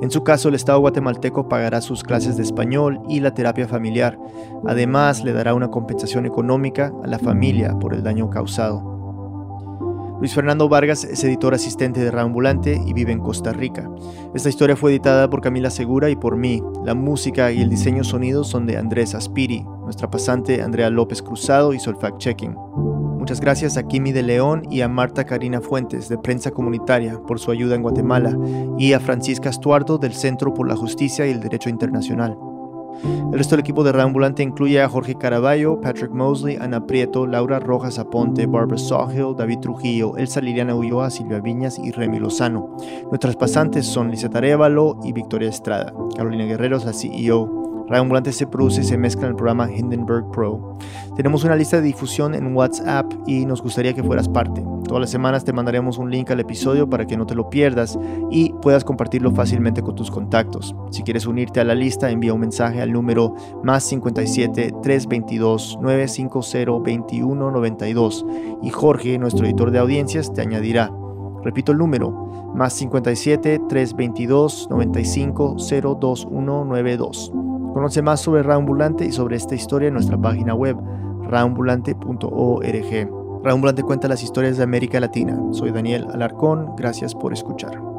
En 0.00 0.10
su 0.10 0.24
caso, 0.24 0.48
el 0.48 0.54
Estado 0.54 0.80
guatemalteco 0.80 1.46
pagará 1.46 1.82
sus 1.82 2.02
clases 2.02 2.38
de 2.38 2.42
español 2.42 3.00
y 3.06 3.20
la 3.20 3.34
terapia 3.34 3.68
familiar. 3.68 4.18
Además, 4.66 5.22
le 5.22 5.34
dará 5.34 5.52
una 5.52 5.68
compensación 5.68 6.24
económica 6.24 6.90
a 7.04 7.06
la 7.06 7.18
familia 7.18 7.78
por 7.78 7.92
el 7.92 8.02
daño 8.02 8.30
causado. 8.30 10.16
Luis 10.20 10.34
Fernando 10.34 10.70
Vargas 10.70 11.04
es 11.04 11.22
editor 11.22 11.52
asistente 11.52 12.00
de 12.00 12.10
Reambulante 12.10 12.80
y 12.86 12.94
vive 12.94 13.12
en 13.12 13.20
Costa 13.20 13.52
Rica. 13.52 13.90
Esta 14.34 14.48
historia 14.48 14.74
fue 14.74 14.92
editada 14.92 15.28
por 15.28 15.42
Camila 15.42 15.68
Segura 15.68 16.08
y 16.08 16.16
por 16.16 16.38
mí. 16.38 16.62
La 16.82 16.94
música 16.94 17.52
y 17.52 17.60
el 17.60 17.68
diseño 17.68 18.04
sonido 18.04 18.42
son 18.42 18.64
de 18.64 18.78
Andrés 18.78 19.14
Aspiri. 19.14 19.66
Nuestra 19.84 20.10
pasante 20.10 20.62
Andrea 20.62 20.88
López 20.88 21.20
Cruzado 21.20 21.74
hizo 21.74 21.90
el 21.90 21.96
fact-checking. 21.96 22.91
Muchas 23.22 23.40
gracias 23.40 23.76
a 23.76 23.84
Kimi 23.84 24.10
de 24.10 24.24
León 24.24 24.64
y 24.68 24.80
a 24.80 24.88
Marta 24.88 25.24
Karina 25.24 25.60
Fuentes 25.60 26.08
de 26.08 26.18
Prensa 26.18 26.50
Comunitaria 26.50 27.20
por 27.20 27.38
su 27.38 27.52
ayuda 27.52 27.76
en 27.76 27.82
Guatemala 27.82 28.36
y 28.76 28.94
a 28.94 28.98
Francisca 28.98 29.48
Estuardo 29.48 29.96
del 29.96 30.12
Centro 30.12 30.52
por 30.52 30.66
la 30.66 30.74
Justicia 30.74 31.24
y 31.24 31.30
el 31.30 31.38
Derecho 31.38 31.68
Internacional. 31.68 32.36
El 33.30 33.38
resto 33.38 33.54
del 33.54 33.60
equipo 33.60 33.84
de 33.84 33.92
Reambulante 33.92 34.42
incluye 34.42 34.82
a 34.82 34.88
Jorge 34.88 35.14
Caraballo, 35.14 35.80
Patrick 35.80 36.10
Mosley, 36.10 36.58
Ana 36.60 36.84
Prieto, 36.84 37.28
Laura 37.28 37.60
Rojas 37.60 38.00
Aponte, 38.00 38.46
Barbara 38.46 38.76
Sawhill, 38.76 39.36
David 39.36 39.60
Trujillo, 39.60 40.16
Elsa 40.16 40.40
Liliana 40.40 40.74
Ulloa, 40.74 41.08
Silvia 41.08 41.38
Viñas 41.38 41.78
y 41.78 41.92
Remy 41.92 42.18
Lozano. 42.18 42.76
Nuestras 43.08 43.36
pasantes 43.36 43.86
son 43.86 44.10
Lizeth 44.10 44.34
Arevalo 44.34 44.98
y 45.04 45.12
Victoria 45.12 45.48
Estrada. 45.48 45.94
Carolina 46.16 46.44
Guerrero 46.44 46.78
es 46.78 46.84
la 46.84 46.92
CEO. 46.92 47.71
Radio 47.88 48.02
Ambulante 48.02 48.32
se 48.32 48.46
produce 48.46 48.80
y 48.80 48.84
se 48.84 48.96
mezcla 48.96 49.24
en 49.24 49.30
el 49.30 49.36
programa 49.36 49.70
Hindenburg 49.70 50.30
Pro. 50.30 50.78
Tenemos 51.16 51.44
una 51.44 51.56
lista 51.56 51.76
de 51.76 51.82
difusión 51.82 52.34
en 52.34 52.56
WhatsApp 52.56 53.12
y 53.26 53.44
nos 53.44 53.62
gustaría 53.62 53.92
que 53.92 54.02
fueras 54.02 54.28
parte. 54.28 54.64
Todas 54.84 55.00
las 55.00 55.10
semanas 55.10 55.44
te 55.44 55.52
mandaremos 55.52 55.98
un 55.98 56.10
link 56.10 56.30
al 56.30 56.40
episodio 56.40 56.88
para 56.88 57.06
que 57.06 57.16
no 57.16 57.26
te 57.26 57.34
lo 57.34 57.50
pierdas 57.50 57.98
y 58.30 58.52
puedas 58.62 58.84
compartirlo 58.84 59.32
fácilmente 59.32 59.82
con 59.82 59.94
tus 59.94 60.10
contactos. 60.10 60.74
Si 60.90 61.02
quieres 61.02 61.26
unirte 61.26 61.60
a 61.60 61.64
la 61.64 61.74
lista, 61.74 62.10
envía 62.10 62.32
un 62.34 62.40
mensaje 62.40 62.80
al 62.80 62.92
número 62.92 63.34
más 63.62 63.84
57 63.84 64.74
322 64.82 65.78
950 65.80 66.72
2192 66.72 68.26
y 68.62 68.70
Jorge, 68.70 69.18
nuestro 69.18 69.46
editor 69.46 69.70
de 69.70 69.78
audiencias, 69.78 70.32
te 70.32 70.40
añadirá. 70.40 70.90
Repito 71.42 71.72
el 71.72 71.78
número, 71.78 72.10
más 72.54 72.72
57 72.74 73.60
322 73.68 74.68
95 74.70 75.56
02192. 75.58 77.32
Conoce 77.72 78.02
más 78.02 78.20
sobre 78.20 78.42
Raambulante 78.42 79.04
y 79.04 79.12
sobre 79.12 79.36
esta 79.36 79.54
historia 79.54 79.88
en 79.88 79.94
nuestra 79.94 80.18
página 80.18 80.54
web 80.54 80.76
raambulante.org. 81.22 83.42
Raambulante 83.42 83.82
cuenta 83.82 84.08
las 84.08 84.22
historias 84.22 84.58
de 84.58 84.62
América 84.62 85.00
Latina. 85.00 85.40
Soy 85.52 85.72
Daniel 85.72 86.06
Alarcón, 86.12 86.76
gracias 86.76 87.14
por 87.14 87.32
escuchar. 87.32 87.91